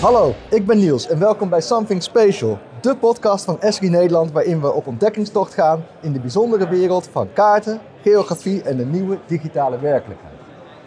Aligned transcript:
Hallo, 0.00 0.34
ik 0.50 0.66
ben 0.66 0.78
Niels 0.78 1.08
en 1.08 1.18
welkom 1.18 1.48
bij 1.48 1.60
Something 1.60 2.02
Special, 2.02 2.58
de 2.80 2.96
podcast 2.96 3.44
van 3.44 3.60
Esri 3.60 3.88
Nederland 3.88 4.32
waarin 4.32 4.60
we 4.60 4.72
op 4.72 4.86
ontdekkingstocht 4.86 5.54
gaan 5.54 5.84
in 6.00 6.12
de 6.12 6.20
bijzondere 6.20 6.68
wereld 6.68 7.08
van 7.08 7.32
kaarten, 7.32 7.80
geografie 8.02 8.62
en 8.62 8.76
de 8.76 8.84
nieuwe 8.84 9.18
digitale 9.26 9.78
werkelijkheid. 9.78 10.34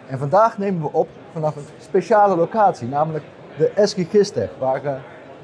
En 0.08 0.18
vandaag 0.18 0.58
nemen 0.58 0.82
we 0.82 0.92
op 0.92 1.08
vanaf 1.32 1.56
een 1.56 1.62
speciale 1.80 2.36
locatie, 2.36 2.88
namelijk 2.88 3.24
de 3.58 3.68
Esri 3.68 4.04
Gistech, 4.04 4.50
waar 4.58 4.84
uh, 4.84 4.92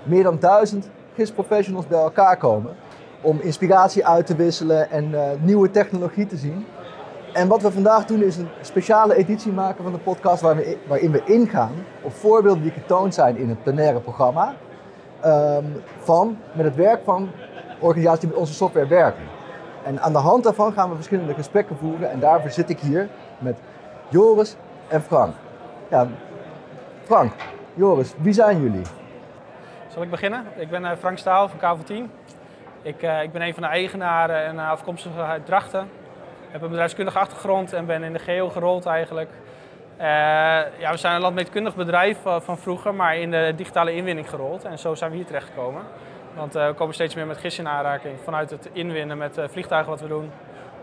meer 0.03 0.23
dan 0.23 0.39
duizend 0.39 0.89
gistprofessionals 1.15 1.87
bij 1.87 2.01
elkaar 2.01 2.37
komen 2.37 2.75
om 3.21 3.41
inspiratie 3.41 4.07
uit 4.07 4.27
te 4.27 4.37
wisselen 4.37 4.91
en 4.91 5.11
uh, 5.11 5.23
nieuwe 5.41 5.71
technologie 5.71 6.27
te 6.27 6.37
zien. 6.37 6.67
En 7.39 7.49
wat 7.49 7.63
we 7.63 7.73
vandaag 7.73 8.05
doen 8.05 8.23
is 8.23 8.37
een 8.37 8.49
speciale 8.61 9.15
editie 9.15 9.53
maken 9.53 9.83
van 9.83 9.93
de 9.93 9.99
podcast 9.99 10.43
we, 10.43 10.79
waarin 10.87 11.11
we 11.11 11.23
ingaan 11.25 11.73
op 12.03 12.13
voorbeelden 12.13 12.63
die 12.63 12.73
getoond 12.73 13.15
zijn 13.15 13.37
in 13.37 13.49
het 13.49 13.63
plenaire 13.63 14.01
programma. 14.01 14.55
Um, 15.25 15.83
van, 15.99 16.39
met 16.53 16.65
het 16.65 16.75
werk 16.75 17.01
van 17.05 17.31
organisaties 17.79 18.21
die 18.21 18.29
met 18.29 18.39
onze 18.39 18.55
software 18.55 18.87
werken. 18.87 19.23
En 19.85 20.01
aan 20.01 20.13
de 20.13 20.19
hand 20.19 20.45
daarvan 20.45 20.73
gaan 20.73 20.89
we 20.89 20.95
verschillende 20.95 21.35
gesprekken 21.35 21.77
voeren 21.77 22.11
en 22.11 22.21
daarvoor 22.21 22.51
zit 22.51 22.71
ik 22.71 22.79
hier 22.79 23.09
met 23.39 23.59
Joris 24.09 24.57
en 24.89 25.03
Frank. 25.03 25.35
Ja, 25.91 26.07
Frank, 27.05 27.33
Joris, 27.75 28.15
wie 28.21 28.33
zijn 28.33 28.61
jullie? 28.61 28.85
Zal 29.89 30.03
ik 30.03 30.11
beginnen? 30.11 30.45
Ik 30.57 30.71
ben 30.71 30.99
Frank 30.99 31.19
Staal 31.19 31.49
van 31.49 31.59
KV10. 31.59 32.11
Ik, 32.83 33.03
uh, 33.03 33.23
ik 33.23 33.33
ben 33.33 33.43
een 33.43 33.55
van 33.55 33.63
de 33.63 33.69
eigenaren 33.69 34.45
en 34.45 34.59
afkomstig 34.59 35.19
uit 35.19 35.47
Drachten 35.47 35.89
heb 36.51 36.63
een 36.63 36.69
bedrijfskundige 36.69 37.19
achtergrond 37.19 37.73
en 37.73 37.87
ben 37.87 38.03
in 38.03 38.13
de 38.13 38.19
geo 38.19 38.49
gerold 38.49 38.87
eigenlijk. 38.87 39.31
Uh, 39.99 40.05
ja, 40.79 40.91
we 40.91 40.97
zijn 40.97 41.15
een 41.15 41.21
landmeetkundig 41.21 41.75
bedrijf 41.75 42.19
van 42.23 42.59
vroeger, 42.59 42.95
maar 42.95 43.17
in 43.17 43.31
de 43.31 43.53
digitale 43.57 43.95
inwinning 43.95 44.31
gerold. 44.31 44.65
En 44.65 44.79
zo 44.79 44.95
zijn 44.95 45.11
we 45.11 45.17
hier 45.17 45.27
terechtgekomen. 45.27 45.83
Want 46.35 46.57
uh, 46.57 46.67
we 46.67 46.75
komen 46.75 46.95
steeds 46.95 47.15
meer 47.15 47.27
met 47.27 47.39
gist 47.39 47.59
in 47.59 47.69
aanraking 47.69 48.19
vanuit 48.25 48.51
het 48.51 48.69
inwinnen 48.73 49.19
met 49.19 49.39
uh, 49.39 49.45
vliegtuigen 49.49 49.91
wat 49.91 50.01
we 50.01 50.09
doen. 50.09 50.31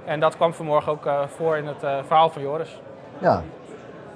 En 0.06 0.20
dat 0.20 0.36
kwam 0.36 0.53
vanmorgen 0.53 0.92
ook 0.92 1.09
voor 1.28 1.58
in 1.58 1.68
het 1.68 1.80
verhaal 1.80 2.30
van 2.30 2.42
Joris. 2.42 2.80
Ja, 3.20 3.44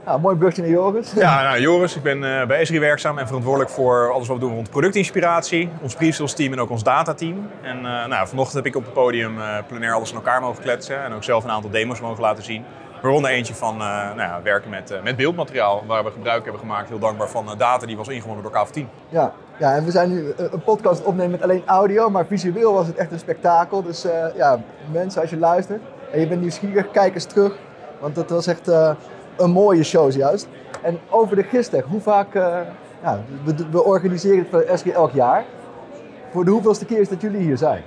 nou, 0.06 0.20
mooi 0.20 0.36
brugje 0.36 0.62
naar 0.62 0.72
Joris. 0.72 1.12
Ja, 1.12 1.44
nou, 1.44 1.60
Joris, 1.60 1.96
ik 1.96 2.04
ben 2.04 2.18
uh, 2.18 2.46
bij 2.46 2.60
Esri 2.60 2.80
werkzaam 2.80 3.18
en 3.18 3.26
verantwoordelijk 3.26 3.72
voor 3.72 4.12
alles 4.12 4.28
wat 4.28 4.38
we 4.38 4.44
doen 4.44 4.54
rond 4.54 4.70
productinspiratie, 4.70 5.70
ons 5.82 5.96
pre 5.96 6.34
team 6.36 6.54
en 6.54 6.60
ook 6.60 6.70
ons 6.70 6.84
datateam. 6.84 7.50
En 7.62 7.78
uh, 7.78 8.06
nou, 8.06 8.28
vanochtend 8.28 8.56
heb 8.56 8.66
ik 8.66 8.76
op 8.76 8.84
het 8.84 8.94
podium 8.94 9.38
uh, 9.38 9.58
plenair 9.68 9.94
alles 9.94 10.10
in 10.10 10.16
elkaar 10.16 10.42
mogen 10.42 10.64
kletsen 10.64 11.04
en 11.04 11.14
ook 11.14 11.24
zelf 11.24 11.44
een 11.44 11.50
aantal 11.50 11.70
demos 11.70 12.02
mogen 12.02 12.22
laten 12.22 12.44
zien. 12.44 12.64
Waaronder 13.02 13.32
eentje 13.32 13.54
van 13.54 13.78
nou 13.78 14.20
ja, 14.20 14.40
werken 14.44 14.70
met, 14.70 15.00
met 15.04 15.16
beeldmateriaal, 15.16 15.84
waar 15.88 16.04
we 16.04 16.12
gebruik 16.12 16.44
hebben 16.44 16.62
gemaakt, 16.62 16.90
heel 16.90 17.00
dankbaar 17.00 17.30
van 17.30 17.46
data 17.58 17.86
die 17.86 17.98
was 17.98 18.08
ingewonnen 18.08 18.44
door 18.44 18.68
KV10. 18.68 18.82
Ja, 19.10 19.34
ja, 19.60 19.76
en 19.76 19.86
we 19.86 19.92
zijn 19.92 20.10
nu 20.10 20.34
een 20.38 20.64
podcast 20.64 21.04
opnemen 21.04 21.32
met 21.32 21.42
alleen 21.42 21.64
audio, 21.66 22.10
maar 22.10 22.26
visueel 22.26 22.74
was 22.74 22.88
het 22.88 22.96
echt 22.96 23.12
een 23.12 23.20
spektakel. 23.20 23.84
Dus 23.84 24.06
ja, 24.36 24.60
mensen, 24.92 25.22
als 25.22 25.30
je 25.30 25.38
luistert 25.38 25.82
en 26.12 26.20
je 26.20 26.28
bent 26.28 26.42
nieuwsgierig, 26.42 26.92
kijk 26.92 27.14
eens 27.14 27.26
terug. 27.26 27.58
Want 28.00 28.16
het 28.16 28.30
was 28.30 28.48
echt 28.48 28.72
een 29.40 29.52
mooie 29.52 29.84
show 29.84 30.12
juist. 30.12 30.48
En 30.82 31.00
over 31.10 31.36
de 31.36 31.44
Gistech, 31.44 31.84
hoe 31.84 32.02
vaak, 32.02 32.36
uh, 32.36 32.60
ja, 33.04 33.20
we, 33.44 33.56
we, 33.72 33.84
organiseren 33.84 34.38
het 34.38 34.48
voor 34.50 34.78
SG 34.78 34.86
elk 34.86 35.12
jaar. 35.12 35.44
Voor 36.32 36.46
de 36.46 36.52
hoeveelste 36.52 36.86
keer 36.86 37.00
is 37.00 37.10
dat 37.10 37.22
jullie 37.22 37.42
hier 37.42 37.58
zijn? 37.58 37.84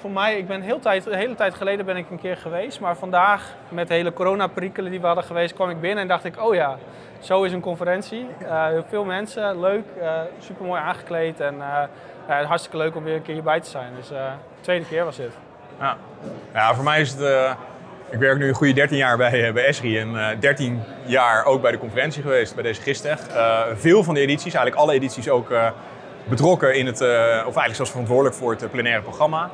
Voor 0.00 0.10
mij, 0.10 0.38
ik 0.38 0.46
ben 0.46 0.60
heel 0.60 0.78
tijd, 0.78 1.04
de 1.04 1.16
hele 1.16 1.34
tijd 1.34 1.54
geleden 1.54 1.86
ben 1.86 1.96
ik 1.96 2.10
een 2.10 2.20
keer 2.20 2.36
geweest. 2.36 2.80
Maar 2.80 2.96
vandaag, 2.96 3.54
met 3.68 3.88
de 3.88 3.94
hele 3.94 4.12
coronaperikelen 4.12 4.90
die 4.90 5.00
we 5.00 5.06
hadden 5.06 5.24
geweest, 5.24 5.54
kwam 5.54 5.70
ik 5.70 5.80
binnen 5.80 6.02
en 6.02 6.08
dacht 6.08 6.24
ik, 6.24 6.42
oh 6.42 6.54
ja, 6.54 6.76
zo 7.18 7.42
is 7.42 7.52
een 7.52 7.60
conferentie. 7.60 8.26
Uh, 8.42 8.66
veel 8.88 9.04
mensen, 9.04 9.60
leuk, 9.60 9.84
uh, 9.98 10.20
super 10.38 10.64
mooi 10.64 10.80
aangekleed 10.80 11.40
en 11.40 11.54
hartstikke 12.26 12.76
leuk 12.76 12.96
om 12.96 13.04
weer 13.04 13.14
een 13.14 13.22
keer 13.22 13.34
hierbij 13.34 13.60
te 13.60 13.70
zijn. 13.70 13.92
Dus 13.96 14.08
de 14.08 14.30
tweede 14.60 14.86
keer 14.86 15.04
was 15.04 15.16
dit. 15.16 15.32
Ja. 15.78 15.96
ja, 16.52 16.74
voor 16.74 16.84
mij 16.84 17.00
is 17.00 17.10
het 17.10 17.56
ik 18.14 18.20
werk 18.20 18.38
nu 18.38 18.48
een 18.48 18.54
goede 18.54 18.72
13 18.72 18.96
jaar 18.96 19.16
bij, 19.16 19.46
eh, 19.46 19.52
bij 19.52 19.64
Esri 19.64 19.98
en 19.98 20.12
uh, 20.12 20.26
13 20.40 20.82
jaar 21.04 21.44
ook 21.44 21.62
bij 21.62 21.70
de 21.70 21.78
conferentie 21.78 22.22
geweest, 22.22 22.54
bij 22.54 22.62
deze 22.62 22.82
Gistech. 22.82 23.20
Uh, 23.30 23.60
veel 23.74 24.04
van 24.04 24.14
de 24.14 24.20
edities, 24.20 24.54
eigenlijk 24.54 24.76
alle 24.76 24.92
edities 24.92 25.28
ook 25.28 25.52
betrokken 26.28 26.76
in 26.76 26.86
het, 26.86 27.00
of 27.00 27.08
eigenlijk 27.10 27.74
zelfs 27.74 27.90
verantwoordelijk 27.90 28.36
voor 28.36 28.50
het 28.50 28.70
plenaire 28.70 29.02
programma. 29.02 29.50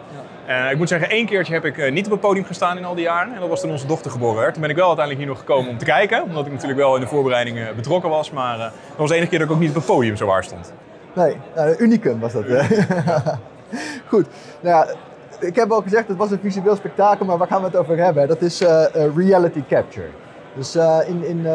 Ja. 0.47 0.71
ik 0.71 0.77
moet 0.77 0.89
zeggen, 0.89 1.11
één 1.11 1.27
keertje 1.27 1.53
heb 1.53 1.65
ik 1.65 1.91
niet 1.91 2.05
op 2.05 2.11
het 2.11 2.21
podium 2.21 2.45
gestaan 2.45 2.79
in 2.79 2.85
al 2.85 2.95
die 2.95 3.05
jaren. 3.05 3.35
En 3.35 3.41
dat 3.41 3.49
was 3.49 3.61
toen 3.61 3.71
onze 3.71 3.87
dochter 3.87 4.11
geboren 4.11 4.41
werd. 4.41 4.53
Toen 4.53 4.63
ben 4.63 4.71
ik 4.71 4.77
wel 4.77 4.87
uiteindelijk 4.87 5.27
hier 5.27 5.35
nog 5.35 5.45
gekomen 5.47 5.71
om 5.71 5.79
te 5.79 5.85
kijken, 5.85 6.23
omdat 6.23 6.47
ik 6.47 6.53
natuurlijk 6.53 6.79
wel 6.79 6.95
in 6.95 7.01
de 7.01 7.07
voorbereidingen 7.07 7.77
betrokken 7.77 8.11
was. 8.11 8.31
Maar 8.31 8.59
dat 8.59 8.73
was 8.97 9.09
de 9.09 9.15
enige 9.15 9.31
keer 9.31 9.39
dat 9.39 9.49
ik 9.49 9.55
ook 9.55 9.61
niet 9.61 9.71
op 9.71 9.75
het 9.75 9.87
podium 9.87 10.17
zo 10.17 10.27
waar 10.27 10.45
stond. 10.45 10.73
Nee, 11.13 11.37
unicum 11.79 12.21
was 12.21 12.33
dat. 12.33 12.45
Ja. 12.49 12.67
Goed. 14.11 14.27
Nou 14.61 14.87
ja, 14.87 14.95
ik 15.41 15.57
heb 15.57 15.71
al 15.71 15.83
gezegd, 15.83 16.09
het 16.09 16.17
was 16.17 16.31
een 16.31 16.41
visueel 16.41 16.77
spektakel, 16.77 17.27
maar 17.27 17.39
waar 17.39 17.47
gaan 17.47 17.61
we 17.61 17.67
het 17.67 17.77
over 17.77 17.97
hebben? 17.97 18.29
Dat 18.29 18.43
is 18.43 18.63
uh, 18.63 18.85
reality 19.17 19.63
capture. 19.69 20.09
Dus 20.55 20.77
uh, 20.77 20.99
in, 21.07 21.25
in, 21.25 21.47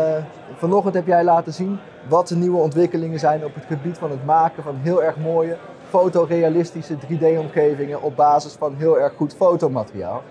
vanochtend 0.57 0.94
heb 0.96 1.07
jij 1.07 1.23
laten 1.23 1.53
zien 1.53 1.79
wat 2.07 2.28
de 2.28 2.35
nieuwe 2.35 2.57
ontwikkelingen 2.57 3.19
zijn 3.19 3.45
op 3.45 3.56
het 3.56 3.63
gebied 3.68 3.97
van 3.97 4.09
het 4.09 4.25
maken 4.25 4.63
van 4.63 4.75
heel 4.81 5.03
erg 5.03 5.18
mooie 5.18 5.57
fotorealistische 5.90 6.95
3D-omgevingen 6.95 8.01
op 8.01 8.16
basis 8.16 8.56
van 8.59 8.75
heel 8.78 9.00
erg 9.00 9.13
goed 9.16 9.35
fotomateriaal. 9.35 10.24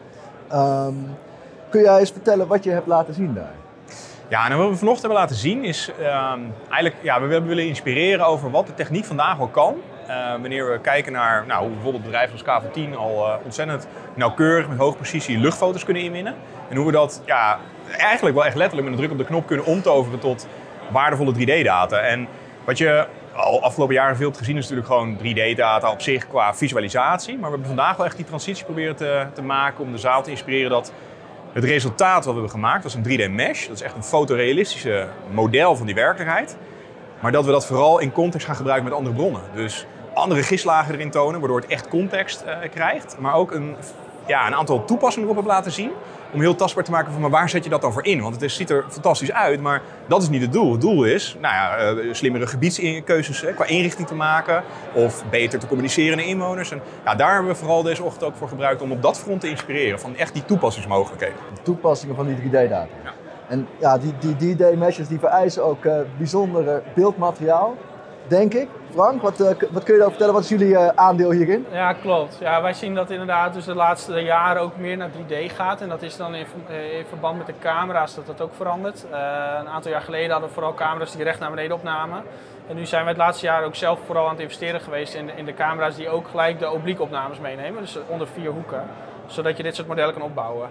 Um, 0.52 1.16
kun 1.70 1.82
jij 1.82 1.98
eens 1.98 2.10
vertellen 2.10 2.46
wat 2.46 2.64
je 2.64 2.70
hebt 2.70 2.86
laten 2.86 3.14
zien 3.14 3.34
daar? 3.34 3.54
Ja, 4.28 4.48
nou, 4.48 4.60
wat 4.60 4.70
we 4.70 4.76
vanochtend 4.76 5.06
hebben 5.06 5.20
laten 5.20 5.36
zien 5.36 5.64
is 5.64 5.90
um, 6.00 6.52
eigenlijk, 6.70 7.02
ja, 7.02 7.20
we 7.20 7.40
willen 7.40 7.66
inspireren 7.66 8.26
over 8.26 8.50
wat 8.50 8.66
de 8.66 8.74
techniek 8.74 9.04
vandaag 9.04 9.40
al 9.40 9.48
kan 9.48 9.74
uh, 10.08 10.30
wanneer 10.30 10.70
we 10.70 10.80
kijken 10.80 11.12
naar 11.12 11.46
nou, 11.46 11.62
hoe 11.62 11.72
bijvoorbeeld 11.72 12.02
bedrijven 12.02 12.32
als 12.32 12.62
KV10 12.62 12.96
al 12.96 13.26
uh, 13.26 13.34
ontzettend 13.44 13.86
nauwkeurig 14.14 14.68
met 14.68 14.78
hoge 14.78 14.96
precisie 14.96 15.38
luchtfoto's 15.38 15.84
kunnen 15.84 16.02
inwinnen. 16.02 16.34
En 16.68 16.76
hoe 16.76 16.86
we 16.86 16.92
dat 16.92 17.22
ja, 17.26 17.58
eigenlijk 17.90 18.36
wel 18.36 18.46
echt 18.46 18.56
letterlijk 18.56 18.88
met 18.88 18.98
een 18.98 19.04
druk 19.04 19.12
op 19.12 19.26
de 19.26 19.32
knop 19.32 19.46
kunnen 19.46 19.66
omtoveren 19.66 20.18
tot 20.18 20.46
waardevolle 20.90 21.34
3D-data. 21.34 21.98
En 21.98 22.28
wat 22.64 22.78
je 22.78 23.06
al 23.34 23.62
afgelopen 23.62 23.94
jaren 23.94 24.16
veel 24.16 24.26
hebt 24.26 24.38
gezien 24.38 24.56
is 24.56 24.68
natuurlijk 24.68 24.88
gewoon 24.88 25.18
3D-data 25.18 25.90
op 25.90 26.00
zich 26.00 26.28
qua 26.28 26.54
visualisatie. 26.54 27.34
Maar 27.34 27.50
we 27.50 27.56
hebben 27.56 27.66
vandaag 27.66 27.96
wel 27.96 28.06
echt 28.06 28.16
die 28.16 28.24
transitie 28.24 28.64
proberen 28.64 28.96
te, 28.96 29.26
te 29.32 29.42
maken 29.42 29.84
om 29.84 29.92
de 29.92 29.98
zaal 29.98 30.22
te 30.22 30.30
inspireren 30.30 30.70
dat 30.70 30.92
het 31.52 31.64
resultaat 31.64 32.14
wat 32.14 32.24
we 32.24 32.40
hebben 32.40 32.50
gemaakt, 32.50 32.82
was 32.82 32.94
een 32.94 33.04
3D-mesh. 33.04 33.66
Dat 33.66 33.76
is 33.76 33.82
echt 33.82 33.94
een 33.94 34.04
fotorealistische 34.04 35.06
model 35.30 35.76
van 35.76 35.86
die 35.86 35.94
werkelijkheid. 35.94 36.56
Maar 37.24 37.32
dat 37.32 37.44
we 37.44 37.50
dat 37.50 37.66
vooral 37.66 37.98
in 37.98 38.12
context 38.12 38.46
gaan 38.46 38.56
gebruiken 38.56 38.88
met 38.88 38.98
andere 38.98 39.16
bronnen. 39.16 39.40
Dus 39.54 39.86
andere 40.14 40.42
gislagen 40.42 40.94
erin 40.94 41.10
tonen, 41.10 41.40
waardoor 41.40 41.60
het 41.60 41.70
echt 41.70 41.88
context 41.88 42.44
uh, 42.46 42.56
krijgt. 42.70 43.16
Maar 43.18 43.34
ook 43.34 43.52
een, 43.52 43.76
ja, 44.26 44.46
een 44.46 44.54
aantal 44.54 44.84
toepassingen 44.84 45.28
erop 45.28 45.36
hebben 45.36 45.54
laten 45.54 45.72
zien. 45.72 45.90
Om 46.32 46.40
heel 46.40 46.54
tastbaar 46.54 46.84
te 46.84 46.90
maken 46.90 47.12
van, 47.12 47.20
maar 47.20 47.30
waar 47.30 47.48
zet 47.48 47.64
je 47.64 47.70
dat 47.70 47.80
dan 47.80 47.92
voor 47.92 48.04
in? 48.04 48.20
Want 48.20 48.34
het 48.34 48.44
is, 48.44 48.54
ziet 48.54 48.70
er 48.70 48.84
fantastisch 48.88 49.32
uit, 49.32 49.60
maar 49.60 49.82
dat 50.08 50.22
is 50.22 50.28
niet 50.28 50.42
het 50.42 50.52
doel. 50.52 50.72
Het 50.72 50.80
doel 50.80 51.04
is, 51.04 51.36
nou 51.40 51.54
ja, 51.54 51.92
uh, 51.92 52.14
slimmere 52.14 52.46
gebiedskeuzes 52.46 53.44
qua 53.54 53.64
inrichting 53.64 54.08
te 54.08 54.14
maken. 54.14 54.62
Of 54.94 55.24
beter 55.30 55.58
te 55.58 55.66
communiceren 55.66 56.16
naar 56.16 56.26
inwoners. 56.26 56.70
En 56.70 56.80
ja, 57.04 57.14
daar 57.14 57.32
hebben 57.32 57.52
we 57.52 57.58
vooral 57.58 57.82
deze 57.82 58.02
ochtend 58.02 58.24
ook 58.24 58.36
voor 58.36 58.48
gebruikt 58.48 58.82
om 58.82 58.92
op 58.92 59.02
dat 59.02 59.18
front 59.18 59.40
te 59.40 59.48
inspireren. 59.48 60.00
Van 60.00 60.16
echt 60.16 60.32
die 60.32 60.44
toepassingsmogelijkheden. 60.44 61.36
De 61.54 61.62
toepassingen 61.62 62.16
van 62.16 62.26
die 62.26 62.36
3D-data. 62.36 62.86
Ja. 63.04 63.23
En 63.48 63.68
ja, 63.78 63.98
die, 63.98 64.14
die 64.18 64.54
D-day-meshes 64.54 65.08
die 65.08 65.18
vereisen 65.18 65.64
ook 65.64 65.84
uh, 65.84 65.96
bijzondere 66.16 66.82
beeldmateriaal, 66.94 67.74
denk 68.26 68.54
ik. 68.54 68.68
Frank, 68.90 69.22
wat, 69.22 69.40
uh, 69.40 69.46
wat 69.46 69.56
kun 69.56 69.66
je 69.66 70.00
daarover 70.00 70.10
vertellen? 70.10 70.34
Wat 70.34 70.42
is 70.42 70.48
jullie 70.48 70.68
uh, 70.68 70.88
aandeel 70.88 71.30
hierin? 71.30 71.66
Ja, 71.72 71.92
klopt. 71.92 72.36
Ja, 72.40 72.62
wij 72.62 72.72
zien 72.72 72.94
dat 72.94 73.10
inderdaad 73.10 73.54
dus 73.54 73.64
de 73.64 73.74
laatste 73.74 74.20
jaren 74.20 74.62
ook 74.62 74.76
meer 74.76 74.96
naar 74.96 75.10
3D 75.10 75.54
gaat. 75.54 75.80
En 75.80 75.88
dat 75.88 76.02
is 76.02 76.16
dan 76.16 76.34
in, 76.34 76.46
verband 77.08 77.36
met 77.36 77.46
de 77.46 77.54
camera's 77.60 78.14
dat 78.14 78.26
dat 78.26 78.40
ook 78.40 78.54
verandert. 78.54 79.04
een 79.60 79.68
aantal 79.68 79.90
jaar 79.90 80.02
geleden 80.02 80.30
hadden 80.30 80.48
we 80.48 80.54
vooral 80.54 80.74
camera's 80.74 81.12
die 81.12 81.24
recht 81.24 81.40
naar 81.40 81.50
beneden 81.50 81.76
opnamen. 81.76 82.22
En 82.68 82.76
nu 82.76 82.86
zijn 82.86 83.02
we 83.02 83.08
het 83.08 83.18
laatste 83.18 83.46
jaar 83.46 83.64
ook 83.64 83.74
zelf 83.74 84.00
vooral 84.06 84.24
aan 84.24 84.32
het 84.32 84.40
investeren 84.40 84.80
geweest 84.80 85.14
in, 85.14 85.36
in 85.36 85.44
de 85.44 85.54
camera's 85.54 85.96
die 85.96 86.08
ook 86.08 86.28
gelijk 86.28 86.58
de 86.58 86.70
oblique 86.70 87.02
opnames 87.02 87.40
meenemen. 87.40 87.80
Dus 87.80 87.98
onder 88.08 88.26
vier 88.26 88.50
hoeken. 88.50 88.82
Zodat 89.26 89.56
je 89.56 89.62
dit 89.62 89.74
soort 89.74 89.88
modellen 89.88 90.14
kan 90.14 90.22
opbouwen. 90.22 90.68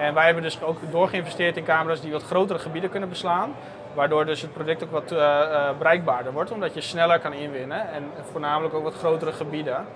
En 0.00 0.14
wij 0.14 0.24
hebben 0.24 0.42
dus 0.42 0.62
ook 0.62 0.78
doorgeïnvesteerd 0.90 1.56
in 1.56 1.64
camera's 1.64 2.00
die 2.00 2.12
wat 2.12 2.22
grotere 2.22 2.58
gebieden 2.58 2.90
kunnen 2.90 3.08
beslaan. 3.08 3.54
Waardoor 3.94 4.26
dus 4.26 4.42
het 4.42 4.52
product 4.52 4.84
ook 4.84 4.90
wat 4.90 5.12
uh, 5.12 5.18
uh, 5.18 5.68
bereikbaarder 5.78 6.32
wordt, 6.32 6.50
omdat 6.50 6.74
je 6.74 6.80
sneller 6.80 7.18
kan 7.18 7.32
inwinnen 7.32 7.92
en 7.92 8.04
voornamelijk 8.30 8.74
ook 8.74 8.82
wat 8.82 8.94
grotere 8.94 9.32
gebieden. 9.32 9.86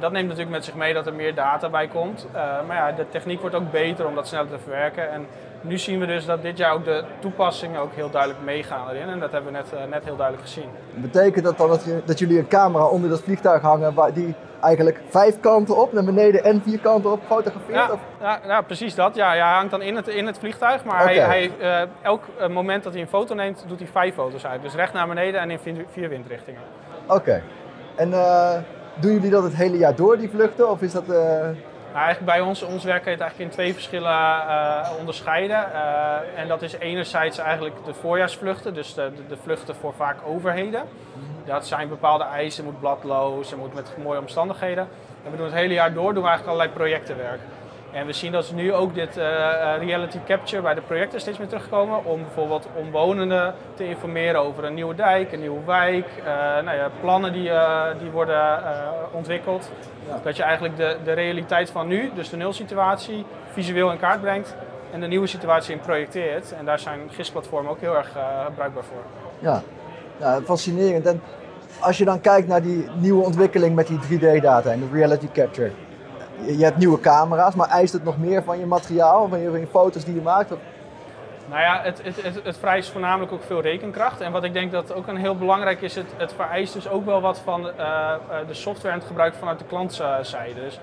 dat 0.00 0.12
neemt 0.12 0.28
natuurlijk 0.28 0.54
met 0.54 0.64
zich 0.64 0.74
mee 0.74 0.94
dat 0.94 1.06
er 1.06 1.14
meer 1.14 1.34
data 1.34 1.68
bij 1.68 1.88
komt. 1.88 2.26
maar 2.66 2.76
ja, 2.76 2.92
de 2.92 3.08
techniek 3.08 3.40
wordt 3.40 3.56
ook 3.56 3.70
beter 3.70 4.06
om 4.06 4.14
dat 4.14 4.28
sneller 4.28 4.50
te 4.50 4.58
verwerken. 4.58 5.10
En 5.10 5.26
nu 5.60 5.78
zien 5.78 6.00
we 6.00 6.06
dus 6.06 6.26
dat 6.26 6.42
dit 6.42 6.58
jaar 6.58 6.72
ook 6.72 6.84
de 6.84 7.04
toepassingen 7.18 7.80
ook 7.80 7.92
heel 7.94 8.10
duidelijk 8.10 8.42
meegaan 8.44 8.88
erin. 8.88 9.08
En 9.08 9.20
dat 9.20 9.32
hebben 9.32 9.52
we 9.52 9.58
net, 9.58 9.88
net 9.90 10.04
heel 10.04 10.16
duidelijk 10.16 10.46
gezien. 10.48 10.68
Betekent 10.94 11.44
dat 11.44 11.58
dan 11.58 11.68
dat, 11.68 11.84
je, 11.84 12.02
dat 12.04 12.18
jullie 12.18 12.38
een 12.38 12.48
camera 12.48 12.84
onder 12.84 13.10
dat 13.10 13.20
vliegtuig 13.20 13.62
hangen 13.62 13.94
waar 13.94 14.12
die 14.12 14.34
eigenlijk 14.60 15.00
vijf 15.08 15.40
kanten 15.40 15.76
op, 15.76 15.92
naar 15.92 16.04
beneden 16.04 16.44
en 16.44 16.62
vier 16.62 16.80
kanten 16.80 17.12
op 17.12 17.20
fotografeert? 17.26 17.76
Ja, 17.76 17.98
ja, 18.20 18.40
ja, 18.46 18.60
precies 18.60 18.94
dat. 18.94 19.14
Ja, 19.14 19.28
hij 19.28 19.38
hangt 19.40 19.70
dan 19.70 19.82
in 19.82 19.96
het, 19.96 20.08
in 20.08 20.26
het 20.26 20.38
vliegtuig, 20.38 20.84
maar 20.84 21.02
hij, 21.04 21.18
hij 21.18 21.50
uh, 21.60 21.82
elk 22.02 22.22
eh, 22.38 22.48
moment 22.48 22.84
dat 22.84 22.92
hij 22.92 23.02
een 23.02 23.08
foto 23.08 23.34
neemt, 23.34 23.64
doet 23.68 23.78
hij 23.78 23.88
vijf 23.88 24.14
foto's 24.14 24.46
uit. 24.46 24.62
Dus 24.62 24.74
recht 24.74 24.92
naar 24.92 25.08
beneden 25.08 25.40
en 25.40 25.50
in 25.50 25.58
vier 25.90 26.08
windrichtingen. 26.08 26.60
Oké. 27.06 27.42
En 27.96 28.08
uh, 28.08 28.52
doen 28.94 29.12
jullie 29.12 29.30
dat 29.30 29.42
het 29.42 29.54
hele 29.54 29.76
jaar 29.76 29.94
door, 29.94 30.18
die 30.18 30.30
vluchten? 30.30 30.70
Of 30.70 30.82
is 30.82 30.92
dat... 30.92 31.04
Nou, 31.92 32.04
eigenlijk 32.04 32.32
bij 32.32 32.40
ons, 32.40 32.62
ons 32.62 32.84
werk 32.84 33.04
heet 33.04 33.20
eigenlijk 33.20 33.50
in 33.50 33.56
twee 33.56 33.72
verschillen 33.72 34.10
uh, 34.10 34.90
onderscheiden. 34.98 35.66
Uh, 35.72 36.16
en 36.36 36.48
dat 36.48 36.62
is 36.62 36.72
enerzijds 36.72 37.38
eigenlijk 37.38 37.84
de 37.84 37.94
voorjaarsvluchten, 37.94 38.74
dus 38.74 38.94
de, 38.94 39.12
de, 39.28 39.36
vluchten 39.36 39.74
voor 39.74 39.94
vaak 39.94 40.16
overheden. 40.26 40.82
Dat 41.44 41.66
zijn 41.66 41.88
bepaalde 41.88 42.24
eisen, 42.24 42.64
moet 42.64 42.80
bladloos, 42.80 43.54
moet 43.54 43.74
met 43.74 43.96
mooie 44.02 44.20
omstandigheden. 44.20 44.88
En 45.24 45.30
we 45.30 45.36
doen 45.36 45.46
het 45.46 45.54
hele 45.54 45.74
jaar 45.74 45.92
door, 45.92 46.14
doen 46.14 46.22
we 46.22 46.28
eigenlijk 46.28 46.58
allerlei 46.58 46.78
projectenwerk. 46.78 47.40
En 47.92 48.06
we 48.06 48.12
zien 48.12 48.32
dat 48.32 48.44
ze 48.44 48.54
nu 48.54 48.74
ook 48.74 48.94
dit 48.94 49.16
uh, 49.16 49.24
reality 49.78 50.18
capture 50.26 50.62
bij 50.62 50.74
de 50.74 50.80
projecten 50.80 51.20
steeds 51.20 51.38
meer 51.38 51.48
terugkomen. 51.48 52.04
Om 52.04 52.22
bijvoorbeeld 52.22 52.68
omwonenden 52.74 53.54
te 53.74 53.88
informeren 53.88 54.40
over 54.40 54.64
een 54.64 54.74
nieuwe 54.74 54.94
dijk, 54.94 55.32
een 55.32 55.40
nieuwe 55.40 55.64
wijk. 55.64 56.06
Uh, 56.18 56.24
nou 56.64 56.76
ja, 56.76 56.90
plannen 57.00 57.32
die, 57.32 57.48
uh, 57.48 57.84
die 57.98 58.10
worden 58.10 58.58
ontwikkeld. 59.12 59.70
Dat 60.22 60.36
je 60.36 60.42
eigenlijk 60.42 60.76
de, 60.76 60.96
de 61.04 61.12
realiteit 61.12 61.70
van 61.70 61.86
nu, 61.86 62.10
dus 62.14 62.30
de 62.30 62.36
nulsituatie, 62.36 63.24
visueel 63.52 63.90
in 63.90 63.98
kaart 63.98 64.20
brengt. 64.20 64.54
En 64.92 65.00
de 65.00 65.06
nieuwe 65.06 65.26
situatie 65.26 65.74
in 65.74 65.80
projecteert. 65.80 66.52
En 66.58 66.64
daar 66.64 66.78
zijn 66.78 67.00
GIS-platformen 67.10 67.70
ook 67.70 67.80
heel 67.80 67.96
erg 67.96 68.12
bruikbaar 68.54 68.84
voor. 68.84 69.02
Ja. 69.38 69.62
ja, 70.16 70.40
fascinerend. 70.44 71.06
En 71.06 71.22
als 71.80 71.98
je 71.98 72.04
dan 72.04 72.20
kijkt 72.20 72.48
naar 72.48 72.62
die 72.62 72.86
nieuwe 72.94 73.24
ontwikkeling 73.24 73.74
met 73.74 73.86
die 73.86 73.98
3D-data 73.98 74.70
en 74.70 74.80
de 74.80 74.88
reality 74.92 75.28
capture 75.32 75.70
je 76.46 76.64
hebt 76.64 76.76
nieuwe 76.76 77.00
camera's, 77.00 77.54
maar 77.54 77.68
eist 77.68 77.92
het 77.92 78.04
nog 78.04 78.18
meer 78.18 78.42
van 78.42 78.58
je 78.58 78.66
materiaal, 78.66 79.28
van 79.28 79.40
je, 79.40 79.66
foto's 79.70 80.04
die 80.04 80.14
je 80.14 80.20
maakt? 80.20 80.50
Nou 81.48 81.62
ja, 81.62 81.80
het, 81.82 82.00
het, 82.02 82.44
het, 82.44 82.58
vereist 82.58 82.90
voornamelijk 82.90 83.32
ook 83.32 83.42
veel 83.42 83.60
rekenkracht. 83.60 84.20
En 84.20 84.32
wat 84.32 84.44
ik 84.44 84.52
denk 84.52 84.72
dat 84.72 84.94
ook 84.94 85.06
een 85.06 85.16
heel 85.16 85.36
belangrijk 85.36 85.80
is, 85.80 85.94
het, 85.94 86.32
vereist 86.36 86.72
dus 86.72 86.88
ook 86.88 87.04
wel 87.04 87.20
wat 87.20 87.38
van 87.38 87.66
uh, 87.66 88.12
de 88.46 88.54
software 88.54 88.92
en 88.94 88.98
het 88.98 89.08
gebruik 89.08 89.34
vanuit 89.34 89.58
de 89.58 89.64
klantzijde. 89.64 90.60
Dus 90.60 90.80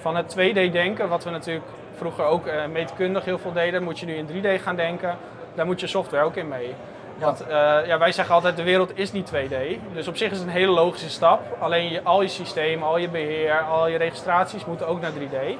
van 0.00 0.16
het 0.16 0.36
2D-denken, 0.38 1.08
wat 1.08 1.24
we 1.24 1.30
natuurlijk 1.30 1.66
vroeger 1.96 2.24
ook 2.24 2.46
uh, 2.46 2.66
meetkundig 2.72 3.24
heel 3.24 3.38
veel 3.38 3.52
deden, 3.52 3.82
moet 3.82 3.98
je 3.98 4.06
nu 4.06 4.14
in 4.14 4.26
3D 4.26 4.62
gaan 4.62 4.76
denken. 4.76 5.16
Daar 5.54 5.66
moet 5.66 5.80
je 5.80 5.86
software 5.86 6.24
ook 6.24 6.36
in 6.36 6.48
mee. 6.48 6.74
Want 7.20 7.42
uh, 7.42 7.48
ja, 7.86 7.98
wij 7.98 8.12
zeggen 8.12 8.34
altijd, 8.34 8.56
de 8.56 8.62
wereld 8.62 8.98
is 8.98 9.12
niet 9.12 9.32
2D. 9.34 9.56
Dus 9.92 10.08
op 10.08 10.16
zich 10.16 10.30
is 10.30 10.38
het 10.38 10.46
een 10.46 10.52
hele 10.52 10.72
logische 10.72 11.10
stap. 11.10 11.40
Alleen 11.58 12.04
al 12.04 12.22
je 12.22 12.28
systemen, 12.28 12.86
al 12.86 12.98
je 12.98 13.08
beheer, 13.08 13.60
al 13.60 13.88
je 13.88 13.98
registraties 13.98 14.64
moeten 14.64 14.86
ook 14.86 15.00
naar 15.00 15.12
3D. 15.12 15.58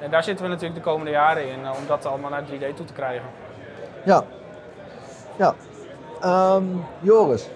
En 0.00 0.10
daar 0.10 0.24
zitten 0.24 0.44
we 0.44 0.50
natuurlijk 0.50 0.84
de 0.84 0.90
komende 0.90 1.10
jaren 1.10 1.48
in, 1.48 1.60
uh, 1.62 1.70
om 1.70 1.86
dat 1.86 2.06
allemaal 2.06 2.30
naar 2.30 2.42
3D 2.42 2.74
toe 2.74 2.86
te 2.86 2.92
krijgen. 2.92 3.26
Ja. 4.04 4.24
Ja. 5.36 5.54
Um, 6.54 6.84
Joris, 7.00 7.48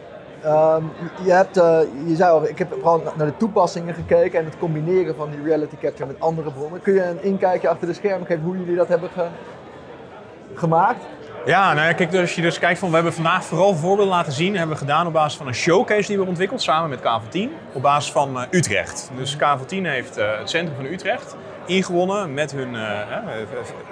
um, 0.45 0.93
je, 1.25 1.33
hebt, 1.33 1.57
uh, 1.57 1.81
je 2.07 2.15
zei 2.17 2.31
al, 2.31 2.49
ik 2.49 2.59
heb 2.59 2.73
vooral 2.73 3.03
naar 3.17 3.27
de 3.27 3.37
toepassingen 3.37 3.95
gekeken 3.95 4.39
en 4.39 4.45
het 4.45 4.59
combineren 4.59 5.15
van 5.15 5.31
die 5.31 5.43
reality 5.43 5.77
capture 5.81 6.07
met 6.07 6.21
andere 6.21 6.51
bronnen. 6.51 6.83
Kun 6.83 6.95
je 6.95 7.05
een 7.05 7.23
inkijkje 7.23 7.69
achter 7.69 7.87
de 7.87 7.95
schermen 7.95 8.27
geven 8.27 8.43
hoe 8.43 8.59
jullie 8.59 8.77
dat 8.77 8.89
hebben 8.89 9.11
ge 9.11 9.27
gemaakt? 10.55 11.05
Ja, 11.47 11.73
nou 11.75 11.87
ja, 11.87 11.93
kijk, 11.93 12.11
dus 12.11 12.21
als 12.21 12.35
je 12.35 12.43
dus 12.43 12.59
kijkt 12.59 12.79
van, 12.79 12.89
we 12.89 12.95
hebben 12.95 13.13
vandaag 13.13 13.45
vooral 13.45 13.75
voorbeelden 13.75 14.15
laten 14.15 14.33
zien. 14.33 14.57
hebben 14.57 14.75
we 14.75 14.81
gedaan 14.81 15.07
op 15.07 15.13
basis 15.13 15.39
van 15.39 15.47
een 15.47 15.55
showcase 15.55 16.09
die 16.09 16.19
we 16.19 16.25
ontwikkeld 16.25 16.63
samen 16.63 16.89
met 16.91 16.99
KV10. 16.99 17.49
Op 17.73 17.83
basis 17.83 18.13
van 18.13 18.37
uh, 18.37 18.43
Utrecht. 18.51 19.11
Dus 19.17 19.37
KV10 19.37 19.83
heeft 19.83 20.19
uh, 20.19 20.39
het 20.39 20.51
centrum 20.51 20.77
van 20.77 20.85
Utrecht 20.85 21.37
ingewonnen 21.67 22.35
met 22.35 22.53
hun 22.53 22.75
uh, 22.75 22.99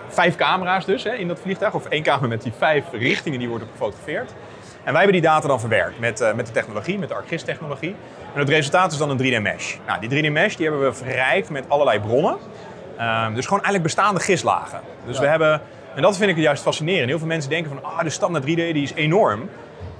vijf 0.08 0.36
camera's 0.36 0.84
dus 0.84 1.04
hè, 1.04 1.12
in 1.12 1.28
dat 1.28 1.40
vliegtuig. 1.40 1.74
Of 1.74 1.86
één 1.86 2.02
camera 2.02 2.26
met 2.26 2.42
die 2.42 2.52
vijf 2.58 2.84
richtingen 2.92 3.38
die 3.38 3.48
worden 3.48 3.68
gefotografeerd. 3.72 4.34
En 4.84 4.92
wij 4.92 5.02
hebben 5.02 5.20
die 5.20 5.30
data 5.30 5.48
dan 5.48 5.60
verwerkt 5.60 5.98
met, 5.98 6.32
met 6.36 6.46
de 6.46 6.52
technologie, 6.52 6.98
met 6.98 7.08
de 7.08 7.14
ArcGIS 7.14 7.42
technologie. 7.42 7.94
En 8.34 8.38
het 8.38 8.48
resultaat 8.48 8.92
is 8.92 8.98
dan 8.98 9.10
een 9.10 9.18
3D-mesh. 9.18 9.76
Nou, 9.86 10.08
die 10.08 10.08
3D-mesh 10.08 10.56
die 10.56 10.66
hebben 10.66 10.84
we 10.84 10.92
verrijkt 10.92 11.50
met 11.50 11.64
allerlei 11.68 12.00
bronnen. 12.00 12.36
Ehm, 12.96 13.34
dus 13.34 13.44
gewoon 13.44 13.62
eigenlijk 13.62 13.82
bestaande 13.82 14.20
gislagen. 14.20 14.80
Dus 15.06 15.18
we 15.18 15.26
hebben 15.26 15.60
en 15.94 16.02
dat 16.02 16.16
vind 16.16 16.30
ik 16.30 16.36
juist 16.36 16.62
fascinerend. 16.62 17.08
Heel 17.08 17.18
veel 17.18 17.26
mensen 17.26 17.50
denken 17.50 17.70
van, 17.70 17.84
ah, 17.84 18.02
de 18.02 18.10
standaard 18.10 18.44
3D 18.44 18.46
die 18.46 18.82
is 18.82 18.92
enorm. 18.94 19.48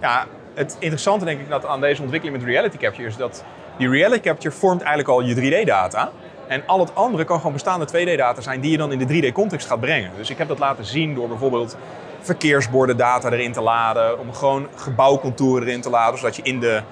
Ja, 0.00 0.26
het 0.54 0.76
interessante 0.78 1.24
denk 1.24 1.40
ik 1.40 1.48
dat 1.48 1.66
aan 1.66 1.80
deze 1.80 2.02
ontwikkeling 2.02 2.38
met 2.38 2.48
reality 2.48 2.76
capture 2.76 3.08
is 3.08 3.16
dat 3.16 3.44
die 3.78 3.88
reality 3.88 4.20
capture 4.20 4.54
vormt 4.54 4.80
eigenlijk 4.80 5.08
al 5.08 5.22
je 5.22 5.34
3D-data. 5.34 6.10
En 6.46 6.62
al 6.66 6.80
het 6.80 6.94
andere 6.94 7.24
kan 7.24 7.36
gewoon 7.36 7.52
bestaande 7.52 7.86
2D-data 7.86 8.40
zijn 8.40 8.60
die 8.60 8.70
je 8.70 8.76
dan 8.76 8.92
in 8.92 9.06
de 9.06 9.30
3D-context 9.30 9.66
gaat 9.66 9.80
brengen. 9.80 10.10
Dus 10.16 10.30
ik 10.30 10.38
heb 10.38 10.48
dat 10.48 10.58
laten 10.58 10.84
zien 10.84 11.14
door 11.14 11.28
bijvoorbeeld 11.28 11.76
verkeersborden 12.20 12.96
data 12.96 13.30
erin 13.30 13.52
te 13.52 13.60
laden, 13.60 14.18
om 14.18 14.32
gewoon 14.32 14.68
gebouwcontouren 14.76 15.66
erin 15.66 15.80
te 15.80 15.90
laden, 15.90 16.18
zodat 16.18 16.36
je 16.36 16.42
in 16.42 16.60
de 16.60 16.82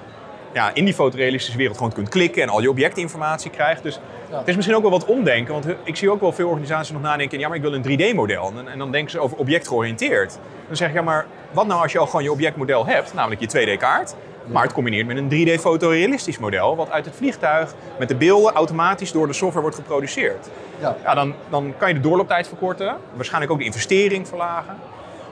ja, 0.53 0.75
in 0.75 0.85
die 0.85 0.95
fotorealistische 0.95 1.59
wereld 1.59 1.77
gewoon 1.77 1.93
kunt 1.93 2.09
klikken 2.09 2.43
en 2.43 2.49
al 2.49 2.61
je 2.61 2.71
objectinformatie 2.71 3.51
krijgt. 3.51 3.83
Dus 3.83 4.01
het 4.31 4.49
is 4.49 4.55
misschien 4.55 4.77
ook 4.77 4.83
wel 4.83 4.91
wat 4.91 5.05
omdenken, 5.05 5.53
want 5.53 5.67
ik 5.85 5.97
zie 5.97 6.11
ook 6.11 6.21
wel 6.21 6.33
veel 6.33 6.49
organisaties 6.49 6.93
nog 6.93 7.03
nadenken, 7.03 7.39
ja 7.39 7.49
maar 7.49 7.57
ik 7.57 7.63
wil 7.63 7.75
een 7.75 7.83
3D-model. 7.83 8.53
En, 8.57 8.69
en, 8.69 8.79
dan 8.79 8.91
denken 8.93 9.11
ze 9.11 9.19
over 9.19 9.37
objectgeoriënteerd. 9.37 10.39
Dan 10.67 10.77
zeg 10.77 10.89
ik, 10.89 10.95
ja 10.95 11.03
maar 11.03 11.27
wat 11.51 11.67
nou 11.67 11.83
als 11.83 11.93
je 11.93 11.99
al 11.99 12.07
gewoon 12.07 12.23
je 12.23 12.33
objectmodel 12.33 12.87
hebt, 12.87 13.15
namelijk 13.15 13.41
je 13.41 13.77
2D-kaart, 13.77 14.15
maar 14.47 14.63
het 14.63 14.73
combineert 14.73 15.07
met 15.07 15.17
een 15.17 15.31
3D-fotorealistisch 15.31 16.39
model, 16.39 16.77
wat 16.77 16.91
uit 16.91 17.05
het 17.05 17.15
vliegtuig 17.15 17.75
met 17.99 18.09
de 18.09 18.15
beelden 18.15 18.53
automatisch 18.53 19.13
door 19.13 19.27
de 19.27 19.33
software 19.33 19.61
wordt 19.61 19.77
geproduceerd. 19.77 20.49
Ja. 20.81 20.97
ja 21.03 21.15
dan, 21.15 21.35
dan 21.51 21.75
kan 21.79 21.89
je 21.89 21.95
de 21.95 22.01
doorlooptijd 22.01 22.49
verkorten, 22.49 22.97
waarschijnlijk 23.15 23.53
ook 23.53 23.59
de 23.59 23.65
investering 23.65 24.29
verlagen. 24.29 24.77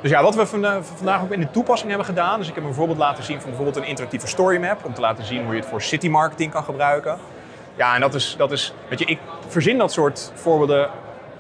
Dus 0.01 0.11
ja, 0.11 0.23
wat 0.23 0.35
we 0.35 0.47
vandaag 0.47 1.23
ook 1.23 1.33
in 1.33 1.41
de 1.41 1.51
toepassing 1.51 1.89
hebben 1.89 2.07
gedaan. 2.07 2.39
Dus 2.39 2.49
ik 2.49 2.55
heb 2.55 2.65
een 2.65 2.75
voorbeeld 2.75 2.99
laten 2.99 3.25
zien 3.25 3.41
van 3.41 3.51
bijvoorbeeld 3.51 3.77
een 3.77 3.89
interactieve 3.89 4.27
story 4.27 4.61
map. 4.61 4.85
Om 4.85 4.95
te 4.95 5.01
laten 5.01 5.25
zien 5.25 5.45
hoe 5.45 5.55
je 5.55 5.61
het 5.61 5.69
voor 5.69 5.83
city 5.83 6.09
marketing 6.09 6.53
kan 6.53 6.65
gebruiken. 6.65 7.19
Ja, 7.77 7.95
en 7.95 8.01
dat 8.01 8.15
is, 8.15 8.35
dat 8.39 8.53
is, 8.53 8.75
weet 8.89 8.99
je, 8.99 9.05
ik 9.05 9.19
verzin 9.47 9.79
dat 9.79 9.93
soort 9.93 10.33
voorbeelden 10.35 10.91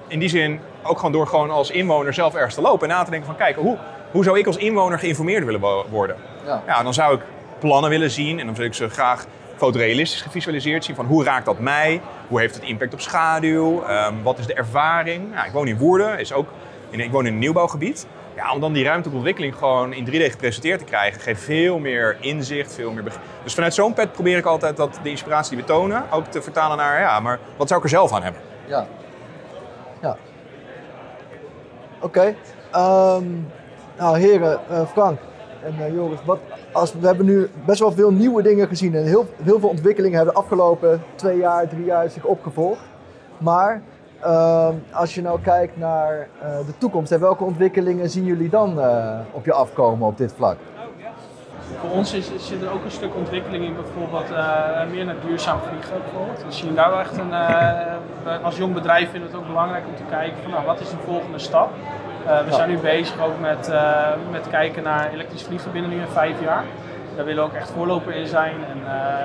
in 0.06 0.18
die 0.18 0.28
zin 0.28 0.60
ook 0.82 0.96
gewoon 0.96 1.12
door 1.12 1.26
gewoon 1.26 1.50
als 1.50 1.70
inwoner 1.70 2.14
zelf 2.14 2.34
ergens 2.34 2.54
te 2.54 2.60
lopen. 2.60 2.88
En 2.88 2.96
na 2.96 3.02
te 3.02 3.10
denken 3.10 3.28
van, 3.28 3.36
kijk, 3.36 3.56
hoe, 3.56 3.76
hoe 4.10 4.24
zou 4.24 4.38
ik 4.38 4.46
als 4.46 4.56
inwoner 4.56 4.98
geïnformeerd 4.98 5.44
willen 5.44 5.60
worden? 5.90 6.16
Ja. 6.44 6.62
ja, 6.66 6.82
dan 6.82 6.94
zou 6.94 7.14
ik 7.14 7.22
plannen 7.58 7.90
willen 7.90 8.10
zien 8.10 8.40
en 8.40 8.46
dan 8.46 8.54
wil 8.54 8.64
ik 8.64 8.74
ze 8.74 8.88
graag 8.88 9.24
fotorealistisch 9.56 10.20
gevisualiseerd 10.20 10.84
zien 10.84 10.96
van 10.96 11.06
hoe 11.06 11.24
raakt 11.24 11.44
dat 11.44 11.58
mij? 11.58 12.00
Hoe 12.28 12.40
heeft 12.40 12.54
het 12.54 12.64
impact 12.64 12.92
op 12.92 13.00
schaduw? 13.00 13.82
Um, 13.88 14.22
wat 14.22 14.38
is 14.38 14.46
de 14.46 14.54
ervaring? 14.54 15.32
Ja, 15.32 15.44
ik 15.44 15.52
woon 15.52 15.66
in 15.66 15.78
Woerden, 15.78 16.18
is 16.18 16.32
ook 16.32 16.48
in, 16.90 17.00
ik 17.00 17.10
woon 17.10 17.26
in 17.26 17.32
een 17.32 17.38
nieuwbouwgebied. 17.38 18.06
Ja, 18.38 18.52
om 18.52 18.60
dan 18.60 18.72
die 18.72 18.84
ruimteontwikkeling 18.84 19.56
gewoon 19.56 19.92
in 19.92 20.06
3D 20.06 20.30
gepresenteerd 20.30 20.78
te 20.78 20.84
krijgen, 20.84 21.20
geeft 21.20 21.42
veel 21.42 21.78
meer 21.78 22.16
inzicht, 22.20 22.74
veel 22.74 22.92
meer 22.92 23.02
begrip. 23.02 23.22
Dus 23.42 23.54
vanuit 23.54 23.74
zo'n 23.74 23.94
pet 23.94 24.12
probeer 24.12 24.38
ik 24.38 24.44
altijd 24.44 24.76
dat 24.76 25.00
de 25.02 25.10
inspiratie 25.10 25.56
die 25.56 25.64
we 25.64 25.72
tonen 25.72 26.10
ook 26.10 26.24
te 26.24 26.42
vertalen 26.42 26.76
naar, 26.76 27.00
ja, 27.00 27.20
maar 27.20 27.38
wat 27.56 27.68
zou 27.68 27.80
ik 27.80 27.84
er 27.84 27.92
zelf 27.92 28.12
aan 28.12 28.22
hebben? 28.22 28.40
Ja. 28.66 28.86
Ja. 30.02 30.16
Oké. 32.00 32.34
Ehm, 32.72 33.24
nou, 33.96 34.18
heren, 34.18 34.60
uh, 34.70 34.86
Frank 34.86 35.18
en 35.62 35.74
uh, 35.80 35.94
Joris, 35.94 36.24
wat, 36.24 36.38
als, 36.72 36.92
we 37.00 37.06
hebben 37.06 37.26
nu 37.26 37.50
best 37.64 37.80
wel 37.80 37.92
veel 37.92 38.10
nieuwe 38.10 38.42
dingen 38.42 38.68
gezien 38.68 38.94
en 38.94 39.04
heel, 39.04 39.26
heel 39.42 39.60
veel 39.60 39.68
ontwikkelingen 39.68 40.16
hebben 40.16 40.34
de 40.34 40.40
afgelopen 40.40 41.02
twee 41.14 41.38
jaar, 41.38 41.68
drie 41.68 41.84
jaar 41.84 42.10
zich 42.10 42.24
opgevolgd. 42.24 42.82
Maar 43.38 43.82
als 44.92 45.14
je 45.14 45.22
nou 45.22 45.40
kijkt 45.40 45.76
naar 45.76 46.28
uh, 46.42 46.56
de 46.66 46.78
toekomst, 46.78 47.12
en 47.12 47.20
welke 47.20 47.44
ontwikkelingen 47.44 48.10
zien 48.10 48.24
jullie 48.24 48.48
dan 48.48 48.78
uh, 48.78 49.18
op 49.30 49.44
je 49.44 49.52
afkomen 49.52 50.06
op 50.06 50.16
dit 50.16 50.32
vlak? 50.36 50.56
Voor 51.80 51.90
ons 51.90 52.12
is, 52.12 52.30
zit 52.36 52.62
er 52.62 52.72
ook 52.72 52.84
een 52.84 52.90
stuk 52.90 53.14
ontwikkeling 53.14 53.64
in, 53.64 53.74
bijvoorbeeld 53.74 54.30
uh, 54.30 54.90
meer 54.90 55.04
naar 55.04 55.14
duurzaam 55.26 55.58
vliegen. 55.68 55.96
Bijvoorbeeld. 56.02 56.44
We 56.44 56.52
zien 56.52 56.74
daar 56.74 57.00
echt 57.00 57.18
een, 57.18 57.32
als 58.42 58.56
jong 58.56 58.74
bedrijf 58.74 59.10
vinden 59.10 59.30
we 59.30 59.36
het 59.36 59.44
ook 59.44 59.52
belangrijk 59.52 59.84
om 59.86 59.96
te 59.96 60.02
kijken 60.10 60.42
van 60.42 60.50
nou, 60.50 60.64
wat 60.64 60.80
is 60.80 60.90
de 60.90 60.96
volgende 61.04 61.38
stap. 61.38 61.70
we 62.24 62.30
ja. 62.30 62.52
zijn 62.52 62.70
nu 62.70 62.78
bezig 62.78 63.20
ook 63.20 63.40
met, 63.40 63.72
met 64.30 64.48
kijken 64.48 64.82
naar 64.82 65.12
elektrisch 65.12 65.42
vliegen 65.42 65.72
binnen 65.72 65.90
nu 65.90 66.00
in 66.00 66.06
vijf 66.06 66.40
jaar. 66.40 66.64
Daar 67.16 67.24
willen 67.24 67.44
we 67.44 67.50
ook 67.50 67.56
echt 67.56 67.70
voorloper 67.70 68.14
in 68.14 68.26
zijn. 68.26 68.54
En 68.70 68.82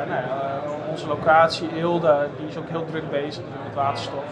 nou, 0.09 0.23
onze 0.89 1.07
locatie, 1.07 1.75
Eelde, 1.75 2.27
die 2.37 2.47
is 2.47 2.57
ook 2.57 2.69
heel 2.69 2.85
druk 2.85 3.09
bezig 3.09 3.43
met 3.65 3.75
waterstof. 3.75 4.23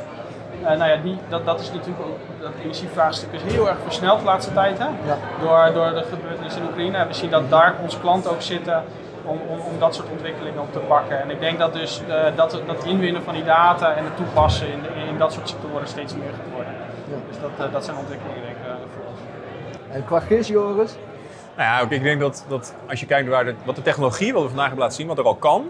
Uh, 0.62 0.68
nou 0.68 0.90
ja, 0.90 0.96
die, 0.96 1.18
dat, 1.30 1.46
dat 1.46 1.60
is 1.60 1.72
natuurlijk 1.72 2.00
ook, 2.06 2.18
dat 2.42 2.52
energievraagstuk 2.64 3.32
is 3.32 3.54
heel 3.54 3.70
erg 3.70 3.78
versneld 3.84 4.20
de 4.20 4.26
laatste 4.26 4.54
tijd. 4.54 4.78
Hè? 4.78 4.86
Ja. 4.86 5.18
Door, 5.42 5.74
door 5.74 5.94
de 5.94 6.04
gebeurtenissen 6.10 6.62
in 6.62 6.68
Oekraïne. 6.68 7.08
we 7.08 7.14
zien 7.14 7.30
dat 7.30 7.50
daar 7.50 7.76
onze 7.82 8.00
klanten 8.00 8.32
ook 8.32 8.42
zitten 8.42 8.84
om, 9.26 9.40
om, 9.48 9.60
om 9.60 9.80
dat 9.80 9.96
soort 9.96 10.10
ontwikkelingen 10.10 10.62
op 10.62 10.72
te 10.72 10.80
pakken. 10.80 11.22
En 11.22 11.30
ik 11.30 11.40
denk 11.40 11.60
dat 11.60 11.74
dus 11.74 12.02
uh, 12.08 12.24
dat, 12.36 12.62
dat 12.66 12.84
inwinnen 12.84 13.24
van 13.24 13.34
die 13.34 13.44
data 13.44 13.94
en 13.94 14.04
het 14.04 14.16
toepassen 14.16 14.68
in, 14.68 14.80
in 15.08 15.18
dat 15.18 15.34
soort 15.34 15.50
sectoren 15.50 15.88
steeds 15.88 16.16
meer 16.16 16.30
gaat 16.30 16.54
worden. 16.54 16.74
Ja. 17.10 17.18
Dus 17.28 17.40
dat, 17.40 17.68
uh, 17.68 17.74
dat 17.74 17.86
zijn 17.86 17.98
ontwikkelingen 17.98 18.42
denk 18.42 18.56
ik 18.56 18.66
uh, 18.66 18.74
voor 18.94 19.04
ons. 19.10 19.20
En 19.92 20.06
qua 20.06 20.20
GIS, 20.20 20.48
Joris? 20.48 20.96
Nou 21.56 21.70
ja, 21.70 21.96
ik 21.96 22.04
denk 22.04 22.20
dat, 22.20 22.46
dat 22.48 22.76
als 22.90 23.00
je 23.00 23.06
kijkt 23.06 23.30
naar 23.30 23.46
de, 23.46 23.56
wat 23.66 23.76
de 23.76 23.82
technologie, 23.82 24.34
wat 24.34 24.42
we 24.42 24.48
vandaag 24.48 24.68
hebben 24.68 24.84
laten 24.84 24.98
zien, 24.98 25.08
wat 25.08 25.18
er 25.18 25.26
al 25.26 25.36
kan, 25.36 25.66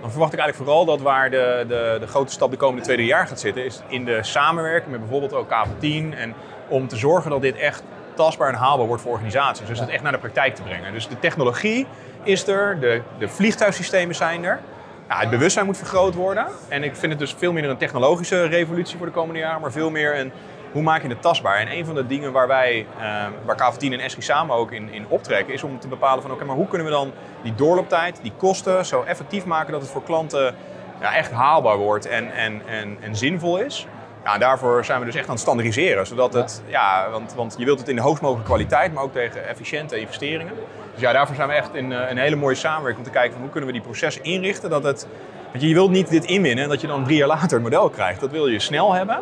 dan 0.00 0.10
verwacht 0.10 0.32
ik 0.32 0.38
eigenlijk 0.38 0.70
vooral 0.70 0.84
dat 0.84 1.00
waar 1.00 1.30
de, 1.30 1.64
de, 1.68 1.96
de 2.00 2.06
grote 2.06 2.32
stap 2.32 2.50
de 2.50 2.56
komende 2.56 2.82
tweede 2.82 3.04
jaar 3.04 3.26
gaat 3.26 3.40
zitten, 3.40 3.64
is 3.64 3.80
in 3.88 4.04
de 4.04 4.18
samenwerking 4.22 4.90
met 4.90 5.00
bijvoorbeeld 5.00 5.34
ook 5.34 5.48
KV10 5.48 6.16
en 6.16 6.34
om 6.68 6.88
te 6.88 6.96
zorgen 6.96 7.30
dat 7.30 7.42
dit 7.42 7.56
echt 7.56 7.82
tastbaar 8.14 8.48
en 8.48 8.54
haalbaar 8.54 8.86
wordt 8.86 9.02
voor 9.02 9.12
organisaties. 9.12 9.66
Dus 9.66 9.80
het 9.80 9.88
echt 9.88 10.02
naar 10.02 10.12
de 10.12 10.18
praktijk 10.18 10.54
te 10.54 10.62
brengen. 10.62 10.92
Dus 10.92 11.08
de 11.08 11.18
technologie 11.18 11.86
is 12.22 12.46
er, 12.46 12.80
de, 12.80 13.02
de 13.18 13.28
vliegtuigsystemen 13.28 14.14
zijn 14.14 14.44
er. 14.44 14.60
Het 15.06 15.30
bewustzijn 15.30 15.66
moet 15.66 15.76
vergroot 15.76 16.14
worden. 16.14 16.46
En 16.68 16.82
ik 16.82 16.96
vind 16.96 17.12
het 17.12 17.20
dus 17.20 17.34
veel 17.38 17.52
minder 17.52 17.70
een 17.70 17.76
technologische 17.76 18.44
revolutie 18.44 18.96
voor 18.96 19.06
de 19.06 19.12
komende 19.12 19.40
jaren, 19.40 19.60
maar 19.60 19.72
veel 19.72 19.90
meer 19.90 20.18
een 20.18 20.32
hoe 20.72 20.82
maak 20.82 21.02
je 21.02 21.08
het 21.08 21.22
tastbaar? 21.22 21.56
En 21.56 21.72
een 21.72 21.84
van 21.84 21.94
de 21.94 22.06
dingen 22.06 22.32
waar 22.32 22.48
wij, 22.48 22.86
uh, 22.98 23.26
waar 23.44 23.56
KV10 23.56 23.92
en 23.92 24.00
Esri 24.00 24.22
samen 24.22 24.56
ook 24.56 24.72
in, 24.72 24.92
in 24.92 25.06
optrekken, 25.08 25.54
is 25.54 25.62
om 25.62 25.78
te 25.78 25.88
bepalen 25.88 26.22
van 26.22 26.32
oké, 26.32 26.44
maar 26.44 26.56
hoe 26.56 26.68
kunnen 26.68 26.86
we 26.86 26.92
dan 26.92 27.12
die 27.42 27.54
doorlooptijd, 27.54 28.18
die 28.22 28.32
kosten 28.36 28.86
zo 28.86 29.02
effectief 29.02 29.44
maken 29.44 29.72
dat 29.72 29.80
het 29.80 29.90
voor 29.90 30.02
klanten 30.02 30.54
ja, 31.00 31.14
echt 31.14 31.30
haalbaar 31.30 31.76
wordt 31.76 32.06
en, 32.06 32.32
en, 32.32 32.62
en, 32.66 32.96
en 33.00 33.16
zinvol 33.16 33.58
is. 33.58 33.86
Ja, 34.24 34.38
daarvoor 34.38 34.84
zijn 34.84 34.98
we 35.00 35.04
dus 35.04 35.14
echt 35.14 35.24
aan 35.24 35.30
het 35.30 35.40
standaardiseren. 35.40 36.06
Zodat 36.06 36.32
het, 36.32 36.62
ja, 36.66 37.10
want, 37.10 37.34
want 37.34 37.54
je 37.58 37.64
wilt 37.64 37.78
het 37.78 37.88
in 37.88 37.96
de 37.96 38.02
hoogst 38.02 38.22
mogelijke 38.22 38.50
kwaliteit, 38.50 38.92
maar 38.94 39.02
ook 39.02 39.12
tegen 39.12 39.48
efficiënte 39.48 40.00
investeringen. 40.00 40.52
Dus 40.92 41.00
ja, 41.00 41.12
daarvoor 41.12 41.36
zijn 41.36 41.48
we 41.48 41.54
echt 41.54 41.74
in 41.74 41.90
een 41.90 42.18
hele 42.18 42.36
mooie 42.36 42.54
samenwerking 42.54 43.06
om 43.06 43.12
te 43.12 43.18
kijken 43.18 43.32
van 43.32 43.40
hoe 43.40 43.50
kunnen 43.50 43.68
we 43.68 43.74
die 43.74 43.84
processen 43.84 44.24
inrichten. 44.24 44.70
Dat 44.70 44.84
het, 44.84 45.06
want 45.50 45.62
je 45.64 45.74
wilt 45.74 45.90
niet 45.90 46.10
dit 46.10 46.24
inwinnen 46.24 46.64
en 46.64 46.70
dat 46.70 46.80
je 46.80 46.86
dan 46.86 47.04
drie 47.04 47.16
jaar 47.16 47.28
later 47.28 47.56
een 47.56 47.62
model 47.62 47.88
krijgt. 47.88 48.20
Dat 48.20 48.30
wil 48.30 48.46
je 48.46 48.58
snel 48.58 48.92
hebben. 48.92 49.20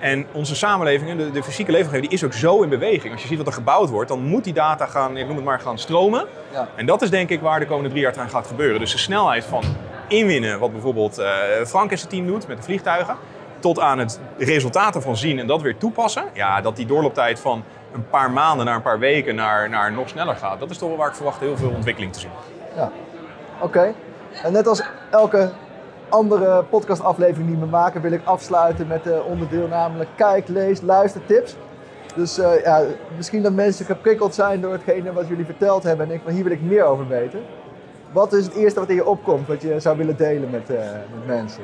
En 0.00 0.26
onze 0.32 0.56
samenleving, 0.56 1.16
de, 1.16 1.30
de 1.30 1.42
fysieke 1.42 1.70
leefomgeving, 1.70 2.08
die 2.08 2.18
is 2.18 2.24
ook 2.24 2.32
zo 2.32 2.62
in 2.62 2.68
beweging. 2.68 3.12
Als 3.12 3.22
je 3.22 3.28
ziet 3.28 3.38
wat 3.38 3.46
er 3.46 3.52
gebouwd 3.52 3.88
wordt, 3.88 4.08
dan 4.08 4.22
moet 4.22 4.44
die 4.44 4.52
data 4.52 4.86
gaan, 4.86 5.16
ik 5.16 5.26
noem 5.26 5.36
het 5.36 5.44
maar, 5.44 5.60
gaan 5.60 5.78
stromen. 5.78 6.26
Ja. 6.52 6.68
En 6.74 6.86
dat 6.86 7.02
is 7.02 7.10
denk 7.10 7.30
ik 7.30 7.40
waar 7.40 7.60
de 7.60 7.66
komende 7.66 7.90
drie 7.90 8.02
jaar 8.02 8.18
aan 8.18 8.30
gaat 8.30 8.46
gebeuren. 8.46 8.80
Dus 8.80 8.92
de 8.92 8.98
snelheid 8.98 9.44
van 9.44 9.62
inwinnen, 10.08 10.58
wat 10.58 10.72
bijvoorbeeld 10.72 11.18
uh, 11.18 11.26
Frank 11.66 11.90
en 11.90 11.98
zijn 11.98 12.10
team 12.10 12.26
doet 12.26 12.48
met 12.48 12.56
de 12.56 12.62
vliegtuigen, 12.62 13.16
tot 13.58 13.80
aan 13.80 13.98
het 13.98 14.20
resultaten 14.38 15.02
van 15.02 15.16
zien 15.16 15.38
en 15.38 15.46
dat 15.46 15.62
weer 15.62 15.76
toepassen. 15.76 16.24
Ja, 16.32 16.60
dat 16.60 16.76
die 16.76 16.86
doorlooptijd 16.86 17.40
van 17.40 17.64
een 17.92 18.08
paar 18.08 18.30
maanden 18.30 18.66
naar 18.66 18.74
een 18.74 18.82
paar 18.82 18.98
weken 18.98 19.34
naar, 19.34 19.68
naar 19.68 19.92
nog 19.92 20.08
sneller 20.08 20.36
gaat. 20.36 20.60
Dat 20.60 20.70
is 20.70 20.78
toch 20.78 20.88
wel 20.88 20.98
waar 20.98 21.08
ik 21.08 21.14
verwacht 21.14 21.40
heel 21.40 21.56
veel 21.56 21.70
ontwikkeling 21.70 22.12
te 22.12 22.20
zien. 22.20 22.30
Ja, 22.76 22.90
oké. 23.60 23.94
En 24.42 24.52
net 24.52 24.66
als 24.66 24.82
elke 25.10 25.50
andere 26.08 26.64
podcastaflevering 26.70 27.48
die 27.48 27.58
we 27.58 27.66
maken, 27.66 28.00
wil 28.00 28.12
ik 28.12 28.24
afsluiten 28.24 28.86
met 28.86 29.04
de 29.04 29.22
onderdeel 29.28 29.68
namelijk 29.68 30.10
kijk, 30.16 30.48
lees, 30.48 30.80
luister 30.80 31.26
tips. 31.26 31.56
Dus 32.14 32.38
uh, 32.38 32.62
ja, 32.62 32.82
misschien 33.16 33.42
dat 33.42 33.52
mensen 33.52 33.86
geprikkeld 33.86 34.34
zijn 34.34 34.60
door 34.60 34.72
hetgene 34.72 35.12
wat 35.12 35.28
jullie 35.28 35.44
verteld 35.44 35.82
hebben 35.82 36.02
en 36.02 36.08
denken 36.08 36.26
van 36.26 36.34
hier 36.34 36.44
wil 36.44 36.52
ik 36.52 36.62
meer 36.62 36.84
over 36.84 37.08
weten. 37.08 37.40
Wat 38.12 38.32
is 38.32 38.44
het 38.44 38.54
eerste 38.54 38.80
wat 38.80 38.88
in 38.88 38.94
je 38.94 39.06
opkomt, 39.06 39.46
wat 39.46 39.62
je 39.62 39.80
zou 39.80 39.96
willen 39.96 40.16
delen 40.16 40.50
met, 40.50 40.70
uh, 40.70 40.76
met 41.14 41.26
mensen? 41.26 41.62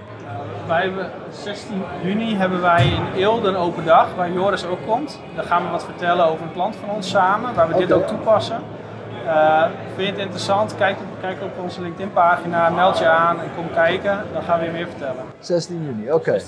wij 0.67 0.83
hebben 0.83 1.11
16 1.31 1.83
juni 2.03 2.37
hebben 2.37 2.61
wij 2.61 2.87
in 2.87 3.21
Eelde 3.21 3.49
een 3.49 3.57
open 3.57 3.85
dag, 3.85 4.15
waar 4.15 4.33
Joris 4.33 4.67
ook 4.67 4.87
komt. 4.87 5.21
Daar 5.35 5.45
gaan 5.45 5.65
we 5.65 5.71
wat 5.71 5.85
vertellen 5.85 6.27
over 6.27 6.47
een 6.47 6.53
klant 6.53 6.77
van 6.77 6.91
ons 6.91 7.11
samen, 7.11 7.55
waar 7.55 7.69
we 7.69 7.75
okay. 7.75 7.87
dit 7.87 7.97
ook 7.97 8.07
toepassen. 8.07 8.63
Uh, 9.25 9.65
vind 9.95 10.07
je 10.07 10.13
het 10.13 10.23
interessant? 10.23 10.75
Kijk, 10.77 10.97
kijk 11.21 11.43
op 11.43 11.59
onze 11.63 11.81
LinkedIn-pagina, 11.81 12.71
meld 12.71 12.99
je 12.99 13.07
aan 13.07 13.41
en 13.41 13.51
kom 13.57 13.71
kijken. 13.75 14.25
Dan 14.33 14.43
gaan 14.43 14.59
we 14.59 14.65
je 14.65 14.71
meer 14.71 14.87
vertellen. 14.87 15.25
16 15.39 15.85
juni, 15.85 16.13
oké. 16.13 16.15
Okay. 16.15 16.43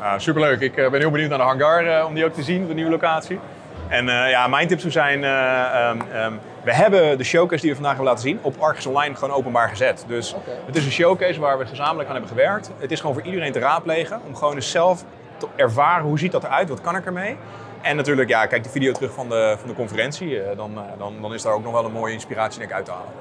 Uh, 0.00 0.12
superleuk. 0.16 0.60
Ik 0.60 0.76
uh, 0.76 0.90
ben 0.90 1.00
heel 1.00 1.10
benieuwd 1.10 1.28
naar 1.28 1.38
de 1.38 1.44
hangar 1.44 1.84
uh, 1.86 2.04
om 2.06 2.14
die 2.14 2.24
ook 2.24 2.32
te 2.32 2.42
zien, 2.42 2.66
de 2.66 2.74
nieuwe 2.74 2.90
locatie. 2.90 3.40
En 3.88 4.06
ja, 4.06 4.46
mijn 4.46 4.68
tips 4.68 4.80
zou 4.80 4.92
zijn, 4.92 5.24
um, 5.24 6.00
um, 6.00 6.40
we 6.64 6.74
hebben 6.74 7.18
de 7.18 7.24
showcase 7.24 7.60
die 7.60 7.70
we 7.70 7.76
vandaag 7.76 7.94
hebben 7.94 8.12
laten 8.12 8.28
zien 8.28 8.38
op 8.42 8.54
Argus 8.58 8.86
Online 8.86 9.14
gewoon 9.14 9.34
openbaar 9.34 9.68
gezet. 9.68 10.04
Dus 10.06 10.34
okay. 10.34 10.54
het 10.66 10.76
is 10.76 10.84
een 10.84 10.90
showcase 10.90 11.40
waar 11.40 11.58
we 11.58 11.66
gezamenlijk 11.66 12.08
aan 12.08 12.14
hebben 12.14 12.30
gewerkt. 12.30 12.70
Het 12.78 12.92
is 12.92 13.00
gewoon 13.00 13.14
voor 13.14 13.24
iedereen 13.24 13.52
te 13.52 13.58
raadplegen 13.58 14.20
om 14.26 14.36
gewoon 14.36 14.54
eens 14.54 14.70
zelf 14.70 15.04
te 15.36 15.46
ervaren 15.56 16.04
hoe 16.04 16.18
ziet 16.18 16.32
dat 16.32 16.44
eruit, 16.44 16.68
wat 16.68 16.80
kan 16.80 16.96
ik 16.96 17.06
ermee. 17.06 17.36
En 17.82 17.96
natuurlijk, 17.96 18.28
ja, 18.28 18.46
kijk 18.46 18.62
de 18.62 18.70
video 18.70 18.92
terug 18.92 19.12
van 19.12 19.28
de, 19.28 19.54
van 19.58 19.68
de 19.68 19.74
conferentie. 19.74 20.54
Dan, 20.56 20.70
dan, 20.98 21.14
dan 21.20 21.34
is 21.34 21.42
daar 21.42 21.52
ook 21.52 21.64
nog 21.64 21.72
wel 21.72 21.84
een 21.84 21.92
mooie 21.92 22.12
inspiratie 22.12 22.58
denk 22.58 22.70
ik, 22.70 22.76
uit 22.76 22.84
te 22.84 22.90
halen. 22.90 23.12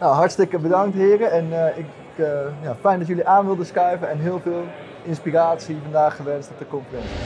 Nou, 0.00 0.14
hartstikke 0.14 0.58
bedankt 0.58 0.96
heren. 0.96 1.30
En 1.30 1.48
uh, 1.50 1.78
ik, 1.78 1.86
uh, 2.16 2.26
ja, 2.62 2.76
fijn 2.80 2.98
dat 2.98 3.08
jullie 3.08 3.26
aan 3.26 3.46
wilden 3.46 3.66
schuiven 3.66 4.10
en 4.10 4.18
heel 4.18 4.40
veel 4.40 4.64
inspiratie 5.02 5.78
vandaag 5.82 6.16
gewenst 6.16 6.50
op 6.50 6.58
de 6.58 6.66
conferentie. 6.66 7.16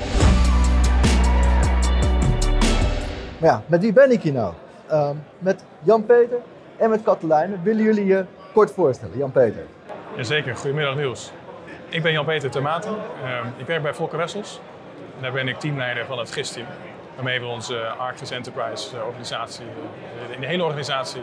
Maar 3.39 3.51
ja, 3.51 3.63
met 3.67 3.81
wie 3.81 3.93
ben 3.93 4.11
ik 4.11 4.23
hier 4.23 4.33
nou? 4.33 4.55
Uh, 4.91 5.11
met 5.39 5.65
Jan-Peter 5.83 6.39
en 6.77 6.91
met 6.91 7.03
Katelijn. 7.03 7.61
Willen 7.63 7.83
jullie 7.83 8.07
je 8.07 8.25
kort 8.53 8.73
voorstellen? 8.73 9.19
Jan-Peter. 9.19 9.63
Jazeker, 10.17 10.57
goedemiddag 10.57 10.95
Niels. 10.95 11.33
Ik 11.89 12.03
ben 12.03 12.13
Jan-Peter 12.13 12.51
Termaten. 12.51 12.95
Ehm, 13.25 13.47
ik 13.57 13.67
werk 13.67 13.83
bij 13.83 13.95
Volker 13.95 14.19
Wessels. 14.19 14.61
Daar 15.23 15.33
ben 15.33 15.49
ik 15.49 15.59
teamleider 15.59 16.07
van 16.07 16.19
het 16.19 16.33
GIS-team. 16.33 16.67
Waarmee 17.14 17.41
we 17.41 17.47
onze 17.47 17.87
Arctis 17.87 18.31
Enterprise 18.31 18.97
eh, 18.97 19.07
organisatie, 19.07 19.67
in 20.31 20.41
de 20.41 20.47
hele 20.47 20.64
organisatie 20.64 21.23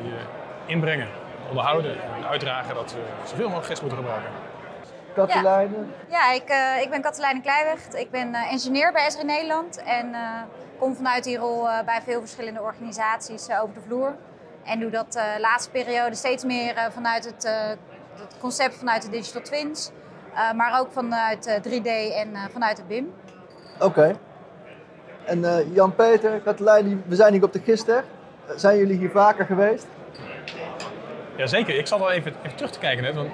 inbrengen 0.65 1.07
onderhouden 1.49 1.91
en 1.91 2.27
uitdragen 2.27 2.75
dat 2.75 2.93
we 2.93 2.99
zoveel 3.25 3.43
mogelijk 3.43 3.67
gist 3.67 3.81
moeten 3.81 3.99
gebruiken. 3.99 4.31
Katelijne? 5.15 5.77
Ja, 6.09 6.25
ja 6.25 6.33
ik, 6.33 6.49
uh, 6.49 6.81
ik 6.81 6.89
ben 6.89 7.01
Katelijne 7.01 7.41
Kleiweg. 7.41 7.87
Ik 7.87 8.11
ben 8.11 8.29
uh, 8.29 8.51
ingenieur 8.51 8.91
bij 8.91 9.05
Esri 9.05 9.23
Nederland 9.23 9.83
en 9.83 10.09
uh, 10.09 10.41
kom 10.77 10.95
vanuit 10.95 11.23
die 11.23 11.37
rol 11.37 11.63
bij 11.85 12.01
veel 12.01 12.19
verschillende 12.19 12.61
organisaties 12.61 13.51
over 13.61 13.73
de 13.73 13.81
vloer. 13.81 14.15
En 14.63 14.79
doe 14.79 14.89
dat 14.89 15.13
de 15.13 15.37
laatste 15.39 15.71
periode 15.71 16.15
steeds 16.15 16.43
meer 16.43 16.91
vanuit 16.91 17.25
het, 17.25 17.43
het, 18.19 18.37
concept 18.39 18.75
vanuit 18.75 19.01
de 19.01 19.09
Digital 19.09 19.41
Twins, 19.41 19.91
maar 20.55 20.79
ook 20.79 20.91
vanuit 20.91 21.61
3D 21.67 22.13
en 22.13 22.37
vanuit 22.51 22.77
het 22.77 22.87
BIM. 22.87 23.13
Oké. 23.79 23.85
Okay. 23.85 24.15
En 25.25 25.71
Jan-Peter, 25.73 26.39
Katelijne, 26.39 26.97
we 27.05 27.15
zijn 27.15 27.33
hier 27.33 27.43
op 27.43 27.53
de 27.53 27.61
Gister. 27.65 28.03
Zijn 28.55 28.77
jullie 28.77 28.97
hier 28.97 29.09
vaker 29.09 29.45
geweest? 29.45 29.87
Jazeker, 31.35 31.77
ik 31.77 31.87
zat 31.87 31.99
al 32.01 32.11
even, 32.11 32.33
even 32.43 32.55
terug 32.55 32.71
te 32.71 32.79
kijken 32.79 33.03
net. 33.03 33.15
Want 33.15 33.29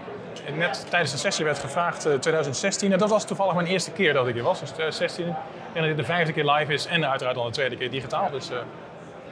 net 0.54 0.86
tijdens 0.90 1.12
de 1.12 1.18
sessie 1.18 1.46
werd 1.46 1.60
gevraagd 1.60 2.06
uh, 2.06 2.14
2016. 2.14 2.92
En 2.92 2.98
dat 2.98 3.10
was 3.10 3.25
toevallig 3.25 3.54
mijn 3.54 3.68
eerste 3.68 3.92
keer 3.92 4.14
dat 4.14 4.28
ik 4.28 4.34
hier 4.34 4.44
was. 4.44 4.60
Dus 4.60 4.70
2016. 4.70 5.25
En 5.25 5.36
dat 5.74 5.84
dit 5.84 5.98
de 5.98 6.04
vijfde 6.04 6.34
keer 6.34 6.52
live 6.52 6.74
is 6.74 6.86
en 6.86 7.06
uiteraard 7.10 7.38
al 7.38 7.46
de 7.46 7.52
tweede 7.52 7.78
keer 7.78 7.90
digitaal. 7.90 8.32
Dus 8.32 8.52
uh, 8.52 8.58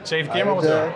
zeven 0.02 0.32
keer 0.32 0.46
momenteel. 0.46 0.92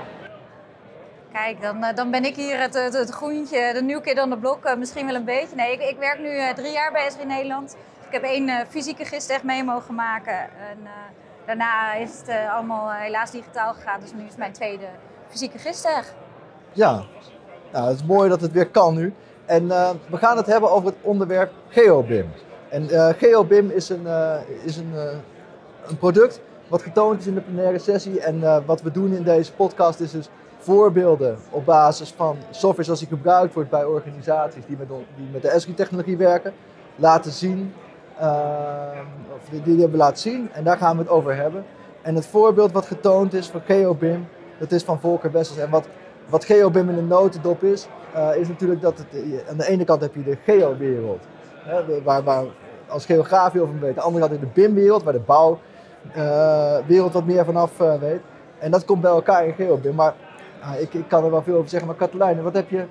Kijk, 1.33 1.61
dan, 1.61 1.85
dan 1.95 2.11
ben 2.11 2.25
ik 2.25 2.37
hier 2.37 2.61
het, 2.61 2.75
het, 2.75 2.93
het 2.93 3.11
groentje, 3.11 3.71
de 3.73 3.83
nieuwe 3.83 4.03
keer 4.03 4.15
dan 4.15 4.31
de 4.31 4.37
blok, 4.37 4.77
misschien 4.77 5.07
wel 5.07 5.15
een 5.15 5.25
beetje. 5.25 5.57
Nee, 5.57 5.73
ik, 5.73 5.81
ik 5.81 5.97
werk 5.99 6.19
nu 6.19 6.55
drie 6.55 6.73
jaar 6.73 6.93
bij 6.93 7.07
Esri 7.07 7.25
Nederland. 7.25 7.77
Ik 8.09 8.15
heb 8.15 8.23
één 8.23 8.51
fysieke 8.69 9.05
gist 9.05 9.31
echt 9.31 9.43
mee 9.43 9.65
mogen 9.65 9.95
maken. 9.95 10.39
En, 10.41 10.79
daarna 11.47 11.95
is 11.95 12.11
het 12.19 12.31
allemaal 12.51 12.91
helaas 12.93 13.31
digitaal 13.31 13.75
gegaan. 13.75 14.01
Dus 14.01 14.13
nu 14.13 14.25
is 14.27 14.37
mijn 14.37 14.53
tweede 14.53 14.87
fysieke 15.29 15.59
gist 15.59 15.89
Ja, 16.73 17.05
nou, 17.73 17.89
het 17.89 17.97
is 17.97 18.05
mooi 18.05 18.29
dat 18.29 18.41
het 18.41 18.53
weer 18.53 18.69
kan 18.69 18.95
nu. 18.95 19.15
En 19.47 19.69
we 20.11 20.17
gaan 20.17 20.37
het 20.37 20.47
hebben 20.47 20.71
over 20.71 20.89
het 20.89 20.99
onderwerp 21.03 21.53
GeoBIM. 21.69 22.31
En 22.69 22.83
uh, 22.83 23.09
GeoBIM 23.09 23.71
is 23.71 23.89
een, 23.89 24.07
is 24.65 24.77
een, 24.77 24.93
een 25.87 25.99
product 25.99 26.41
wat 26.69 26.83
getoond 26.83 27.21
is 27.21 27.27
in 27.27 27.35
de 27.35 27.41
plenaire 27.41 27.79
sessie. 27.79 28.21
En 28.21 28.65
wat 28.67 28.83
we 28.83 28.91
doen 28.91 29.15
in 29.15 29.23
deze 29.23 29.53
podcast 29.53 30.01
is 30.01 30.11
dus 30.11 30.29
voorbeelden 30.59 31.39
op 31.51 31.65
basis 31.65 32.11
van 32.17 32.37
software 32.51 32.85
zoals 32.85 32.99
die 32.99 33.09
gebruikt 33.09 33.55
wordt 33.55 33.71
bij 33.71 33.85
organisaties 33.85 34.67
die 34.67 34.77
met, 34.77 34.89
die 34.89 35.29
met 35.33 35.43
de 35.43 35.49
Esri-technologie 35.49 36.17
werken, 36.17 36.53
laten 36.97 37.33
zien. 37.33 37.75
Of 39.35 39.49
die, 39.51 39.63
die 39.63 39.81
hebben 39.81 39.99
laten 39.99 40.19
zien 40.19 40.51
en 40.53 40.65
daar 40.65 40.77
gaan 40.77 40.97
we 40.97 41.03
het 41.03 41.11
over 41.11 41.37
hebben. 41.37 41.65
En 42.03 42.15
het 42.15 42.27
voorbeeld 42.27 42.73
wat 42.73 42.87
getoond 42.87 43.35
is 43.35 43.49
van 43.49 43.61
GeoBIM, 43.67 44.29
dat 44.59 44.73
is 44.73 44.83
van 44.83 45.01
Volker 45.01 45.33
Wessels. 45.33 45.59
En 45.59 45.71
wat 45.71 45.89
wat 46.29 46.45
GeoBIM 46.45 46.89
in 46.89 46.99
een 46.99 47.07
notendop 47.07 47.63
is, 47.63 47.89
uh, 48.17 48.37
is 48.37 48.49
natuurlijk 48.49 48.81
dat 48.81 48.99
het, 48.99 49.07
aan 49.49 49.57
de 49.57 49.69
ene 49.69 49.85
kant 49.85 50.01
heb 50.01 50.15
je 50.15 50.23
de 50.23 50.39
geo-wereld, 50.45 51.23
waar, 52.05 52.23
waar 52.23 52.45
als 52.89 53.07
geograaf 53.07 53.53
heel 53.53 53.67
veel 53.67 53.79
weet. 53.81 53.89
Aan 53.89 53.95
de 53.95 54.01
andere 54.01 54.29
kant 54.29 54.41
je 54.41 54.47
de 54.47 54.61
BIM-wereld, 54.61 55.03
waar 55.03 55.13
de 55.13 55.21
bouwwereld 55.21 57.09
uh, 57.09 57.13
wat 57.13 57.25
meer 57.25 57.45
vanaf 57.45 57.81
uh, 57.81 57.95
weet. 57.95 58.21
En 58.59 58.71
dat 58.71 58.85
komt 58.85 59.01
bij 59.01 59.11
elkaar 59.11 59.47
in 59.47 59.55
GeoBIM. 59.55 59.95
Maar 59.95 60.15
ik, 60.79 60.95
ik, 60.95 61.09
kan 61.09 61.25
er 61.25 61.31
wel 61.31 61.43
veel 61.43 61.57
over 61.57 61.69
zeggen. 61.69 61.89
Maar 61.89 61.97
Katelijne, 61.99 62.43
wat 62.43 62.55
heb 62.55 62.71
je, 62.71 62.85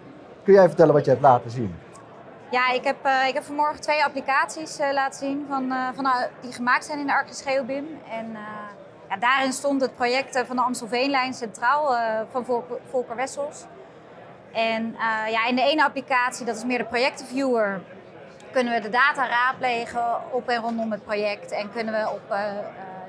kun 0.44 0.54
jij 0.54 0.68
vertellen 0.68 0.94
wat 0.94 1.06
je 1.06 1.12
hebt 1.12 1.24
laten 1.24 1.52
zien? 1.52 1.76
Ja, 2.50 2.72
ik 2.72 2.84
heb, 2.84 3.08
ik 3.28 3.34
heb 3.34 3.44
vanmorgen 3.44 3.82
twee 3.82 4.04
applicaties 4.04 4.78
laten 4.78 5.20
zien 5.20 5.46
van, 5.50 5.74
van, 5.96 6.12
die 6.42 6.52
gemaakt 6.52 6.86
zijn 6.86 7.00
in 7.00 7.06
de 7.06 7.14
Arctis 7.14 7.42
GeoBIM. 7.42 8.02
En 8.10 8.38
ja, 9.10 9.18
daarin 9.18 9.54
stond 9.54 9.82
het 9.82 9.96
project 9.96 10.44
van 10.48 10.56
de 10.56 10.62
Amstelveenlijn 10.62 11.34
centraal 11.34 11.96
van 12.32 12.46
Volker, 12.90 13.16
Wessels. 13.16 13.66
En 14.54 14.96
ja, 15.30 15.46
in 15.48 15.56
de 15.56 15.62
ene 15.62 15.84
applicatie, 15.84 16.46
dat 16.46 16.56
is 16.56 16.64
meer 16.64 16.78
de 16.78 16.86
projectenviewer, 16.86 17.82
kunnen 18.52 18.74
we 18.74 18.80
de 18.80 18.90
data 18.90 19.28
raadplegen 19.28 20.32
op 20.32 20.50
en 20.50 20.62
rondom 20.62 20.92
het 20.92 21.04
project. 21.04 21.52
En 21.52 21.72
kunnen 21.72 21.94
we 21.94 22.10
op 22.10 22.38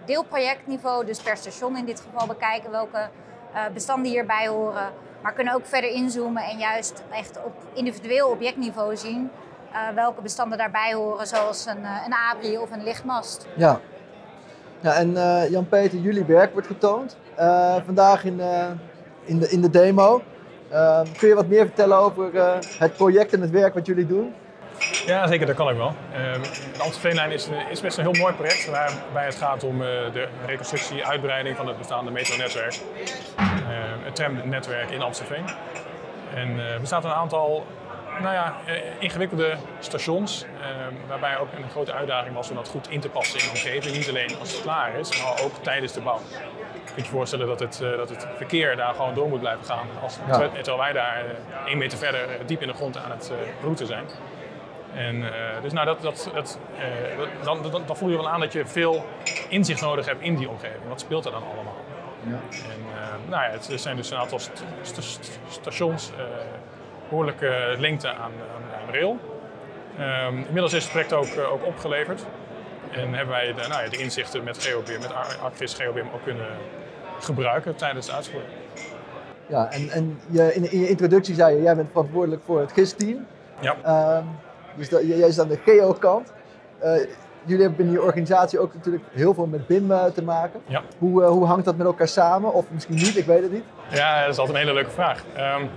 deelprojectniveau, 0.05 1.07
dus 1.07 1.23
per 1.23 1.37
station 1.37 1.77
in 1.77 1.85
dit 1.85 2.01
geval, 2.01 2.27
bekijken 2.27 2.71
welke 2.71 3.09
bestanden 3.73 4.11
hierbij 4.11 4.49
horen. 4.49 4.93
Maar 5.23 5.33
kunnen 5.33 5.55
ook 5.55 5.67
verder 5.67 5.91
inzoomen 5.91 6.43
en 6.43 6.59
juist 6.59 7.03
echt 7.11 7.39
op 7.45 7.53
individueel 7.73 8.29
objectniveau 8.29 8.97
zien 8.97 9.31
welke 9.95 10.23
bestanden 10.23 10.59
daarbij 10.59 10.95
horen, 10.95 11.27
zoals 11.27 11.67
een, 11.67 11.85
een 12.07 12.15
abri 12.33 12.59
of 12.59 12.71
een 12.71 12.83
lichtmast. 12.83 13.47
Ja, 13.57 13.81
ja 14.81 14.95
en 14.95 15.13
Jan-Peter, 15.51 15.99
jullie 15.99 16.25
werk 16.25 16.53
wordt 16.53 16.67
getoond 16.67 17.17
vandaag 17.85 18.25
in, 18.25 18.41
in, 19.25 19.39
de, 19.39 19.49
in 19.51 19.61
de 19.61 19.71
demo. 19.71 20.23
Kun 21.19 21.29
je 21.29 21.35
wat 21.35 21.49
meer 21.49 21.67
vertellen 21.67 21.99
over 21.99 22.31
het 22.79 22.93
project 22.97 23.33
en 23.33 23.41
het 23.41 23.51
werk 23.51 23.75
wat 23.75 23.87
jullie 23.87 24.07
doen? 24.07 24.35
Ja, 25.07 25.27
zeker, 25.27 25.47
dat 25.47 25.57
kan 25.57 25.69
ik 25.69 25.77
wel. 25.77 25.95
Uh, 26.13 26.43
de 26.77 26.83
Amstelveenlijn 26.83 27.31
is, 27.31 27.49
is 27.71 27.81
best 27.81 27.99
een 27.99 28.05
heel 28.05 28.21
mooi 28.21 28.35
project 28.35 28.67
waarbij 28.71 29.25
het 29.25 29.35
gaat 29.35 29.65
om 29.65 29.83
eh, 29.83 29.89
de 30.13 30.29
reconstructie, 30.47 31.05
uitbreiding 31.07 31.57
van 31.57 31.67
het 31.67 31.79
bestaande 31.79 32.11
metronetwerk. 32.11 32.75
het 34.05 34.15
tramnetwerk 34.15 34.91
in 34.91 35.03
Amstelveen. 35.03 35.45
En 36.35 36.59
er 36.59 36.81
bestaat 36.81 37.05
een 37.05 37.11
aantal 37.11 37.67
nou 38.21 38.35
ja, 38.35 38.57
ingewikkelde 38.99 39.57
stations, 39.79 40.45
waarbij 41.09 41.39
ook 41.39 41.49
een 41.57 41.71
grote 41.71 41.93
uitdaging 41.93 42.35
was 42.35 42.51
om 42.51 42.57
dat 42.57 42.69
goed 42.69 42.91
in 42.91 43.01
te 43.01 43.09
passen 43.09 43.39
in 43.39 43.45
de 43.45 43.51
omgeving. 43.51 43.97
Niet 43.97 44.09
alleen 44.09 44.39
als 44.41 44.53
het 44.53 44.63
klaar 44.63 44.95
is, 44.95 45.23
maar 45.23 45.43
ook 45.43 45.53
tijdens 45.63 45.93
de 45.93 46.01
bouw 46.01 46.21
kunt 46.95 47.07
je 47.07 47.13
voorstellen 47.13 47.47
dat 47.47 47.61
het, 47.61 47.79
dat 47.97 48.09
het 48.09 48.27
verkeer 48.37 48.77
daar 48.77 48.95
gewoon 48.95 49.15
door 49.15 49.29
moet 49.29 49.41
blijven 49.41 49.65
gaan. 49.65 49.87
Als, 50.03 50.19
ja. 50.27 50.39
terwijl, 50.49 50.79
wij 50.79 50.93
daar 50.93 51.25
één 51.67 51.79
meter 51.79 51.99
verder 51.99 52.29
diep 52.47 52.61
in 52.61 52.69
de 52.69 52.75
grond 52.75 52.97
aan 52.97 53.11
het 53.11 53.33
routen 53.63 53.87
zijn. 53.87 54.05
En, 54.99 55.25
dus 55.63 55.73
nou, 55.73 55.87
dat, 55.87 56.03
dat, 56.03 56.31
dat, 56.35 56.59
dan, 57.43 57.63
dan, 57.63 57.83
dan, 57.87 57.97
voel 57.97 58.09
je 58.09 58.17
wel 58.17 58.29
aan 58.29 58.41
dat 58.41 58.53
je 58.53 58.67
veel 58.67 59.05
inzicht 59.49 59.81
nodig 59.81 60.07
hebt 60.07 60.23
in 60.23 60.37
die 60.37 60.49
omgeving. 60.49 60.89
Wat 60.89 61.01
speelt 61.01 61.25
er 61.25 61.31
dan 61.31 61.43
allemaal? 61.55 61.77
Ja. 62.23 62.41
En, 62.51 62.81
nou 63.29 63.43
ja, 63.43 63.51
het 63.51 63.81
zijn 63.81 63.97
dus 63.97 64.11
een 64.11 64.19
aantal 64.19 64.39
st 64.39 64.65
st 64.83 65.41
stations, 65.49 66.13
behoorlijke 67.09 67.75
lengte 67.79 68.09
aan, 68.09 68.17
aan, 68.55 68.81
aan 68.81 68.95
rail. 68.95 69.19
Um, 70.01 70.39
inmiddels 70.39 70.73
is 70.73 70.83
het 70.83 70.91
project 70.93 71.13
ook, 71.13 71.51
ook 71.53 71.67
opgeleverd. 71.67 72.25
En 72.91 73.15
hebben 73.15 73.35
wij 73.35 73.47
de, 73.47 73.69
nou 73.69 73.83
ja, 73.83 73.89
de 73.89 73.97
inzichten 73.97 74.45
met 74.45 74.59
GeoBIM, 74.59 75.01
met 75.01 75.13
Arctis 75.43 75.75
GeoBIM 75.75 76.07
ook 76.15 76.23
kunnen 76.23 76.47
gebruiken 77.21 77.77
tijdens 77.77 78.07
de 78.07 78.13
uitvoering. 78.13 78.53
Ja, 79.47 79.71
en, 79.71 79.91
en 79.91 80.21
je, 80.31 80.55
in, 80.55 80.71
in, 80.71 80.81
je 80.81 80.89
introductie 80.89 81.35
zei 81.35 81.57
je, 81.57 81.63
jij 81.63 81.77
bent 81.77 81.91
verantwoordelijk 81.91 82.43
voor 82.45 82.61
het 82.61 82.73
GIS-team. 82.73 83.27
Ja. 83.61 84.17
Um, 84.17 84.29
dus 84.77 84.89
dat, 84.89 85.07
jij 85.07 85.31
zit 85.31 85.41
aan 85.41 85.49
de 85.49 85.59
geo-kant. 85.65 86.33
Uh, 86.85 86.93
jullie 87.45 87.63
hebben 87.63 87.77
binnen 87.77 87.95
je 87.95 88.03
organisatie 88.03 88.59
ook 88.59 88.75
natuurlijk 88.75 89.05
heel 89.13 89.35
veel 89.35 89.47
met 89.47 89.67
BIM 89.67 89.91
uh, 89.91 90.05
te 90.05 90.23
maken. 90.23 90.61
Ja. 90.67 90.83
Hoe, 90.99 91.23
uh, 91.23 91.29
hoe 91.29 91.47
hangt 91.47 91.65
dat 91.65 91.77
met 91.77 91.87
elkaar 91.87 92.09
samen? 92.09 92.53
Of 92.53 92.71
misschien 92.71 92.95
niet, 92.95 93.17
ik 93.17 93.27
weet 93.27 93.43
het 93.43 93.53
niet. 93.53 93.65
Ja, 93.91 94.21
dat 94.21 94.33
is 94.33 94.39
altijd 94.39 94.57
een 94.57 94.63
hele 94.63 94.75
leuke 94.75 94.91
vraag. 94.91 95.25
Um, 95.61 95.69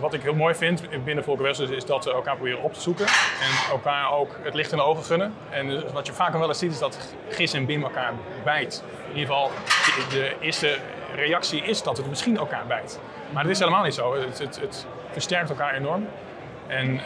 wat 0.00 0.14
ik 0.14 0.22
heel 0.22 0.34
mooi 0.34 0.54
vind 0.54 1.04
binnen 1.04 1.24
Volker 1.24 1.72
is 1.72 1.84
dat 1.84 2.04
we 2.04 2.12
elkaar 2.12 2.34
proberen 2.34 2.62
op 2.62 2.74
te 2.74 2.80
zoeken 2.80 3.06
en 3.06 3.70
elkaar 3.70 4.12
ook 4.12 4.36
het 4.42 4.54
licht 4.54 4.70
in 4.70 4.76
de 4.76 4.84
ogen 4.84 5.04
gunnen. 5.04 5.34
En 5.50 5.92
wat 5.92 6.06
je 6.06 6.12
vaak 6.12 6.32
wel 6.32 6.48
eens 6.48 6.58
ziet 6.58 6.72
is 6.72 6.78
dat 6.78 6.98
GIS 7.28 7.52
en 7.52 7.66
BIM 7.66 7.82
elkaar 7.82 8.12
bijt. 8.44 8.84
In 9.08 9.18
ieder 9.18 9.34
geval, 9.34 9.50
de 10.10 10.32
eerste 10.40 10.76
reactie 11.14 11.62
is 11.62 11.82
dat 11.82 11.96
het 11.96 12.08
misschien 12.08 12.36
elkaar 12.36 12.66
bijt. 12.66 13.00
Maar 13.32 13.42
dat 13.42 13.52
is 13.52 13.58
helemaal 13.58 13.82
niet 13.82 13.94
zo. 13.94 14.14
Het, 14.14 14.38
het, 14.38 14.60
het 14.60 14.86
versterkt 15.10 15.50
elkaar 15.50 15.74
enorm. 15.74 16.06
En 16.70 16.94
uh, 16.94 17.00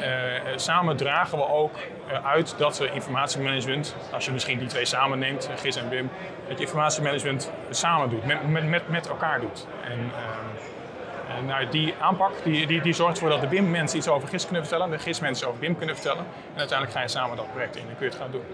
samen 0.56 0.96
dragen 0.96 1.38
we 1.38 1.48
ook 1.48 1.76
uh, 2.10 2.26
uit 2.26 2.54
dat 2.58 2.78
we 2.78 2.90
informatiemanagement, 2.90 3.96
als 4.12 4.24
je 4.24 4.32
misschien 4.32 4.58
die 4.58 4.68
twee 4.68 4.84
samen 4.84 5.18
neemt, 5.18 5.50
GIS 5.56 5.76
en 5.76 5.88
BIM, 5.88 6.10
dat 6.48 6.58
je 6.58 6.64
informatiemanagement 6.64 7.50
samen 7.70 8.10
doet, 8.10 8.24
met, 8.24 8.68
met, 8.68 8.88
met 8.88 9.08
elkaar 9.08 9.40
doet. 9.40 9.66
En, 9.84 9.98
en 11.36 11.46
nou, 11.46 11.68
die 11.68 11.94
aanpak 12.00 12.32
die, 12.42 12.66
die, 12.66 12.80
die 12.80 12.92
zorgt 12.92 13.12
ervoor 13.12 13.30
dat 13.30 13.40
de 13.40 13.46
BIM-mensen 13.46 13.98
iets 13.98 14.08
over 14.08 14.28
GIS 14.28 14.44
kunnen 14.44 14.66
vertellen, 14.66 14.90
de 14.90 14.98
GIS-mensen 14.98 15.48
over 15.48 15.60
BIM 15.60 15.76
kunnen 15.76 15.94
vertellen. 15.94 16.24
En 16.52 16.58
uiteindelijk 16.58 16.98
ga 16.98 17.02
je 17.02 17.08
samen 17.08 17.36
dat 17.36 17.50
project 17.52 17.76
in 17.76 17.88
en 17.88 17.96
kun 17.96 18.06
je 18.06 18.12
het 18.12 18.20
gaan 18.20 18.30
doen. 18.30 18.44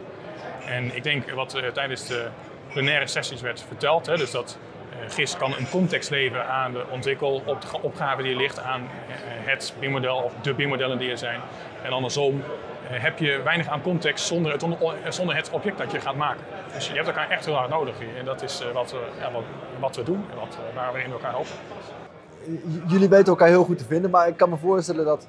En 0.67 0.97
ik 0.97 1.03
denk 1.03 1.31
wat 1.31 1.63
tijdens 1.75 2.07
de 2.07 2.29
plenaire 2.73 3.07
sessies 3.07 3.41
werd 3.41 3.65
verteld, 3.69 4.07
hè, 4.07 4.17
dus 4.17 4.31
dat 4.31 4.59
GIS 5.09 5.37
kan 5.37 5.55
een 5.59 5.69
context 5.69 6.11
leveren 6.11 6.47
aan 6.47 6.73
de 6.73 6.85
ontwikkelopgave 6.91 8.23
die 8.23 8.33
er 8.33 8.37
ligt, 8.37 8.59
aan 8.59 8.81
uh, 8.81 8.87
het 9.25 9.75
BIM-model 9.81 10.17
of 10.17 10.33
de 10.43 10.55
BIM-modellen 10.55 10.99
die 10.99 11.11
er 11.11 11.19
zijn. 11.19 11.41
En 11.83 11.93
andersom 11.93 12.43
heb 12.83 13.19
je 13.19 13.43
weinig 13.43 13.69
aan 13.69 13.83
context 13.83 14.27
zonder 14.27 14.53
het, 14.53 14.65
zonder 15.09 15.37
het 15.37 15.51
object 15.51 15.79
dat 15.79 15.93
je 15.93 16.01
gaat 16.01 16.17
maken. 16.17 16.45
Dus 16.75 16.89
je 16.89 16.95
hebt 16.95 17.07
elkaar 17.07 17.31
echt 17.31 17.45
heel 17.45 17.55
hard 17.55 17.71
nodig. 17.71 17.95
En 18.19 18.25
dat 18.25 18.43
is 18.43 18.63
wat, 18.73 18.95
ja, 19.21 19.33
wat, 19.33 19.43
wat, 19.81 19.97
we 19.97 20.03
doen 20.03 20.25
en 20.31 20.37
wat, 20.39 20.59
waar 20.75 20.93
we 20.93 21.03
in 21.03 21.11
elkaar 21.11 21.31
helpen 21.31 21.55
jullie 22.87 23.09
weten 23.09 23.27
elkaar 23.27 23.49
heel 23.49 23.65
goed 23.65 23.79
te 23.79 23.85
vinden, 23.85 24.11
maar 24.11 24.29
ik 24.29 24.37
kan 24.37 24.51
me 24.51 24.57
voorstellen 24.57 25.05
dat 25.05 25.27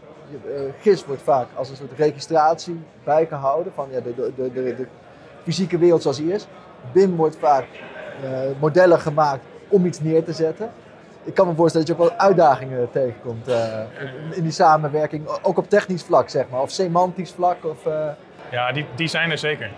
GIS 0.81 1.05
wordt 1.05 1.21
vaak 1.21 1.47
als 1.55 1.69
een 1.69 1.75
soort 1.75 1.91
registratie 1.97 2.79
bijgehouden 3.03 3.73
van 3.73 3.87
ja, 3.91 3.99
de, 3.99 4.15
de, 4.15 4.31
de, 4.35 4.51
de, 4.53 4.87
fysieke 5.43 5.77
wereld 5.77 6.01
zoals 6.01 6.17
die 6.17 6.33
is. 6.33 6.47
BIM 6.93 7.15
wordt 7.15 7.37
vaak 7.37 7.65
modellen 8.59 8.99
gemaakt 8.99 9.45
om 9.71 9.85
iets 9.85 9.99
neer 9.99 10.23
te 10.23 10.33
zetten. 10.33 10.69
Ik 11.23 11.33
kan 11.33 11.47
me 11.47 11.55
voorstellen 11.55 11.87
dat 11.87 11.97
je 11.97 12.03
ook 12.03 12.09
wel 12.09 12.19
uitdagingen 12.19 12.91
tegenkomt 12.91 13.49
uh, 13.49 13.55
in, 13.99 14.35
in, 14.35 14.43
die 14.43 14.51
samenwerking, 14.51 15.27
ook 15.41 15.57
op 15.57 15.69
technisch 15.69 16.03
vlak 16.03 16.29
zeg 16.29 16.49
maar, 16.49 16.61
of 16.61 16.71
semantisch 16.71 17.31
vlak. 17.31 17.65
Of, 17.65 17.77
Ja, 18.51 18.71
die, 18.71 18.85
die 18.95 19.07
zijn 19.07 19.31
er 19.31 19.37
zeker. 19.37 19.69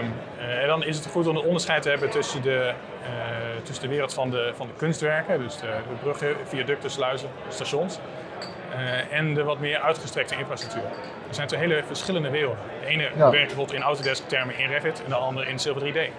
Um, 0.00 0.12
en 0.60 0.66
dan 0.66 0.84
is 0.84 0.96
het 0.96 1.06
goed 1.06 1.26
om 1.26 1.36
een 1.36 1.42
onderscheid 1.42 1.82
te 1.82 1.88
hebben 1.88 2.10
tussen 2.10 2.42
de 2.42 2.72
tussen 3.62 3.84
de 3.84 3.90
wereld 3.90 4.14
van 4.14 4.30
de, 4.30 4.52
van 4.54 4.66
de 4.66 4.72
kunstwerken, 4.76 5.38
dus 5.38 5.56
de, 5.56 5.66
de 5.66 5.94
bruggen, 6.00 6.36
viaducten, 6.44 6.90
sluizen, 6.90 7.28
stations, 7.48 7.98
uh, 8.74 9.12
en 9.12 9.34
de 9.34 9.44
wat 9.44 9.58
meer 9.58 9.80
uitgestrekte 9.80 10.36
infrastructuur. 10.36 10.82
Er 11.28 11.34
zijn 11.34 11.48
twee 11.48 11.60
hele 11.60 11.82
verschillende 11.86 12.30
werelden. 12.30 12.58
De 12.80 12.86
ene 12.86 13.02
ja. 13.02 13.30
werkt 13.30 13.46
bijvoorbeeld 13.46 13.72
in 13.72 13.82
Autodesk 13.82 14.28
termen 14.28 14.58
in 14.58 14.68
Revit 14.68 15.02
en 15.04 15.08
de 15.08 15.16
andere 15.16 15.46
in 15.46 15.58
Silver 15.58 15.92
3D. 15.92 16.10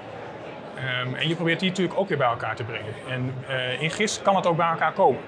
Um, 0.77 1.15
en 1.15 1.27
je 1.27 1.35
probeert 1.35 1.59
die 1.59 1.69
natuurlijk 1.69 1.99
ook 1.99 2.07
weer 2.07 2.17
bij 2.17 2.27
elkaar 2.27 2.55
te 2.55 2.63
brengen. 2.63 2.93
En 3.09 3.35
uh, 3.49 3.81
in 3.81 3.91
GIS 3.91 4.21
kan 4.21 4.35
het 4.35 4.47
ook 4.47 4.57
bij 4.57 4.69
elkaar 4.69 4.91
komen. 4.91 5.21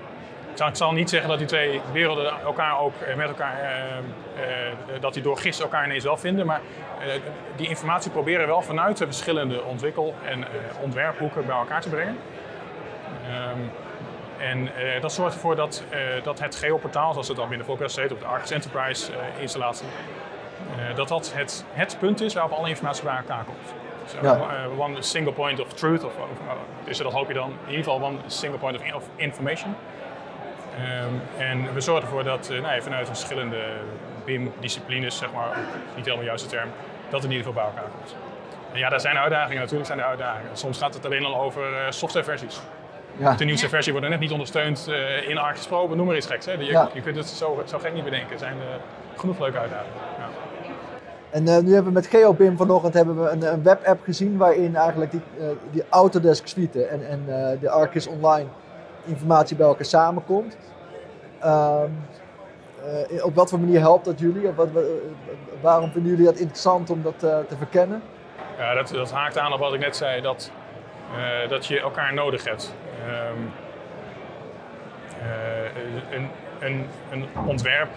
Ik 0.68 0.76
zal 0.76 0.92
niet 0.92 1.10
zeggen 1.10 1.30
dat 1.30 1.38
die 1.38 1.48
twee 1.48 1.82
werelden 1.92 2.42
elkaar 2.42 2.80
ook 2.80 2.94
met 3.16 3.28
elkaar, 3.28 3.58
dat 5.00 5.14
die 5.14 5.24
door 5.24 5.38
GIS 5.38 5.60
elkaar 5.60 5.86
ineens 5.86 6.04
wel 6.04 6.18
vinden, 6.18 6.46
maar 6.46 6.62
die 7.56 7.68
informatie 7.68 8.12
proberen 8.12 8.48
wel 8.48 8.62
vanuit 8.62 8.98
de 8.98 9.06
verschillende 9.06 9.64
ontwikkel- 9.64 10.16
en 10.26 10.46
ontwerphoeken 10.82 11.46
bij 11.46 11.56
elkaar 11.56 11.82
te 11.82 11.90
brengen. 11.90 12.18
Um, 13.58 13.72
en 14.38 14.70
dat 15.02 15.14
zorgt 15.14 15.34
ervoor 15.34 15.56
dat, 15.56 15.84
dat 16.24 16.40
het 16.40 16.56
geoportaal, 16.56 17.12
zoals 17.12 17.28
het 17.28 17.38
dan 17.38 17.48
binnen 17.48 17.66
Volkswagen 17.66 18.02
heet, 18.02 18.12
op 18.12 18.20
de 18.20 18.26
Arcus 18.26 18.52
Enterprise 18.52 19.12
installatie, 19.40 19.88
dat 20.96 21.08
dat 21.08 21.34
het, 21.36 21.66
het 21.72 21.98
punt 22.00 22.22
is 22.22 22.34
waarop 22.34 22.52
alle 22.52 22.70
informatie 22.70 23.04
bij 23.04 23.16
elkaar 23.16 23.44
komt. 23.44 23.85
So, 24.06 24.18
ja. 24.22 24.68
one 24.78 25.02
single 25.02 25.34
point 25.34 25.60
of 25.60 25.74
truth, 25.74 26.04
of, 26.04 26.14
of 26.18 26.58
dus 26.84 26.98
dat 26.98 27.14
hoop 27.14 27.28
je 27.28 27.34
dan, 27.34 27.50
in 27.50 27.70
ieder 27.70 27.84
geval 27.84 28.02
one 28.02 28.18
single 28.28 28.60
point 28.60 28.78
of, 28.78 28.94
of 28.94 29.04
information. 29.16 29.76
Um, 30.80 31.22
en 31.38 31.74
we 31.74 31.82
zorgen 31.82 32.04
ervoor 32.04 32.24
dat 32.24 32.50
nou, 32.62 32.82
vanuit 32.82 33.08
verschillende 33.08 33.64
BIM-disciplines, 34.26 35.18
zeg 35.18 35.32
maar, 35.32 35.58
niet 35.96 36.06
helemaal 36.06 36.18
de 36.18 36.26
juiste 36.26 36.48
term, 36.48 36.70
dat 37.10 37.24
in 37.24 37.32
ieder 37.32 37.46
geval 37.46 37.64
bij 37.64 37.72
elkaar 37.72 37.92
komt. 38.00 38.16
En 38.72 38.80
ja, 38.80 38.90
daar 38.90 39.00
zijn 39.00 39.18
uitdagingen, 39.18 39.62
natuurlijk 39.62 39.88
zijn 39.88 40.00
er 40.00 40.06
uitdagingen. 40.06 40.58
Soms 40.58 40.78
gaat 40.78 40.94
het 40.94 41.06
alleen 41.06 41.26
al 41.26 41.42
over 41.42 41.72
uh, 41.72 41.78
softwareversies. 41.90 42.62
Ja. 43.18 43.36
De 43.36 43.46
nieuwste 43.46 43.70
versie 43.70 43.92
wordt 43.92 44.08
er 44.08 44.14
net 44.14 44.22
niet 44.22 44.32
ondersteund 44.32 44.88
uh, 44.90 45.30
in 45.30 45.38
ArcGIS 45.38 45.68
Pro, 45.68 45.88
noem 45.88 46.06
maar 46.06 46.16
iets 46.16 46.28
geks. 46.28 46.46
Hè. 46.46 46.52
Je, 46.52 46.66
ja. 46.66 46.90
je 46.94 47.02
kunt 47.02 47.16
het 47.16 47.28
zo, 47.28 47.64
zo 47.66 47.80
gek 47.80 47.94
niet 47.94 48.04
bedenken. 48.04 48.32
Er 48.32 48.40
zijn 48.40 48.58
uh, 48.58 48.64
genoeg 49.20 49.40
leuke 49.40 49.58
uitdagingen. 49.58 49.94
En 51.36 51.44
nu 51.44 51.74
hebben 51.74 51.84
we 51.84 51.92
met 51.92 52.08
GeoBIM 52.08 52.58
vanochtend 52.58 52.94
hebben 52.94 53.24
we 53.24 53.30
een, 53.30 53.64
webapp 53.64 54.04
gezien 54.04 54.38
waarin 54.38 54.76
eigenlijk 54.76 55.12
die, 55.12 55.22
die 55.72 55.84
Autodesk 55.90 56.48
suite 56.48 56.86
en, 56.86 57.08
en 57.08 57.26
de 57.60 57.70
ArcGIS 57.70 58.08
Online 58.08 58.48
informatie 59.06 59.56
bij 59.56 59.68
elkaar 59.68 59.86
samenkomt. 59.86 60.58
Uh, 61.44 61.82
op 63.24 63.36
wat 63.36 63.50
voor 63.50 63.60
manier 63.60 63.80
helpt 63.80 64.06
dat 64.06 64.20
jullie? 64.20 64.52
Wat, 64.52 64.68
waarom 65.62 65.92
vinden 65.92 66.12
jullie 66.12 66.26
dat 66.26 66.38
interessant 66.38 66.90
om 66.90 67.02
dat 67.02 67.20
te 67.20 67.58
verkennen? 67.58 68.02
Ja, 68.58 68.74
dat, 68.74 69.12
haakt 69.12 69.38
aan 69.38 69.54
op 69.54 69.60
wat 69.60 69.74
ik 69.74 69.80
net 69.80 69.96
zei, 69.96 70.22
dat, 70.22 70.52
dat 71.50 71.66
je 71.66 71.80
elkaar 71.80 72.14
nodig 72.14 72.44
hebt. 72.44 72.74
Um, 73.08 73.52
een, 76.12 76.30
een, 76.60 76.88
een, 77.12 77.28
ontwerp, 77.46 77.90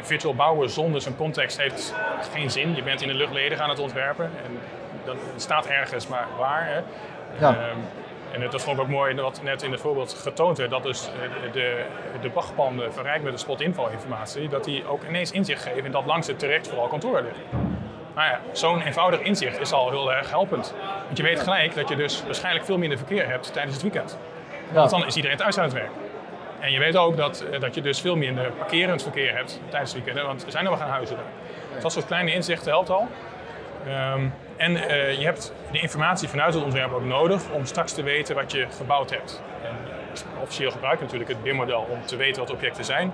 virtual 0.00 0.34
bouwen 0.34 0.70
zonder 0.70 1.00
zijn 1.00 1.16
context 1.16 1.58
heeft 1.58 1.94
geen 2.32 2.50
zin. 2.50 2.74
Je 2.74 2.82
bent 2.82 3.02
in 3.02 3.08
de 3.08 3.14
lucht 3.14 3.32
ledig 3.32 3.58
aan 3.58 3.68
het 3.68 3.78
ontwerpen 3.78 4.24
en 4.24 4.58
dat 5.04 5.16
staat 5.36 5.66
ergens, 5.66 6.06
maar 6.06 6.26
waar. 6.38 6.66
Hè? 6.66 6.80
Ja. 7.38 7.70
Um, 7.70 7.84
En 8.32 8.50
dat 8.50 8.62
vond 8.62 8.76
ik 8.76 8.82
ook 8.82 8.88
mooi 8.88 9.14
wat 9.14 9.40
net 9.42 9.62
in 9.62 9.70
het 9.72 9.80
voorbeeld 9.80 10.12
getoond 10.12 10.58
werd, 10.58 10.70
dat 10.70 10.82
dus 10.82 11.08
eh, 11.08 11.52
de, 11.52 11.84
de 12.20 12.30
wachtpanden 12.32 12.92
verrijkt 12.92 13.24
met 13.24 13.32
de 13.32 13.38
spot-info-informatie, 13.38 14.48
dat 14.48 14.64
die 14.64 14.86
ook 14.86 15.02
ineens 15.08 15.30
inzicht 15.30 15.62
geven 15.62 15.84
in 15.84 15.90
dat 15.90 16.06
langs 16.06 16.26
het 16.26 16.38
terecht 16.38 16.68
vooral 16.68 16.88
kantoor 16.88 17.22
ligt. 17.22 17.38
Nou 18.14 18.28
ja, 18.28 18.40
zo'n 18.52 18.80
eenvoudig 18.80 19.20
inzicht 19.20 19.60
is 19.60 19.72
al 19.72 19.90
heel 19.90 20.12
erg 20.12 20.30
helpend. 20.30 20.74
Want 21.04 21.16
je 21.16 21.22
weet 21.22 21.40
gelijk 21.40 21.74
dat 21.74 21.88
je 21.88 21.96
dus 21.96 22.22
waarschijnlijk 22.24 22.64
veel 22.64 22.78
minder 22.78 22.98
verkeer 22.98 23.28
hebt 23.28 23.52
tijdens 23.52 23.74
het 23.74 23.82
weekend. 23.82 24.18
Want 24.72 24.90
dan 24.90 25.06
is 25.06 25.16
iedereen 25.16 25.36
thuis 25.36 25.58
aan 25.58 25.64
het 25.64 25.72
werk. 25.72 25.90
En 26.62 26.72
je 26.72 26.78
weet 26.78 26.96
ook 26.96 27.16
dat, 27.16 27.44
eh, 27.52 27.60
dat 27.60 27.74
je 27.74 27.80
dus 27.80 28.00
veel 28.00 28.16
minder 28.16 28.50
parkerend 28.50 29.02
verkeer 29.02 29.34
hebt 29.36 29.60
tijdens 29.68 29.92
het 29.92 30.04
weekend, 30.04 30.26
want 30.26 30.44
er 30.44 30.50
zijn 30.50 30.64
er 30.64 30.70
wel 30.70 30.80
geen 30.80 30.88
huizen 30.88 31.16
daar. 31.16 31.24
Dus 31.74 31.82
dat 31.82 31.92
soort 31.92 32.06
kleine 32.06 32.32
inzichten 32.32 32.70
helpt 32.70 32.90
al. 32.90 33.08
Ehm, 33.86 34.28
en 34.56 34.72
uh, 34.72 35.18
je 35.18 35.24
hebt 35.24 35.52
de 35.72 35.80
informatie 35.80 36.28
vanuit 36.28 36.54
het 36.54 36.62
ontwerp 36.62 36.92
ook 36.92 37.04
nodig 37.04 37.50
om 37.50 37.64
straks 37.64 37.92
te 37.92 38.02
weten 38.02 38.34
wat 38.34 38.52
je 38.52 38.66
gebouwd 38.76 39.10
hebt. 39.10 39.42
En 39.62 39.76
officieel 40.42 40.70
gebruik 40.70 40.98
je 40.98 41.04
natuurlijk 41.04 41.30
het 41.30 41.42
BIM-model 41.42 41.86
om 41.90 42.06
te 42.06 42.16
weten 42.16 42.42
wat 42.42 42.52
objecten 42.52 42.84
zijn. 42.84 43.12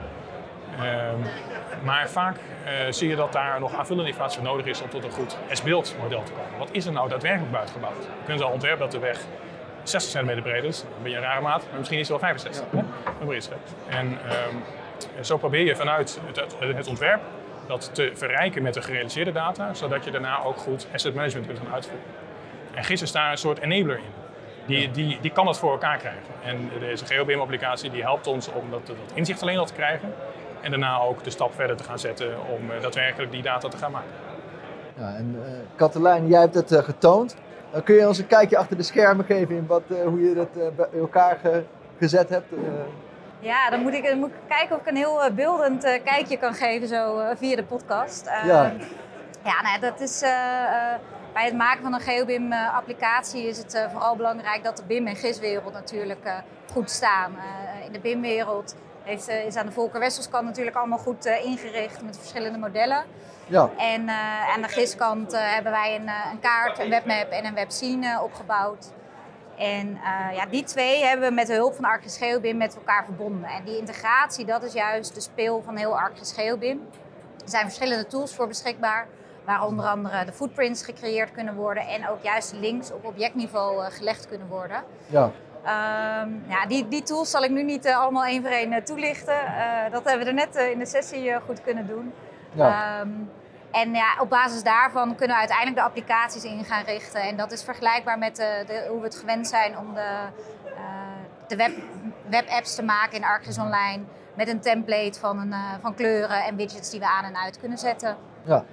Um, 0.80 1.22
maar 1.82 2.08
vaak 2.11 2.37
uh, 2.37 2.70
zie 2.90 3.08
je 3.08 3.16
dat 3.16 3.32
daar 3.32 3.61
nog 3.61 3.74
aanvullende 3.74 4.11
informatie 4.11 4.42
nodig 4.42 4.66
is 4.66 4.82
om 4.82 4.88
tot 4.88 5.04
een 5.04 5.11
goed 5.11 5.37
S-beeld 5.50 5.96
model 6.00 6.22
te 6.22 6.32
komen. 6.32 6.58
Wat 6.58 6.68
is 6.72 6.87
er 6.87 6.92
nou 6.92 7.08
daadwerkelijk 7.08 7.52
buiten 7.52 7.74
gebouwd? 7.74 8.02
Je 8.02 8.26
kunt 8.26 8.42
al 8.42 8.50
ontwerpen 8.50 8.80
dat 8.80 8.90
de 8.90 8.98
weg 8.98 9.20
60 9.88 10.11
centimeter 10.11 10.42
breed 10.42 10.64
is, 10.64 10.81
dan 10.81 11.03
ben 11.03 11.11
je 11.11 11.16
een 11.16 11.22
rare 11.22 11.40
maat, 11.40 11.62
maar 11.68 11.79
misschien 11.79 11.98
is 11.98 12.09
het 12.09 12.20
wel 12.20 12.29
65. 12.29 12.64
Ja. 12.72 12.87
En 13.88 14.07
um, 14.07 15.24
zo 15.24 15.37
probeer 15.37 15.64
je 15.64 15.77
vanuit 15.77 16.20
het, 16.27 16.77
het 16.77 16.87
ontwerp 16.87 17.20
dat 17.66 17.90
te 17.92 18.11
verrijken 18.14 18.62
met 18.62 18.74
de 18.74 18.83
gerealiseerde 18.83 19.33
data, 19.33 19.74
zodat 19.74 20.05
je 20.05 20.11
daarna 20.11 20.42
ook 20.42 20.57
goed 20.57 20.87
asset 20.94 21.14
management 21.14 21.46
kunt 21.46 21.59
gaan 21.59 21.72
uitvoeren. 21.72 22.07
En 22.74 22.85
GIS 22.85 23.03
is 23.03 23.12
daar 23.12 23.31
een 23.31 23.38
soort 23.38 23.59
enabler 23.59 23.96
in. 23.96 24.27
Die, 24.66 24.90
die, 24.90 25.18
die 25.20 25.31
kan 25.31 25.44
dat 25.44 25.59
voor 25.59 25.72
elkaar 25.72 25.98
krijgen. 25.98 26.22
En 26.44 26.70
deze 26.81 27.07
GeoBIM-applicatie 27.07 27.90
die 27.90 28.03
helpt 28.03 28.27
ons 28.27 28.53
om 28.53 28.70
dat, 28.70 28.87
dat 28.87 28.96
inzicht 29.14 29.42
alleen 29.42 29.59
al 29.59 29.66
te 29.66 29.72
krijgen. 29.72 30.14
En 30.61 30.70
daarna 30.70 30.98
ook 30.98 31.24
de 31.24 31.31
stap 31.31 31.55
verder 31.55 31.77
te 31.77 31.85
gaan 31.85 31.98
zetten 31.98 32.35
om 32.48 32.70
uh, 32.70 32.83
daadwerkelijk 32.83 33.33
die 33.33 33.42
data 33.42 33.68
te 33.68 33.77
gaan 33.77 33.90
maken. 33.90 34.11
Ja, 34.96 35.14
en 35.14 35.37
uh, 35.38 35.53
Katelijn, 35.77 36.29
jij 36.29 36.40
hebt 36.40 36.55
het 36.55 36.72
uh, 36.72 36.79
getoond. 36.79 37.37
Kun 37.85 37.94
je 37.94 38.07
ons 38.09 38.18
een 38.18 38.26
kijkje 38.26 38.57
achter 38.57 38.76
de 38.76 38.83
schermen 38.83 39.24
geven 39.24 39.57
in 39.57 39.66
wat, 39.66 39.83
hoe 40.04 40.20
je 40.28 40.35
dat 40.35 40.76
bij 40.76 41.00
elkaar 41.00 41.38
ge 41.42 41.64
gezet 41.98 42.28
hebt? 42.28 42.52
Ja, 43.40 43.70
dan 43.70 43.81
moet, 43.81 43.92
ik, 43.94 44.04
dan 44.04 44.18
moet 44.18 44.28
ik 44.28 44.57
kijken 44.57 44.76
of 44.76 44.83
ik 44.83 44.88
een 44.88 44.96
heel 44.96 45.20
beeldend 45.35 46.00
kijkje 46.04 46.38
kan 46.38 46.54
geven 46.54 46.88
zo 46.88 47.22
via 47.37 47.57
de 47.57 47.64
podcast. 47.64 48.26
ja, 48.26 48.72
ja 49.44 49.62
nou, 49.62 49.81
dat 49.81 50.00
is, 50.00 50.20
bij 51.33 51.44
het 51.44 51.54
maken 51.54 51.83
van 51.83 51.94
een 51.94 52.00
GeoBIM-applicatie 52.00 53.46
is 53.46 53.59
het 53.59 53.87
vooral 53.90 54.16
belangrijk 54.16 54.64
dat 54.64 54.76
de 54.76 54.83
BIM- 54.87 55.07
en 55.07 55.16
GIS-wereld 55.16 55.72
natuurlijk 55.72 56.42
goed 56.72 56.90
staan. 56.90 57.33
in 57.87 57.92
de 57.92 58.00
BIM-wereld 58.00 58.74
heeft, 59.08 59.28
is 59.28 59.56
aan 59.56 59.66
de 59.66 59.72
Volker 59.72 60.00
Wesselskant 60.00 60.44
natuurlijk 60.44 60.76
allemaal 60.76 60.98
goed 60.98 61.24
ingericht 61.24 62.02
met 62.02 62.18
verschillende 62.18 62.58
modellen. 62.58 63.04
Ja. 63.46 63.70
En 63.76 64.08
aan 64.54 64.62
de 64.62 64.68
GIS-kant 64.68 65.32
hebben 65.32 65.72
wij 65.72 65.94
een, 65.94 66.08
een, 66.32 66.40
kaart, 66.40 66.78
een 66.78 66.90
webmap 66.90 67.30
en 67.30 67.44
een 67.44 67.54
webscene 67.54 68.20
opgebouwd. 68.22 68.92
En 69.58 69.88
uh, 69.88 70.36
ja, 70.36 70.46
die 70.46 70.64
twee 70.64 71.04
hebben 71.04 71.28
we 71.28 71.34
met 71.34 71.46
de 71.46 71.52
hulp 71.52 71.74
van 71.74 71.84
ArcGIS 71.84 72.16
GeoBIM 72.16 72.56
met 72.56 72.74
elkaar 72.74 73.04
verbonden. 73.04 73.50
En 73.50 73.64
die 73.64 73.78
integratie, 73.78 74.44
dat 74.44 74.62
is 74.62 74.72
juist 74.72 75.14
de 75.14 75.20
speel 75.20 75.62
van 75.62 75.76
heel 75.76 75.98
ArcGIS 75.98 76.32
GeoBIM. 76.32 76.88
Er 77.44 77.48
zijn 77.48 77.64
verschillende 77.64 78.06
tools 78.06 78.34
voor 78.34 78.46
beschikbaar, 78.46 79.06
waar 79.44 79.64
onder 79.64 79.86
andere 79.86 80.24
de 80.24 80.32
footprints 80.32 80.82
gecreëerd 80.82 81.32
kunnen 81.32 81.54
worden 81.54 81.86
en 81.86 82.08
ook 82.08 82.22
juist 82.22 82.52
links 82.52 82.92
op 82.92 83.04
objectniveau 83.04 83.82
uh, 83.82 83.90
gelegd 83.90 84.28
kunnen 84.28 84.48
worden. 84.48 84.84
Ja. 85.06 85.30
Um, 85.68 86.42
ja, 86.48 86.66
die, 86.68 86.88
die 86.88 87.02
tools 87.02 87.31
zal 87.31 87.42
ik 87.42 87.50
nu 87.50 87.62
niet 87.62 87.87
uh, 87.87 87.98
allemaal 87.98 88.24
één 88.24 88.42
voor 88.42 88.50
één 88.50 88.85
toelichten. 88.85 89.37
dat 89.90 90.04
hebben 90.04 90.24
we 90.24 90.31
er 90.31 90.35
net 90.35 90.57
in 90.72 90.78
de 90.78 90.87
sessie 90.87 91.40
goed 91.46 91.61
kunnen 91.61 91.87
doen. 91.87 92.12
Ja. 92.52 93.00
Um, 93.00 93.31
en 93.70 93.92
ja, 93.92 94.16
op 94.20 94.28
basis 94.28 94.62
daarvan 94.62 95.14
kunnen 95.14 95.37
we 95.37 95.40
uiteindelijk 95.40 95.76
de 95.76 95.83
applicaties 95.83 96.44
in 96.44 96.64
gaan 96.64 96.85
richten. 96.85 97.20
En 97.20 97.37
dat 97.37 97.52
is 97.52 97.64
vergelijkbaar 97.64 98.18
met 98.18 98.37
de, 98.37 98.64
de, 98.66 98.87
hoe 98.88 98.98
we 98.98 99.04
het 99.04 99.16
gewend 99.16 99.48
zijn 99.48 99.78
om 99.78 99.94
de, 99.94 100.11
de 101.46 101.57
web, 101.57 101.72
webapps 102.28 102.74
te 102.74 102.83
maken 102.83 103.16
in 103.16 103.24
ArcGIS 103.24 103.59
Online. 103.59 104.02
Met 104.35 104.48
een 104.48 104.61
template 104.61 105.18
van, 105.20 105.38
een, 105.38 105.54
van 105.81 105.94
kleuren 105.94 106.44
en 106.44 106.57
widgets 106.57 106.90
die 106.90 107.00
we 107.00 107.07
aan 107.07 107.24
en 107.24 107.37
uit 107.37 107.59
kunnen 107.61 107.78
zetten. 107.78 108.16
Ja, 108.44 108.64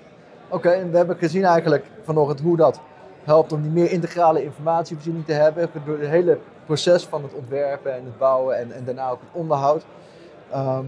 oké. 0.50 0.70
En 0.70 0.92
we 0.92 0.98
hebben 0.98 1.18
gezien 1.18 1.44
eigenlijk 1.44 1.86
vanochtend 2.04 2.40
hoe 2.40 2.58
dat 2.58 2.80
helpt 3.24 3.52
om 3.52 3.62
die 3.62 3.72
meer 3.72 3.92
integrale 3.92 4.44
informatievoorziening 4.44 5.26
te 5.26 5.34
hebben. 5.34 5.70
Door 5.86 6.00
het 6.00 6.10
hele 6.10 6.40
proces 6.66 7.06
van 7.06 7.24
het 7.24 7.34
ontwerpen 7.34 7.94
en 7.94 8.06
het 8.06 8.18
bouwen 8.18 8.58
en, 8.58 8.72
en 8.72 8.84
daarna 8.86 9.10
ook 9.10 9.20
het 9.20 9.30
onderhoud. 9.32 9.86
Um, 10.56 10.88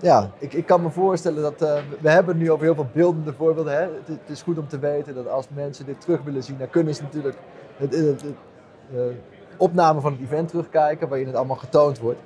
ja, 0.00 0.30
ik, 0.38 0.52
ik 0.52 0.66
kan 0.66 0.82
me 0.82 0.90
voorstellen 0.90 1.42
dat 1.42 1.62
uh, 1.62 1.78
we 2.00 2.10
hebben 2.10 2.36
nu 2.36 2.50
over 2.50 2.64
heel 2.64 2.74
veel 2.74 2.88
beeldende 2.92 3.32
voorbeelden. 3.32 3.76
Hè? 3.76 3.82
Het, 4.04 4.20
is 4.26 4.42
goed 4.42 4.58
om 4.58 4.68
te 4.68 4.78
weten 4.78 5.14
dat 5.14 5.28
als 5.28 5.46
mensen 5.54 5.86
dit 5.86 6.00
terug 6.00 6.22
willen 6.22 6.42
zien, 6.42 6.58
dan 6.58 6.70
kunnen 6.70 6.94
ze 6.94 7.02
natuurlijk 7.02 7.36
de 7.78 9.14
opname 9.56 10.00
van 10.00 10.12
het 10.12 10.20
event 10.20 10.48
terugkijken, 10.48 11.08
waarin 11.08 11.26
het 11.26 11.36
allemaal 11.36 11.56
getoond 11.56 11.98
wordt. 11.98 12.20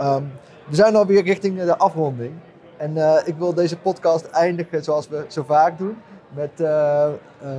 Um, 0.00 0.32
we 0.68 0.74
zijn 0.74 0.96
alweer 0.96 1.22
richting 1.22 1.62
de 1.62 1.76
afronding. 1.76 2.32
En 2.76 2.96
uh, 2.96 3.16
ik 3.24 3.34
wil 3.36 3.54
deze 3.54 3.78
podcast 3.78 4.26
eindigen 4.26 4.84
zoals 4.84 5.08
we 5.08 5.24
zo 5.28 5.42
vaak 5.42 5.78
doen. 5.78 5.96
Met 6.34 6.50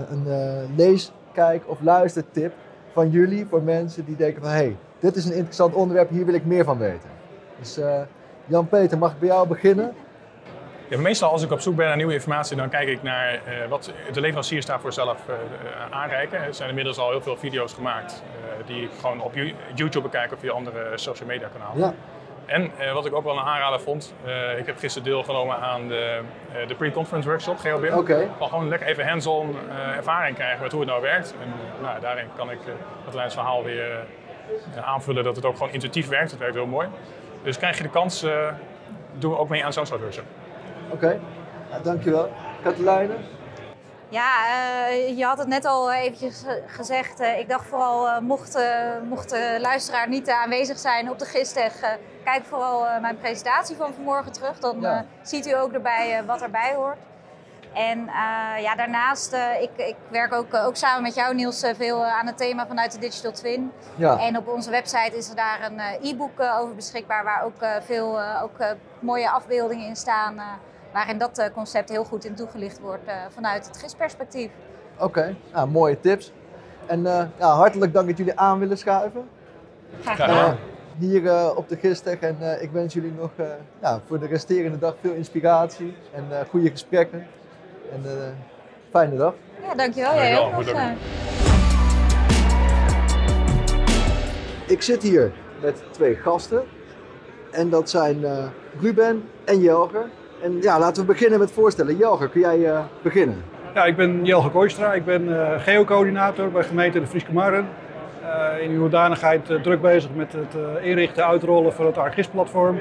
een 0.09 0.25
lees, 0.75 1.11
kijk 1.33 1.63
of 1.69 1.81
luistertip 1.81 2.53
van 2.97 3.09
jullie 3.09 3.45
voor 3.49 3.61
mensen 3.61 4.05
die 4.05 4.15
denken 4.15 4.41
van 4.41 4.51
hé, 4.51 4.57
hey, 4.57 4.75
dit 4.99 5.15
is 5.15 5.25
een 5.25 5.33
interessant 5.33 5.73
onderwerp, 5.73 6.09
hier 6.09 6.25
wil 6.25 6.33
ik 6.33 6.45
meer 6.45 6.63
van 6.63 6.77
weten. 6.77 7.09
Dus 7.59 7.79
Jan-Peter, 8.45 8.97
mag 8.97 9.11
ik 9.11 9.19
bij 9.19 9.27
jou 9.27 9.47
beginnen? 9.47 9.93
Ja, 10.89 10.97
meestal 10.97 11.31
als 11.31 11.43
ik 11.43 11.51
op 11.51 11.59
zoek 11.59 11.75
ben 11.75 11.87
naar 11.87 11.95
nieuwe 11.95 12.13
informatie, 12.13 12.57
dan 12.57 12.69
kijk 12.69 12.87
ik 12.87 13.03
naar 13.03 13.33
uh, 13.33 13.39
wat 13.69 13.91
de 14.11 14.21
leveranciers 14.21 14.65
daarvoor 14.65 14.93
zelf 14.93 15.17
uh, 15.29 15.35
aanreiken. 15.95 16.39
Er 16.39 16.53
zijn 16.53 16.69
inmiddels 16.69 16.97
al 16.97 17.09
heel 17.09 17.21
veel 17.21 17.37
video's 17.37 17.73
gemaakt 17.73 18.23
uh, 18.23 18.67
die 18.67 18.83
ik 18.83 18.89
gewoon 19.01 19.21
op 19.21 19.33
YouTube 19.75 20.01
bekijk 20.01 20.33
of 20.33 20.39
via 20.39 20.51
andere 20.51 20.91
social 20.95 21.27
media 21.27 21.47
kanalen. 21.47 21.79
Ja. 21.79 21.93
En 22.47 22.71
wat 22.93 23.05
ik 23.05 23.15
ook 23.15 23.23
wel 23.23 23.37
een 23.37 23.45
aanrader 23.45 23.79
vond, 23.79 24.13
ik 24.57 24.65
heb 24.65 24.77
gisteren 24.77 25.07
deelgenomen 25.07 25.57
aan 25.57 25.87
de, 25.87 26.21
de 26.67 26.75
pre-conference 26.75 27.29
workshop 27.29 27.57
GeoBIM. 27.57 27.93
Oké. 27.93 27.99
Okay. 27.99 28.29
Gewoon 28.39 28.67
lekker 28.67 28.87
even 28.87 29.07
hands-on 29.07 29.55
ervaring 29.95 30.35
krijgen 30.35 30.61
met 30.61 30.71
hoe 30.71 30.81
het 30.81 30.89
nou 30.89 31.01
werkt. 31.01 31.35
En 31.41 31.53
nou, 31.81 31.99
daarin 31.99 32.27
kan 32.35 32.51
ik 32.51 32.59
het 33.05 33.13
Lijns 33.13 33.33
verhaal 33.33 33.63
weer 33.63 34.05
aanvullen 34.81 35.23
dat 35.23 35.35
het 35.35 35.45
ook 35.45 35.57
gewoon 35.57 35.73
intuïtief 35.73 36.07
werkt. 36.07 36.31
Het 36.31 36.39
werkt 36.39 36.55
heel 36.55 36.65
mooi. 36.65 36.87
Dus 37.43 37.57
krijg 37.57 37.77
je 37.77 37.83
de 37.83 37.89
kans, 37.89 38.25
doen 39.17 39.31
we 39.31 39.37
ook 39.37 39.49
mee 39.49 39.65
aan 39.65 39.73
zo'n 39.73 39.85
soort 39.85 40.01
workshop. 40.01 40.25
Oké, 40.89 41.05
okay. 41.05 41.19
ja, 41.69 41.79
dankjewel. 41.79 42.31
Katelijne? 42.63 43.13
Ja, 44.09 44.31
uh, 44.89 45.17
je 45.17 45.25
had 45.25 45.37
het 45.37 45.47
net 45.47 45.65
al 45.65 45.93
eventjes 45.93 46.43
gezegd. 46.67 47.21
Uh, 47.21 47.39
ik 47.39 47.49
dacht 47.49 47.65
vooral, 47.65 48.21
mocht, 48.21 48.59
mocht 49.03 49.29
de 49.29 49.57
luisteraar 49.59 50.09
niet 50.09 50.29
aanwezig 50.29 50.79
zijn 50.79 51.09
op 51.09 51.19
de 51.19 51.25
gisteg, 51.25 51.97
kijk 52.23 52.45
vooral 52.45 52.99
mijn 53.01 53.17
presentatie 53.17 53.75
van 53.75 53.93
vanmorgen 53.93 54.31
terug. 54.31 54.59
Dan 54.59 54.81
ja. 54.81 55.05
ziet 55.21 55.47
u 55.47 55.53
ook 55.55 55.71
erbij 55.71 56.23
wat 56.25 56.41
erbij 56.41 56.73
hoort. 56.75 56.97
En 57.73 58.05
ja, 58.61 58.75
daarnaast, 58.75 59.33
ik, 59.61 59.69
ik 59.75 59.95
werk 60.09 60.33
ook, 60.33 60.53
ook 60.53 60.75
samen 60.75 61.01
met 61.01 61.15
jou 61.15 61.35
Niels 61.35 61.63
veel 61.75 62.05
aan 62.05 62.25
het 62.25 62.37
thema 62.37 62.67
vanuit 62.67 62.91
de 62.91 62.99
Digital 62.99 63.31
Twin. 63.31 63.71
Ja. 63.95 64.19
En 64.19 64.37
op 64.37 64.47
onze 64.47 64.69
website 64.69 65.17
is 65.17 65.29
er 65.29 65.35
daar 65.35 65.59
een 65.71 65.79
e-book 66.01 66.39
over 66.39 66.75
beschikbaar 66.75 67.23
waar 67.23 67.43
ook 67.43 67.83
veel 67.85 68.21
ook, 68.41 68.75
mooie 68.99 69.29
afbeeldingen 69.29 69.87
in 69.87 69.95
staan. 69.95 70.41
Waarin 70.93 71.17
dat 71.17 71.49
concept 71.53 71.89
heel 71.89 72.03
goed 72.03 72.25
in 72.25 72.35
toegelicht 72.35 72.79
wordt 72.79 73.11
vanuit 73.29 73.67
het 73.67 73.77
GIS-perspectief. 73.77 74.51
Oké, 74.95 75.03
okay. 75.03 75.35
nou, 75.53 75.69
mooie 75.69 75.99
tips. 75.99 76.31
En 76.85 77.01
ja, 77.37 77.55
hartelijk 77.55 77.93
dank 77.93 78.07
dat 78.07 78.17
jullie 78.17 78.39
aan 78.39 78.59
willen 78.59 78.77
schuiven. 78.77 79.29
Graag 80.01 80.15
gedaan. 80.15 80.57
hier 80.99 81.55
op 81.55 81.69
de 81.69 81.77
Gistech 81.77 82.19
en 82.19 82.61
ik 82.61 82.71
wens 82.71 82.93
jullie 82.93 83.13
nog 83.17 83.31
ja, 83.81 84.01
voor 84.05 84.19
de 84.19 84.27
resterende 84.27 84.77
dag 84.77 84.95
veel 85.01 85.13
inspiratie 85.13 85.95
en 86.13 86.47
goede 86.49 86.69
gesprekken. 86.69 87.27
En 87.91 88.01
uh, 88.05 88.11
fijne 88.89 89.15
dag. 89.15 89.33
Ja, 89.61 89.75
dankjewel. 89.75 90.49
Nog. 90.51 90.67
Eh. 90.67 90.91
Ik 94.67 94.81
zit 94.81 95.03
hier 95.03 95.33
met 95.61 95.83
twee 95.91 96.15
gasten. 96.15 96.63
En 97.51 97.69
dat 97.69 97.89
zijn 97.89 98.19
uh, 98.19 98.45
Ruben 98.79 99.29
en 99.45 99.59
Jelger. 99.59 100.09
En 100.41 100.61
ja, 100.61 100.79
laten 100.79 101.01
we 101.01 101.11
beginnen 101.11 101.39
met 101.39 101.51
voorstellen. 101.51 101.97
Jelger, 101.97 102.29
kun 102.29 102.41
jij 102.41 102.57
uh, 102.57 102.79
beginnen? 103.01 103.43
Ja, 103.73 103.85
ik 103.85 103.95
ben 103.95 104.25
Jelger 104.25 104.51
Kooistra. 104.51 104.93
Ik 104.93 105.05
ben 105.05 105.23
uh, 105.27 105.49
geocoördinator 105.57 106.51
bij 106.51 106.63
gemeente 106.63 106.99
De 106.99 107.07
Frieske 107.07 107.33
Marren. 107.33 107.67
in 108.61 108.71
uw 108.71 108.79
hoedanigheid 108.79 109.45
druk 109.63 109.81
bezig 109.81 110.09
met 110.15 110.33
het 110.33 110.83
inrichten 110.83 111.23
en 111.23 111.29
uitrollen 111.29 111.73
van 111.73 111.85
het 111.85 111.97
ArcGIS-platform. 111.97 112.79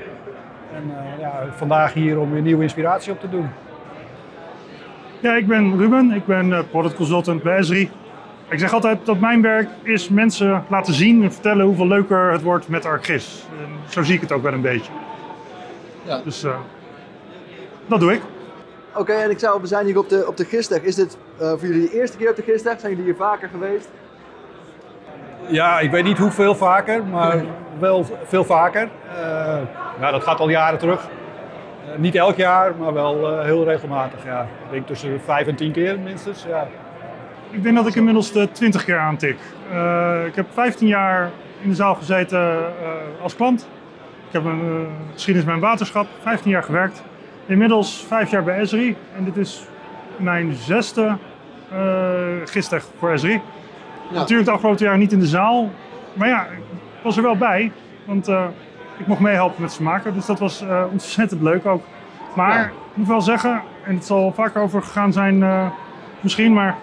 En 0.74 0.92
ja, 1.18 1.46
vandaag 1.50 1.92
hier 1.92 2.18
om 2.18 2.32
weer 2.32 2.42
nieuwe 2.42 2.62
inspiratie 2.62 3.12
op 3.12 3.20
te 3.20 3.28
doen. 3.28 3.48
Ja, 5.20 5.34
ik 5.34 5.46
ben 5.46 5.78
Ruben. 5.78 6.10
Ik 6.10 6.26
ben 6.26 6.48
uh, 6.48 6.58
product 6.70 6.94
consultant 6.94 7.42
bij 7.42 7.56
Esri. 7.56 7.90
Ik 8.48 8.58
zeg 8.58 8.72
altijd 8.72 9.06
dat 9.06 9.20
mijn 9.20 9.42
werk 9.42 9.68
is 9.82 10.08
mensen 10.08 10.64
laten 10.68 10.94
zien 10.94 11.22
en 11.22 11.32
vertellen 11.32 11.66
hoeveel 11.66 11.86
leuker 11.86 12.32
het 12.32 12.42
wordt 12.42 12.68
met 12.68 12.84
ArcGIS. 12.84 13.46
En 13.58 13.90
zo 13.90 14.02
zie 14.02 14.14
ik 14.14 14.20
het 14.20 14.32
ook 14.32 14.42
wel 14.42 14.52
een 14.52 14.60
beetje. 14.60 14.92
Ja. 16.02 16.20
Dus 16.24 16.44
eh, 16.44 16.54
dat 17.86 18.00
doe 18.00 18.12
ik. 18.12 18.20
Oké, 18.94 19.12
en 19.12 19.30
ik 19.30 19.38
zou, 19.38 19.60
we 19.60 19.66
zijn 19.66 19.86
hier 19.86 19.98
op 19.98 20.08
de, 20.08 20.26
op 20.26 20.36
de 20.36 20.44
Gistdag. 20.44 20.80
Is 20.80 20.94
dit 20.94 21.16
eh, 21.38 21.48
voor 21.48 21.66
jullie 21.66 21.88
de 21.88 21.98
eerste 21.98 22.16
keer 22.16 22.30
op 22.30 22.36
de 22.36 22.42
Gistdag? 22.42 22.80
Zijn 22.80 22.92
jullie 22.92 23.06
hier 23.06 23.16
vaker 23.16 23.48
geweest? 23.48 23.88
Ja, 25.46 25.80
ik 25.80 25.90
weet 25.90 26.04
niet 26.04 26.18
hoeveel 26.18 26.54
vaker, 26.54 27.04
maar 27.04 27.44
wel 27.78 28.06
veel 28.24 28.44
vaker. 28.44 28.88
Eh, 29.08 29.58
ja, 30.00 30.10
dat 30.10 30.22
gaat 30.22 30.40
al 30.40 30.48
jaren 30.48 30.78
terug. 30.78 31.00
Eh, 31.02 31.98
niet 31.98 32.14
elk 32.14 32.36
jaar, 32.36 32.74
maar 32.78 32.92
wel 32.92 33.30
eh, 33.30 33.44
heel 33.44 33.64
regelmatig. 33.64 34.24
Ja. 34.24 34.42
Ik 34.42 34.70
denk 34.70 34.86
tussen 34.86 35.12
de 35.12 35.18
vijf 35.18 35.46
en 35.46 35.56
tien 35.56 35.72
keer 35.72 35.98
minstens. 35.98 36.44
Ja. 36.48 36.68
Ik 37.50 37.62
denk 37.62 37.76
dat 37.76 37.86
ik 37.86 37.94
inmiddels 37.94 38.32
de 38.32 38.48
20 38.52 38.84
keer 38.84 38.98
aantik. 38.98 39.38
Eh, 39.70 40.26
ik 40.26 40.34
heb 40.34 40.46
15 40.52 40.88
jaar 40.88 41.30
in 41.60 41.68
de 41.68 41.74
zaal 41.74 41.94
gezeten 41.94 42.38
eh, 42.40 43.22
als 43.22 43.36
klant. 43.36 43.68
Ik 44.26 44.32
heb 44.32 44.44
een 44.44 44.64
uh, 44.64 44.86
geschiedenis 45.12 45.46
bij 45.46 45.54
een 45.54 45.60
waterschap, 45.60 46.06
15 46.22 46.50
jaar 46.50 46.62
gewerkt. 46.62 47.02
Inmiddels 47.46 48.04
vijf 48.08 48.30
jaar 48.30 48.44
bij 48.44 48.58
Esri 48.58 48.96
en 49.16 49.24
dit 49.24 49.36
is 49.36 49.66
mijn 50.16 50.52
zesde 50.52 51.16
uh, 51.72 51.78
gistdag 52.44 52.84
voor 52.98 53.10
Esri. 53.10 53.40
Ja. 54.10 54.14
Natuurlijk 54.14 54.48
de 54.48 54.54
afgelopen 54.54 54.84
jaar 54.84 54.98
niet 54.98 55.12
in 55.12 55.18
de 55.18 55.26
zaal, 55.26 55.70
maar 56.12 56.28
ja, 56.28 56.42
ik 56.44 57.02
was 57.02 57.16
er 57.16 57.22
wel 57.22 57.36
bij, 57.36 57.72
want 58.04 58.28
uh, 58.28 58.44
ik 58.98 59.06
mocht 59.06 59.20
meehelpen 59.20 59.62
met 59.62 59.74
vermaken, 59.74 60.14
dus 60.14 60.26
dat 60.26 60.38
was 60.38 60.62
uh, 60.62 60.82
ontzettend 60.90 61.42
leuk 61.42 61.66
ook. 61.66 61.82
Maar 62.34 62.58
Ja. 62.58 62.64
ik 62.64 62.72
moet 62.94 63.06
wel 63.06 63.20
zeggen, 63.20 63.62
en 63.84 63.94
het 63.94 64.04
zal 64.04 64.32
vaker 64.32 64.62
over 64.62 64.82
gegaan 64.82 65.12
zijn 65.12 65.44
misschien, 66.20 66.52
maar 66.52 66.76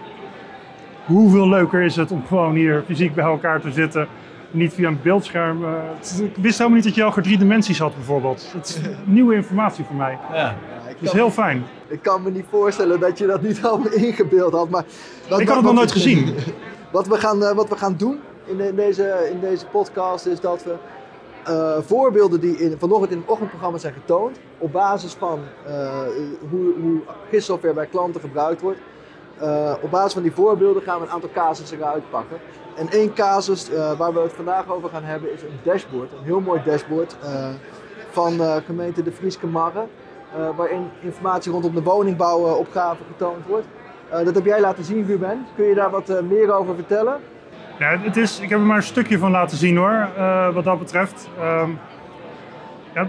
hoeveel 1.05 1.49
leuker 1.49 1.81
is 1.81 1.95
het 1.95 2.11
om 2.11 2.23
gewoon 2.27 2.55
hier 2.55 2.83
fysiek 2.85 3.15
bij 3.15 3.25
elkaar 3.25 3.61
te 3.61 3.71
zitten. 3.71 4.07
Niet 4.53 4.73
via 4.73 4.87
een 4.87 4.99
beeldscherm. 5.03 5.63
Uh, 5.63 5.69
het- 5.97 6.21
ik 6.23 6.35
wist 6.43 6.57
helemaal 6.57 6.77
niet 6.77 6.87
dat 6.87 6.95
je 6.95 7.03
al 7.03 7.11
drie 7.21 7.37
dimensies 7.37 7.79
had 7.79 7.95
bijvoorbeeld. 7.95 8.45
Het 8.53 8.67
is 8.69 8.79
nieuwe 9.05 9.35
informatie 9.35 9.85
voor 9.85 9.95
mij. 9.95 10.17
Ja, 10.33 10.55
Het 10.83 10.97
is 10.99 11.11
heel 11.11 11.31
fijn. 11.31 11.63
ik 11.87 12.01
kan 12.01 12.23
me 12.23 12.31
niet 12.31 12.45
voorstellen 12.49 12.99
dat 12.99 13.17
je 13.17 13.25
dat 13.25 13.41
niet 13.41 13.63
allemaal 13.63 13.91
ingebeeld 14.07 14.53
had. 14.53 14.69
Maar 14.69 14.83
wat, 15.29 15.39
Ik 15.39 15.47
had 15.47 15.55
het 15.55 15.65
nog 15.65 15.73
nooit 15.73 15.91
gezien. 15.91 16.35
Wat 16.91 17.07
we 17.07 17.17
gaan, 17.17 17.43
eh, 17.43 17.55
wat 17.55 17.69
we 17.69 17.77
gaan 17.77 17.95
doen 17.97 18.19
in, 18.45 18.57
de- 18.57 18.67
in 18.67 18.75
deze, 18.75 19.29
in 19.31 19.39
deze 19.39 19.65
podcast 19.65 20.25
is 20.25 20.39
dat 20.39 20.63
we 20.63 20.75
eh, 21.43 21.77
voorbeelden 21.85 22.39
die 22.39 22.57
in, 22.57 22.75
vanochtend 22.79 23.11
in 23.11 23.17
het 23.17 23.27
ochtendprogramma 23.27 23.77
zijn 23.77 23.93
getoond, 23.93 24.39
op 24.57 24.71
basis 24.71 25.13
van 25.13 25.39
eh, 25.67 25.99
hoe, 26.49 26.73
hoe 26.81 26.99
GIS-software 27.29 27.73
bij 27.75 27.85
klanten 27.85 28.21
gebruikt 28.21 28.61
wordt, 28.61 28.79
eh, 29.43 29.73
op 29.81 29.91
basis 29.91 30.13
van 30.13 30.21
die 30.21 30.31
voorbeelden 30.31 30.83
gaan 30.83 30.99
we 30.99 31.05
een 31.05 31.11
aantal 31.11 31.29
casussen 31.33 31.77
eruit 31.77 32.09
pakken. 32.09 32.37
En 32.75 32.89
één 32.89 33.13
casus 33.13 33.69
eh, 33.69 33.91
waar 33.97 34.13
we 34.13 34.19
het 34.19 34.33
vandaag 34.33 34.71
over 34.71 34.89
gaan 34.89 35.03
hebben 35.03 35.33
is 35.33 35.41
een 35.41 35.59
dashboard, 35.63 36.11
een 36.11 36.23
heel 36.23 36.39
mooi 36.39 36.61
dashboard 36.65 37.15
eh, 37.23 37.49
van 38.09 38.39
gemeente 38.65 39.03
De 39.03 39.11
Frieske 39.11 39.47
Marre, 39.47 39.85
waarin 40.55 40.89
informatie 41.01 41.51
rondom 41.51 41.75
de 41.75 41.83
woningbouwopgave 41.83 43.03
getoond 43.11 43.45
wordt. 43.47 43.67
Dat 44.09 44.35
heb 44.35 44.45
jij 44.45 44.61
laten 44.61 44.83
zien, 44.83 45.05
Ruben. 45.05 45.45
Kun 45.55 45.65
je 45.65 45.75
daar 45.75 45.89
wat 45.89 46.21
meer 46.29 46.53
over 46.53 46.75
vertellen? 46.75 47.19
Ja, 47.79 47.97
het 47.97 48.17
is, 48.17 48.39
ik 48.39 48.49
heb 48.49 48.59
er 48.59 48.65
maar 48.65 48.77
een 48.77 48.83
stukje 48.83 49.17
van 49.17 49.31
laten 49.31 49.57
zien 49.57 49.77
hoor, 49.77 50.07
wat 50.53 50.63
dat 50.63 50.79
betreft. 50.79 51.29
Ehm, 51.39 51.69
ja, 52.93 53.07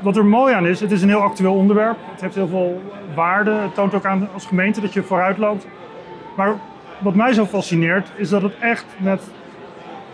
wat 0.00 0.16
er 0.16 0.24
mooi 0.24 0.54
aan 0.54 0.66
is, 0.66 0.80
het 0.80 0.92
is 0.92 1.02
een 1.02 1.08
heel 1.08 1.22
actueel 1.22 1.54
onderwerp. 1.54 1.96
Het 2.10 2.20
heeft 2.20 2.34
heel 2.34 2.48
veel 2.48 2.82
waarde. 3.14 3.50
Het 3.50 3.74
toont 3.74 3.94
ook 3.94 4.04
aan 4.04 4.28
als 4.32 4.46
gemeente 4.46 4.80
dat 4.80 4.92
je 4.92 5.02
vooruit 5.02 5.38
loopt. 5.38 5.66
Maar 6.36 6.54
wat 6.98 7.14
mij 7.14 7.32
zo 7.32 7.44
fascineert, 7.44 8.08
is 8.16 8.28
dat 8.28 8.42
het 8.42 8.58
echt 8.60 8.86
met 8.98 9.22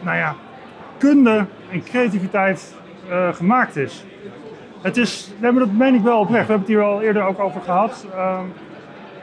nou 0.01 0.17
ja, 0.17 0.35
kunde 0.99 1.47
en 1.71 1.83
creativiteit 1.83 2.75
eh, 3.09 3.33
gemaakt 3.33 3.77
is. 3.77 4.05
Het 4.81 4.97
is, 4.97 5.33
dat 5.41 5.73
meen 5.73 5.95
ik 5.95 6.03
wel 6.03 6.19
oprecht. 6.19 6.47
We 6.47 6.53
hebben 6.53 6.59
het 6.59 6.69
hier 6.69 6.83
al 6.83 7.03
eerder 7.03 7.23
ook 7.23 7.39
over 7.39 7.61
gehad. 7.61 8.07
Ehm, 8.15 8.45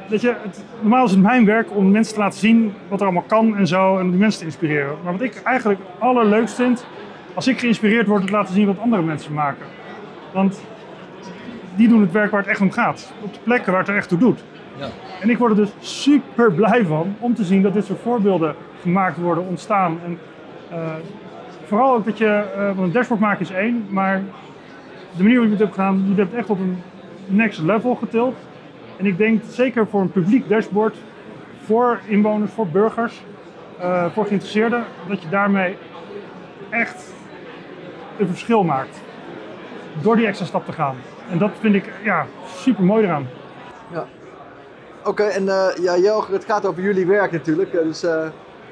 dat 0.09 0.21
je, 0.21 0.35
het, 0.41 0.63
normaal 0.79 1.05
is 1.05 1.11
het 1.11 1.21
mijn 1.21 1.45
werk 1.45 1.75
om 1.75 1.91
mensen 1.91 2.13
te 2.13 2.19
laten 2.19 2.39
zien 2.39 2.73
wat 2.87 2.99
er 2.99 3.05
allemaal 3.05 3.25
kan 3.27 3.57
en 3.57 3.67
zo 3.67 3.97
en 3.97 4.09
die 4.09 4.19
mensen 4.19 4.39
te 4.39 4.45
inspireren. 4.45 4.97
Maar 5.03 5.11
wat 5.11 5.21
ik 5.21 5.41
eigenlijk 5.43 5.79
allerleukst 5.99 6.55
vind, 6.55 6.85
als 7.33 7.47
ik 7.47 7.59
geïnspireerd 7.59 8.07
word, 8.07 8.21
het 8.21 8.31
laten 8.31 8.53
zien 8.53 8.65
wat 8.65 8.79
andere 8.79 9.01
mensen 9.01 9.33
maken. 9.33 9.65
Want 10.33 10.61
die 11.75 11.87
doen 11.87 12.01
het 12.01 12.11
werk 12.11 12.31
waar 12.31 12.41
het 12.41 12.49
echt 12.49 12.61
om 12.61 12.71
gaat. 12.71 13.13
Op 13.21 13.33
de 13.33 13.39
plekken 13.43 13.71
waar 13.71 13.81
het 13.81 13.89
er 13.89 13.95
echt 13.95 14.09
toe 14.09 14.17
doet. 14.17 14.43
Ja. 14.77 14.87
En 15.21 15.29
ik 15.29 15.37
word 15.37 15.51
er 15.51 15.57
dus 15.57 15.71
super 15.79 16.51
blij 16.51 16.85
van 16.85 17.15
om 17.19 17.35
te 17.35 17.43
zien 17.43 17.61
dat 17.61 17.73
dit 17.73 17.85
soort 17.85 17.99
voorbeelden 17.99 18.55
gemaakt 18.81 19.17
worden, 19.17 19.47
ontstaan. 19.47 19.99
En 20.05 20.19
eh, 20.69 20.93
vooral 21.65 21.93
ook 21.93 22.05
dat 22.05 22.17
je, 22.17 22.25
eh, 22.55 22.65
want 22.65 22.79
een 22.79 22.91
dashboard 22.91 23.21
maken 23.21 23.41
is 23.41 23.51
één, 23.51 23.85
maar 23.89 24.21
de 25.17 25.23
manier 25.23 25.39
waarop 25.39 25.57
je 25.57 25.63
het 25.63 25.73
hebt 25.73 25.73
gedaan, 25.73 26.13
je 26.15 26.21
hebt 26.21 26.33
echt 26.33 26.49
op 26.49 26.59
een 26.59 26.81
next 27.25 27.59
level 27.59 27.95
getild. 27.95 28.35
En 28.97 29.05
ik 29.05 29.17
denk 29.17 29.41
zeker 29.49 29.87
voor 29.87 30.01
een 30.01 30.11
publiek 30.11 30.49
dashboard, 30.49 30.97
voor 31.63 31.99
inwoners, 32.05 32.51
voor 32.51 32.67
burgers, 32.67 33.21
eh, 33.79 34.05
voor 34.13 34.25
geïnteresseerden, 34.25 34.83
dat 35.07 35.21
je 35.21 35.29
daarmee 35.29 35.77
echt 36.69 37.13
een 38.17 38.27
verschil 38.27 38.63
maakt. 38.63 39.01
Door 40.02 40.15
die 40.15 40.28
extra 40.28 40.45
stap 40.45 40.65
te 40.65 40.71
gaan. 40.71 40.95
En 41.32 41.38
dat 41.38 41.52
vind 41.60 41.75
ik 41.75 41.86
ja, 42.04 42.25
super 42.45 42.84
mooi 42.84 43.04
eraan. 43.04 43.28
Oké, 45.04 45.23
en 45.23 45.49
eh, 45.49 45.84
ja, 45.84 45.97
Jelger, 45.97 46.34
het 46.34 46.45
gaat 46.45 46.65
over 46.65 46.82
jullie 46.82 47.06
werk 47.06 47.32
natuurlijk. 47.32 47.71
Dus 47.71 48.04
eh, 48.04 48.28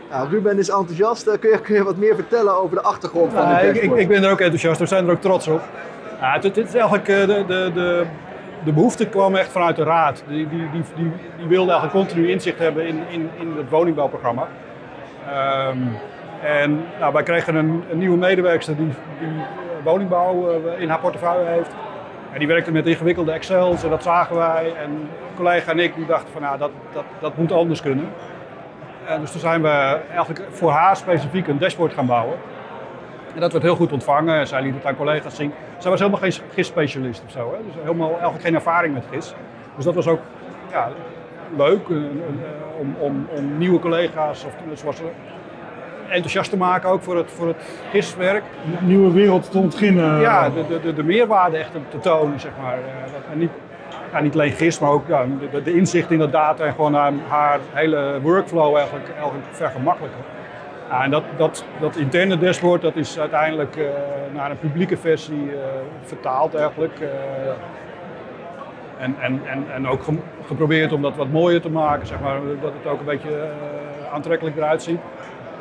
ja, 0.10 0.28
Ruben 0.30 0.58
is 0.58 0.70
enthousiast. 0.70 1.28
Eh, 1.28 1.40
kun, 1.40 1.50
je, 1.50 1.62
kun 1.62 1.76
je 1.76 1.84
wat 1.84 1.98
meer 1.98 2.16
vertellen 2.16 2.58
over 2.58 2.76
de 2.76 2.82
achtergrond 2.82 3.34
van 3.34 3.42
Ja, 3.42 3.60
de 3.60 3.82
ik, 3.82 3.92
ik, 3.92 4.08
ben 4.08 4.24
er 4.24 4.32
ook 4.32 4.40
enthousiast, 4.40 4.80
we 4.80 4.86
zijn 4.86 5.06
er 5.06 5.12
ook 5.12 5.22
trots 5.22 5.48
op. 5.48 5.62
Ja, 6.20 6.34
het, 6.34 6.44
het 6.44 6.58
is 6.58 6.74
eigenlijk, 6.74 7.08
eh, 7.08 7.20
de, 7.20 7.44
de, 7.48 7.72
de, 7.74 8.06
de 8.64 8.74
behoefte 8.74 9.08
kwam 9.08 9.36
echt 9.36 9.52
vanuit 9.52 9.76
de 9.76 9.84
raad. 9.84 10.24
Die, 10.28 10.50
die, 10.50 10.70
die, 10.72 10.84
die, 10.96 11.12
die 11.38 11.48
wilde 11.48 11.72
eigenlijk 11.72 12.06
continu 12.06 12.30
inzicht 12.30 12.60
hebben 12.60 12.88
in, 12.88 13.00
in, 13.10 13.30
in 13.40 13.54
het 13.58 13.70
woningbouwprogramma. 13.70 14.48
Ehm, 15.30 15.78
en 16.44 16.84
nou, 17.00 17.14
wij 17.14 17.24
kregen 17.24 17.56
een, 17.56 17.84
een 17.92 17.98
nieuwe 17.98 18.18
medewerkster 18.18 18.76
die, 18.76 18.94
die 19.20 19.30
woningbouw 19.84 20.50
eh, 20.50 20.82
in 20.82 20.90
haar 20.90 21.00
portefeuille 21.00 21.46
heeft. 21.46 21.76
En 22.32 22.40
die 22.40 22.48
werkte 22.48 22.72
met 22.72 22.88
ingewikkelde 22.88 23.32
Excels 23.32 23.84
en 23.84 23.90
dat 23.90 24.04
zagen 24.04 24.36
wij. 24.36 24.74
En 24.84 24.90
een 24.92 25.10
collega 25.36 25.72
en 25.72 25.80
ik 25.80 26.08
dachten 26.08 26.32
van 26.32 26.42
nou, 26.42 26.58
dat, 26.58 26.72
dat, 26.94 27.04
dat 27.20 27.38
moet 27.38 27.52
anders 27.52 27.82
kunnen. 27.82 28.10
En 29.08 29.22
dus 29.22 29.32
toen 29.32 29.40
zijn 29.40 29.62
we 29.62 30.00
eigenlijk 30.10 30.42
voor 30.50 30.72
haar 30.72 30.96
specifiek 30.96 31.48
een 31.48 31.58
dashboard 31.58 31.94
gaan 31.94 32.06
bouwen. 32.06 32.38
En 33.34 33.40
dat 33.40 33.52
werd 33.52 33.64
heel 33.64 33.76
goed 33.76 33.92
ontvangen. 33.92 34.48
Zij 34.48 34.62
liet 34.62 34.74
het 34.74 34.86
aan 34.86 34.96
collega's 34.96 35.36
zien. 35.36 35.54
Zij 35.78 35.92
was 35.92 36.00
helemaal 36.00 36.22
geen 36.22 36.34
GIS-specialist 36.54 37.24
of 37.26 37.32
zo. 37.32 37.52
Hè? 37.52 37.64
Dus 37.66 37.74
helemaal 37.82 38.10
eigenlijk 38.10 38.44
geen 38.44 38.56
ervaring 38.56 38.94
met 38.94 39.04
GIS. 39.12 39.34
Dus 39.76 39.86
dat 39.86 39.96
was 39.96 40.08
ook 40.08 40.20
ja, 40.72 40.90
leuk 41.56 41.90
eh, 41.90 41.96
eh, 41.96 42.04
om, 42.80 42.96
om, 43.00 43.28
om 43.36 43.58
nieuwe 43.58 43.80
collega's 43.80 44.46
of 44.46 44.54
zoals, 44.74 45.02
enthousiast 46.10 46.50
te 46.50 46.58
maken 46.58 46.90
ook 46.90 47.02
voor 47.02 47.18
het, 47.18 47.32
voor 47.32 47.48
het 47.48 47.58
GIS-werk. 47.92 48.44
Een 48.80 48.88
nieuwe 48.88 49.12
wereld 49.12 49.52
te 49.52 49.58
ontginnen. 49.58 50.20
Ja, 50.20 50.50
de, 50.50 50.68
de, 50.68 50.80
de, 50.82 50.94
de 50.94 51.04
meerwaarde 51.04 51.58
echt 51.58 51.72
te 51.90 52.00
tonen, 52.00 52.40
zeg 52.40 52.52
maar. 52.62 52.74
Eh, 52.74 53.32
En 53.32 53.38
niet, 53.38 53.52
ja, 54.12 54.20
niet 54.20 54.34
alleen 54.34 54.52
GIS, 54.52 54.80
maar 54.80 54.90
ook 54.90 55.08
ja, 55.08 55.26
de, 55.52 55.62
de 55.62 55.74
inzicht 55.74 56.12
in 56.12 56.20
de 56.20 56.30
data 56.30 56.66
en 56.66 56.74
gewoon 56.74 56.94
haar, 56.94 57.14
haar 57.28 57.60
hele 57.74 58.20
workflow 58.22 58.76
eigenlijk, 58.76 59.10
eigenlijk 59.16 59.46
vergemakkelijken. 59.52 60.20
Ja, 60.90 61.04
en 61.04 61.12
dat, 61.12 61.24
dat, 61.38 61.66
dat 61.80 61.96
interne 61.96 62.38
dashboard 62.38 62.82
dat 62.82 62.96
is 62.96 63.20
uiteindelijk 63.20 63.76
eh, 63.76 63.86
naar 64.34 64.52
een 64.52 64.60
publieke 64.60 64.98
versie 64.98 65.52
eh, 65.52 65.58
vertaald 66.02 66.56
eigenlijk. 66.56 67.00
en, 69.00 69.16
en, 69.20 69.42
en, 69.46 69.66
en 69.74 69.88
ook 69.88 70.02
geprobeerd 70.48 70.92
om 70.92 71.02
dat 71.02 71.16
wat 71.16 71.32
mooier 71.32 71.62
te 71.62 71.70
maken, 71.70 72.08
zeg 72.08 72.20
maar, 72.20 72.40
dat 72.62 72.72
het 72.82 72.92
ook 72.92 73.00
een 73.00 73.06
beetje 73.06 73.50
aantrekkelijk 74.12 74.58
eruit 74.58 74.84
ziet. 74.84 75.00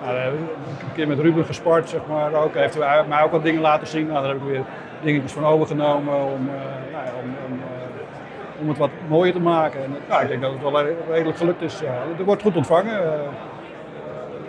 Nou, 0.06 0.18
heb 0.18 0.32
ik 0.32 0.82
een 0.82 0.94
keer 0.94 1.08
met 1.08 1.18
Ruben 1.18 1.44
gespart, 1.44 1.88
zeg 1.88 2.00
maar. 2.08 2.34
Ook. 2.34 2.54
Hij 2.54 2.62
heeft 2.62 2.78
mij 3.08 3.22
ook 3.22 3.30
wat 3.30 3.42
dingen 3.42 3.60
laten 3.60 3.86
zien. 3.86 4.06
Nou, 4.06 4.20
daar 4.20 4.28
heb 4.32 4.42
ik 4.42 4.48
weer 4.48 4.64
dingetjes 5.02 5.32
van 5.32 5.44
overgenomen 5.44 6.14
om, 6.14 6.48
eh, 6.48 6.92
nou 6.92 7.04
ja, 7.04 7.12
om, 7.22 7.52
om, 7.52 7.58
eh, 7.58 8.60
om 8.60 8.68
het 8.68 8.78
wat 8.78 8.90
mooier 9.08 9.32
te 9.32 9.40
maken. 9.40 9.80
En, 9.84 10.22
ik 10.22 10.28
denk 10.28 10.42
dat 10.42 10.52
het 10.52 10.62
wel 10.62 10.82
re- 10.82 10.94
redelijk 11.10 11.36
gelukt 11.38 11.62
is. 11.62 11.80
Ja. 11.80 12.02
Het 12.16 12.26
wordt 12.26 12.42
goed 12.42 12.56
ontvangen. 12.56 13.04
Eh, 13.04 13.20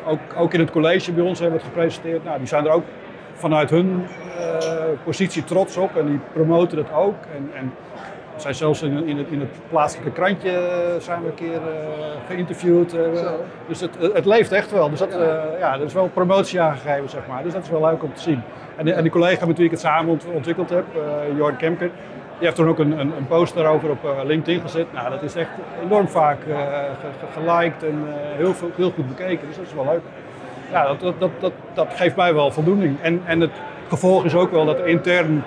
ook, 0.07 0.19
ook 0.37 0.53
in 0.53 0.59
het 0.59 0.71
college 0.71 1.11
bij 1.11 1.23
ons 1.23 1.39
hebben 1.39 1.57
we 1.57 1.63
het 1.65 1.73
gepresenteerd. 1.73 2.23
Nou, 2.23 2.37
die 2.37 2.47
zijn 2.47 2.65
er 2.65 2.71
ook 2.71 2.85
vanuit 3.33 3.69
hun 3.69 4.05
eh, 4.37 4.83
positie 5.03 5.43
trots 5.43 5.77
op 5.77 5.97
en 5.97 6.05
die 6.05 6.19
promoten 6.33 6.77
het 6.77 6.93
ook. 6.93 7.15
En, 7.35 7.51
en 7.53 7.73
we 8.37 8.43
zijn 8.43 8.55
zelfs 8.55 8.81
in, 8.81 9.07
in, 9.07 9.17
het, 9.17 9.27
in 9.29 9.39
het 9.39 9.49
plaatselijke 9.69 10.11
krantje 10.11 10.49
eh, 10.51 10.99
zijn 10.99 11.21
we 11.21 11.27
een 11.27 11.33
keer 11.35 11.53
eh, 11.55 11.87
geïnterviewd. 12.27 12.93
eh, 12.93 12.99
dus 13.67 13.79
het, 13.81 13.97
het 14.13 14.25
leeft 14.25 14.51
echt 14.51 14.71
wel. 14.71 14.89
Dus 14.89 14.99
dat, 14.99 15.09
ja, 15.59 15.73
er 15.73 15.81
is 15.83 15.93
wel 15.93 16.09
promotie 16.13 16.61
aangegeven, 16.61 17.09
zeg 17.09 17.21
maar. 17.27 17.43
Dus 17.43 17.53
dat 17.53 17.63
is 17.63 17.69
wel 17.69 17.81
leuk 17.81 18.03
om 18.03 18.13
te 18.13 18.21
zien. 18.21 18.41
En, 18.75 18.85
de- 18.85 18.93
en 18.93 19.01
die 19.01 19.11
collega 19.11 19.45
met 19.45 19.55
wie 19.57 19.65
ik 19.65 19.71
het 19.71 19.79
samen 19.79 20.11
ont- 20.11 20.25
ontwikkeld 20.33 20.69
heb, 20.69 20.85
Jorn 21.37 21.55
Kemker, 21.57 21.89
Die 22.37 22.45
heeft 22.45 22.55
toen 22.55 22.67
ook 22.67 22.79
een, 22.79 22.91
een, 22.99 23.13
een 23.17 23.27
post 23.27 23.55
daarover 23.55 23.89
op 23.89 23.97
LinkedIn 24.25 24.61
gezet. 24.61 24.93
Nou, 24.93 25.09
dat 25.09 25.23
is 25.23 25.35
echt 25.35 25.49
enorm 25.83 26.07
vaak 26.07 26.37
geliked 27.33 27.83
en 27.83 28.03
heel, 28.37 28.53
veel, 28.53 28.71
heel 28.75 28.91
goed 28.91 29.07
bekeken. 29.07 29.47
Dus 29.47 29.55
dat 29.57 29.65
is 29.65 29.73
wel 29.73 29.85
leuk. 29.85 30.01
Ja, 30.71 30.85
dat, 30.87 30.99
dat, 31.19 31.29
dat, 31.39 31.51
dat, 31.73 31.87
geeft 31.95 32.15
mij 32.15 32.33
wel 32.33 32.51
voldoening. 32.51 32.97
En, 33.01 33.21
en 33.25 33.39
het 33.41 33.51
gevolg 33.87 34.25
is 34.25 34.35
ook 34.35 34.51
wel 34.51 34.65
dat 34.65 34.79
er 34.79 34.87
intern 34.87 35.43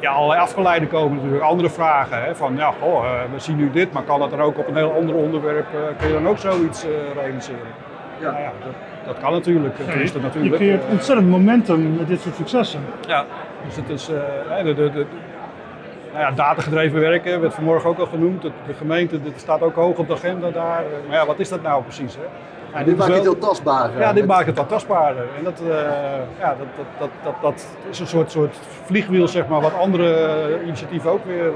ja, 0.00 0.10
allerlei 0.10 0.40
afgeleiden 0.40 0.88
komen 0.88 1.16
natuurlijk. 1.16 1.42
Andere 1.42 1.70
vragen. 1.70 2.22
Hè, 2.22 2.34
van 2.34 2.56
ja, 2.56 2.72
oh, 2.80 3.02
we 3.32 3.38
zien 3.38 3.56
nu 3.56 3.70
dit, 3.70 3.92
maar 3.92 4.02
kan 4.02 4.20
dat 4.20 4.30
dan 4.30 4.40
ook 4.40 4.58
op 4.58 4.68
een 4.68 4.76
heel 4.76 4.92
ander 4.92 5.14
onderwerp, 5.14 5.66
kun 5.98 6.08
je 6.08 6.14
dan 6.14 6.28
ook 6.28 6.38
zoiets 6.38 6.86
realiseren? 7.14 7.86
Ja. 8.20 8.30
Nou 8.30 8.42
ja 8.42 8.52
dat, 8.64 8.74
dat 9.04 9.18
kan 9.18 9.32
natuurlijk. 9.32 9.74
Ja, 9.86 9.92
is 9.92 10.12
je, 10.12 10.20
natuurlijk. 10.20 10.52
Je 10.52 10.58
creëert 10.58 10.82
ontzettend 10.90 11.28
momentum 11.28 11.96
met 11.96 12.08
dit 12.08 12.20
soort 12.20 12.34
successen. 12.34 12.80
Ja, 13.06 13.24
dus 13.66 13.76
het 13.76 13.88
is 13.88 14.10
uh, 14.10 14.16
de, 14.64 14.74
de, 14.74 14.90
de, 14.90 15.06
nou 16.12 16.24
ja, 16.24 16.30
datagedreven 16.30 17.00
werken, 17.00 17.40
werd 17.40 17.54
vanmorgen 17.54 17.90
ook 17.90 17.98
al 17.98 18.06
genoemd. 18.06 18.42
De, 18.42 18.50
de 18.66 18.74
gemeente 18.74 19.22
dit 19.22 19.40
staat 19.40 19.62
ook 19.62 19.74
hoog 19.74 19.98
op 19.98 20.06
de 20.06 20.14
agenda 20.14 20.50
daar. 20.50 20.82
Maar 21.08 21.16
ja, 21.16 21.26
wat 21.26 21.38
is 21.38 21.48
dat 21.48 21.62
nou 21.62 21.82
precies? 21.82 22.14
Hè? 22.14 22.22
Ja, 22.72 22.84
dit 22.84 22.96
maakt 22.96 23.12
het 23.12 23.22
heel 23.22 23.38
tastbaar. 23.38 23.98
Ja, 23.98 24.12
dit 24.12 24.26
maakt 24.26 24.46
het 24.46 24.56
wat 24.56 24.68
tastbaarder. 24.68 25.26
En 25.38 25.44
dat, 25.44 25.60
uh, 25.62 25.68
ja, 26.38 26.56
dat, 26.58 26.66
dat, 26.76 26.86
dat, 26.98 27.10
dat, 27.22 27.34
dat 27.42 27.66
is 27.90 28.00
een 28.00 28.06
soort, 28.06 28.30
soort 28.30 28.56
vliegwiel, 28.84 29.28
zeg 29.28 29.48
maar, 29.48 29.60
wat 29.60 29.74
andere 29.74 30.60
initiatieven 30.64 31.10
ook 31.10 31.24
weer 31.24 31.46
uh, 31.46 31.52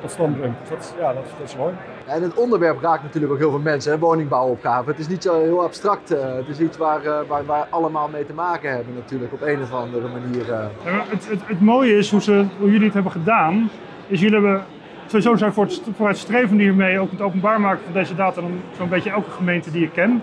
tot 0.00 0.10
stand 0.10 0.38
brengt. 0.38 0.58
Dus 0.60 0.68
dat, 0.68 0.94
ja, 0.98 1.12
dat, 1.12 1.24
dat 1.38 1.48
is 1.48 1.56
mooi. 1.56 1.74
En 2.06 2.22
het 2.22 2.34
onderwerp 2.34 2.80
raakt 2.82 3.02
natuurlijk 3.02 3.32
ook 3.32 3.38
heel 3.38 3.50
veel 3.50 3.58
mensen, 3.58 3.92
hè? 3.92 3.98
woningbouwopgave. 3.98 4.90
Het 4.90 4.98
is 4.98 5.08
niet 5.08 5.22
zo 5.22 5.40
heel 5.40 5.62
abstract. 5.62 6.12
Uh, 6.12 6.34
het 6.34 6.48
is 6.48 6.58
iets 6.58 6.76
waar, 6.76 7.04
uh, 7.04 7.18
waar 7.28 7.46
wij 7.46 7.64
allemaal 7.70 8.08
mee 8.08 8.26
te 8.26 8.32
maken 8.32 8.70
hebben 8.70 8.94
natuurlijk, 8.94 9.32
op 9.32 9.42
een 9.42 9.62
of 9.62 9.72
andere 9.72 10.08
manier. 10.08 10.48
Uh. 10.48 10.64
Ja, 10.84 11.04
het, 11.08 11.28
het, 11.28 11.40
het, 11.44 11.60
mooie 11.60 11.96
is 11.96 12.10
hoe, 12.10 12.22
ze, 12.22 12.44
hoe 12.58 12.70
jullie 12.70 12.84
het 12.84 12.94
hebben 12.94 13.12
gedaan, 13.12 13.70
is 14.06 14.20
jullie 14.20 14.34
hebben 14.34 14.64
sowieso 15.10 15.36
zijn 15.36 15.52
voor 15.52 15.64
het, 15.64 15.82
vooruitstrevende 15.96 16.62
hiermee 16.62 16.98
ook 16.98 17.10
het 17.10 17.20
openbaar 17.20 17.60
maken 17.60 17.84
van 17.84 17.92
deze 17.92 18.14
data 18.14 18.40
dan 18.40 18.60
zo'n 18.76 18.88
beetje 18.88 19.10
elke 19.10 19.30
gemeente 19.30 19.70
die 19.70 19.80
je 19.80 19.90
kent. 19.90 20.22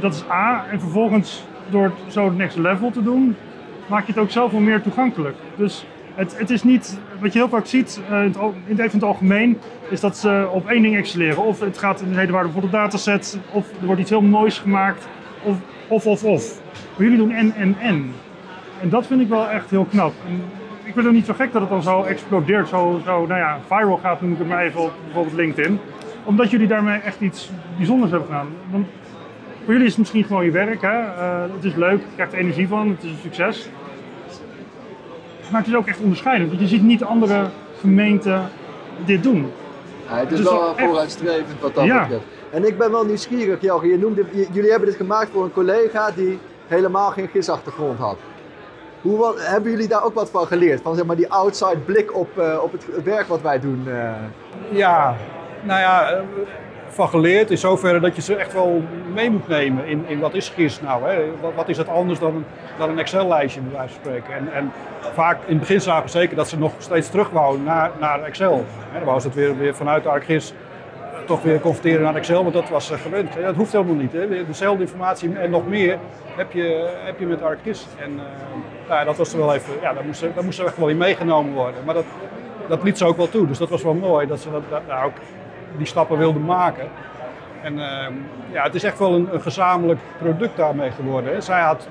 dat 0.00 0.14
is 0.14 0.24
A. 0.30 0.64
En 0.70 0.80
vervolgens 0.80 1.44
door 1.70 1.84
het 1.84 2.12
zo 2.12 2.24
het 2.24 2.36
next 2.36 2.56
level 2.56 2.90
te 2.90 3.02
doen, 3.02 3.36
maak 3.86 4.06
je 4.06 4.12
het 4.12 4.20
ook 4.20 4.30
zoveel 4.30 4.60
meer 4.60 4.82
toegankelijk. 4.82 5.36
Dus 5.56 5.86
het, 6.14 6.38
het, 6.38 6.50
is 6.50 6.62
niet, 6.62 6.98
wat 7.20 7.32
je 7.32 7.38
heel 7.38 7.48
vaak 7.48 7.66
ziet, 7.66 8.00
uh, 8.10 8.22
in, 8.66 8.76
het, 8.76 8.92
in, 8.92 9.02
algemeen, 9.02 9.58
is 9.90 10.00
dat 10.00 10.16
ze 10.16 10.48
op 10.52 10.68
één 10.68 10.82
ding 10.82 10.96
excelleren. 10.96 11.44
Of 11.44 11.60
het 11.60 11.78
gaat 11.78 12.00
in 12.00 12.08
een 12.08 12.18
hele 12.18 12.32
waardevolle 12.32 12.70
dataset, 12.70 13.38
of 13.52 13.70
er 13.80 13.86
wordt 13.86 14.00
iets 14.00 14.10
heel 14.10 14.22
moois 14.22 14.58
gemaakt, 14.58 15.08
of 15.42 15.56
of, 15.88 16.06
of, 16.06 16.24
of. 16.24 16.60
Maar 16.96 17.06
jullie 17.06 17.18
doen 17.18 17.30
en, 17.30 17.54
en, 17.54 17.76
en. 17.80 18.12
En 18.80 18.88
dat 18.88 19.06
vind 19.06 19.20
ik 19.20 19.28
wel 19.28 19.48
echt 19.48 19.70
heel 19.70 19.84
knap. 19.84 20.12
Ik 20.94 21.00
vind 21.00 21.14
het 21.14 21.24
niet 21.24 21.36
zo 21.36 21.44
gek 21.44 21.52
dat 21.52 21.60
het 21.60 21.70
dan 21.70 21.82
zo 21.82 22.02
explodeert, 22.02 22.68
zo, 22.68 23.00
zo 23.04 23.26
nou 23.26 23.40
ja, 23.40 23.58
viral 23.66 23.96
gaat, 23.96 24.20
noem 24.20 24.32
ik 24.32 24.38
het 24.38 24.48
maar 24.48 24.64
even 24.64 24.80
op 24.80 24.92
bijvoorbeeld 25.04 25.36
LinkedIn. 25.36 25.80
Omdat 26.24 26.50
jullie 26.50 26.66
daarmee 26.66 26.98
echt 26.98 27.20
iets 27.20 27.50
bijzonders 27.76 28.10
hebben 28.10 28.28
gedaan. 28.28 28.48
Want 28.70 28.86
voor 29.64 29.72
jullie 29.72 29.84
is 29.84 29.90
het 29.90 29.98
misschien 29.98 30.24
gewoon 30.24 30.44
je 30.44 30.50
werk, 30.50 30.82
hè? 30.82 31.00
Uh, 31.00 31.42
het 31.54 31.64
is 31.64 31.74
leuk, 31.74 31.98
je 31.98 32.14
krijgt 32.14 32.32
er 32.32 32.38
energie 32.38 32.68
van, 32.68 32.88
het 32.88 33.02
is 33.02 33.10
een 33.10 33.16
succes. 33.22 33.68
Maar 35.50 35.60
het 35.60 35.70
is 35.70 35.76
ook 35.76 35.86
echt 35.86 36.00
onderscheidend, 36.00 36.48
want 36.48 36.60
je 36.60 36.68
ziet 36.68 36.82
niet 36.82 37.04
andere 37.04 37.44
gemeenten 37.80 38.48
dit 39.04 39.22
doen. 39.22 39.50
Ja, 40.08 40.16
het 40.16 40.32
is, 40.32 40.40
wel 40.40 40.74
vooruitstrevend 40.76 41.60
wat 41.60 41.74
dat 41.74 41.84
betreft. 41.84 42.24
En 42.50 42.66
ik 42.66 42.78
ben 42.78 42.90
wel 42.90 43.04
nieuwsgierig, 43.04 43.60
Jelge. 43.60 43.86
Je 43.86 43.98
noemde, 43.98 44.24
jullie 44.52 44.70
hebben 44.70 44.88
dit 44.88 44.96
gemaakt 44.96 45.30
voor 45.32 45.44
een 45.44 45.52
collega 45.52 46.10
die 46.10 46.38
helemaal 46.66 47.10
geen 47.10 47.28
gisachtergrond 47.28 47.98
had. 47.98 48.16
Hoe, 49.04 49.18
wat, 49.18 49.46
hebben 49.46 49.70
jullie 49.70 49.88
daar 49.88 50.04
ook 50.04 50.14
wat 50.14 50.30
van 50.30 50.46
geleerd? 50.46 50.82
Van 50.82 50.94
zeg 50.94 51.04
maar, 51.04 51.16
die 51.16 51.32
outside 51.32 51.76
blik 51.76 52.16
op, 52.16 52.28
uh, 52.38 52.58
op 52.62 52.72
het 52.72 53.02
werk 53.02 53.26
wat 53.26 53.40
wij 53.40 53.60
doen? 53.60 53.84
Uh... 53.86 54.10
Ja, 54.70 55.16
nou 55.62 55.80
ja, 55.80 56.10
eh, 56.10 56.22
van 56.88 57.08
geleerd 57.08 57.50
in 57.50 57.58
zoverre 57.58 58.00
dat 58.00 58.16
je 58.16 58.22
ze 58.22 58.36
echt 58.36 58.52
wel 58.52 58.82
mee 59.14 59.30
moet 59.30 59.48
nemen 59.48 59.86
in, 59.86 60.04
in 60.06 60.20
wat 60.20 60.34
is 60.34 60.48
GIS 60.48 60.80
nou. 60.80 61.08
Hè? 61.08 61.24
Wat, 61.54 61.68
is 61.68 61.76
het 61.76 61.88
anders 61.88 62.18
dan, 62.18 62.44
dan 62.78 62.90
een 62.90 62.98
Excel-lijstje, 62.98 63.60
bij 63.60 63.78
wijze 63.78 63.94
spreken. 63.94 64.34
En, 64.34 64.52
en 64.52 64.72
vaak 65.14 65.38
in 65.44 65.50
het 65.50 65.58
begin 65.58 65.80
zagen 65.80 66.04
we 66.04 66.10
zeker 66.10 66.36
dat 66.36 66.48
ze 66.48 66.58
nog 66.58 66.72
steeds 66.78 67.10
terug 67.10 67.32
naar, 67.64 67.90
naar 68.00 68.22
Excel. 68.22 68.64
Hè? 68.92 68.98
Dan 68.98 69.08
was 69.08 69.24
het 69.24 69.34
weer, 69.34 69.58
weer 69.58 69.74
vanuit 69.74 70.06
ArcGIS 70.06 70.54
toch 71.26 71.42
weer 71.42 71.60
converteren 71.60 72.02
naar 72.02 72.14
Excel, 72.14 72.42
want 72.42 72.54
dat 72.54 72.68
was 72.68 72.90
gewend. 72.90 73.32
Dat 73.42 73.54
hoeft 73.54 73.72
helemaal 73.72 73.94
niet. 73.94 74.12
Hè? 74.12 74.46
Dezelfde 74.46 74.82
informatie 74.82 75.38
en 75.38 75.50
nog 75.50 75.66
meer 75.66 75.98
heb 76.36 76.52
je, 76.52 76.96
heb 77.04 77.18
je 77.18 77.26
met 77.26 77.42
ArcGIS. 77.42 77.86
En 77.98 78.12
uh, 78.12 78.22
nou, 78.88 79.04
dat 79.04 79.16
was 79.16 79.32
er 79.32 79.38
wel 79.38 79.54
even, 79.54 79.74
ja, 79.80 79.92
daar 79.92 80.04
moest, 80.04 80.20
daar 80.34 80.44
moest 80.44 80.58
er 80.58 80.66
echt 80.66 80.76
wel 80.76 80.88
in 80.88 80.96
meegenomen 80.96 81.52
worden. 81.52 81.84
Maar 81.84 81.94
dat, 81.94 82.04
dat 82.68 82.82
liet 82.82 82.98
ze 82.98 83.04
ook 83.04 83.16
wel 83.16 83.28
toe, 83.28 83.46
dus 83.46 83.58
dat 83.58 83.68
was 83.68 83.82
wel 83.82 83.94
mooi 83.94 84.26
dat 84.26 84.40
ze 84.40 84.50
dat, 84.50 84.62
dat 84.70 84.86
nou, 84.86 85.06
ook 85.06 85.16
die 85.76 85.86
stappen 85.86 86.18
wilden 86.18 86.44
maken. 86.44 86.88
En 87.62 87.74
uh, 87.74 88.06
ja, 88.52 88.62
het 88.62 88.74
is 88.74 88.82
echt 88.82 88.98
wel 88.98 89.14
een, 89.14 89.28
een, 89.32 89.40
gezamenlijk 89.40 90.00
product 90.18 90.56
daarmee 90.56 90.90
geworden. 90.90 91.32
Hè. 91.32 91.40
Zij 91.40 91.60
had 91.60 91.88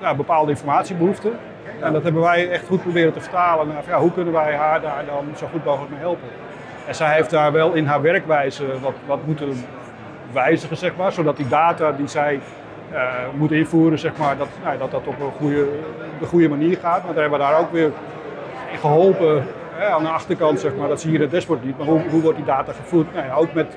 ja, 0.00 0.14
bepaalde 0.14 0.50
informatiebehoeften. 0.50 1.38
En 1.80 1.92
dat 1.92 2.02
hebben 2.02 2.22
wij 2.22 2.50
echt 2.50 2.66
goed 2.66 2.82
proberen 2.82 3.12
te 3.12 3.20
vertalen 3.20 3.68
naar 3.68 3.82
ja, 3.86 3.98
hoe 3.98 4.12
kunnen 4.12 4.32
wij 4.32 4.54
haar 4.54 4.80
daar 4.80 5.04
dan 5.06 5.24
zo 5.36 5.46
goed 5.52 5.64
mogelijk 5.64 5.90
mee 5.90 6.00
helpen. 6.00 6.28
En 6.86 6.94
zij 6.94 7.14
heeft 7.14 7.30
daar 7.30 7.52
wel 7.52 7.72
in 7.72 7.86
haar 7.86 8.02
werkwijze 8.02 8.64
wat, 8.80 8.94
wat 9.06 9.26
moeten 9.26 9.64
wijzigen, 10.32 10.76
zeg 10.76 10.96
maar, 10.96 11.12
zodat 11.12 11.36
die 11.36 11.48
data 11.48 11.92
die 11.92 12.08
zij 12.08 12.40
uh, 12.92 13.12
moet 13.34 13.52
invoeren, 13.52 13.98
zeg 13.98 14.16
maar, 14.16 14.36
dat, 14.36 14.48
nou, 14.64 14.78
dat 14.78 14.90
dat 14.90 15.06
op 15.06 15.20
een 15.20 15.32
goede, 15.38 15.68
de 16.20 16.26
goede 16.26 16.48
manier 16.48 16.76
gaat. 16.76 17.04
Maar 17.04 17.14
daar 17.14 17.22
hebben 17.22 17.38
we 17.38 17.44
daar 17.44 17.60
ook 17.60 17.72
weer 17.72 17.90
geholpen 18.80 19.44
aan 19.82 20.02
de 20.02 20.08
achterkant, 20.08 20.60
zeg 20.60 20.74
maar, 20.76 20.88
dat 20.88 21.00
zie 21.00 21.10
je 21.10 21.16
in 21.16 21.22
het 21.22 21.30
dashboard 21.30 21.64
niet. 21.64 21.78
Maar 21.78 21.86
hoe, 21.86 22.00
hoe 22.10 22.20
wordt 22.20 22.36
die 22.36 22.46
data 22.46 22.72
gevoerd? 22.72 23.14
Nou 23.14 23.26
ja, 23.26 23.34
ook 23.34 23.52
met, 23.52 23.76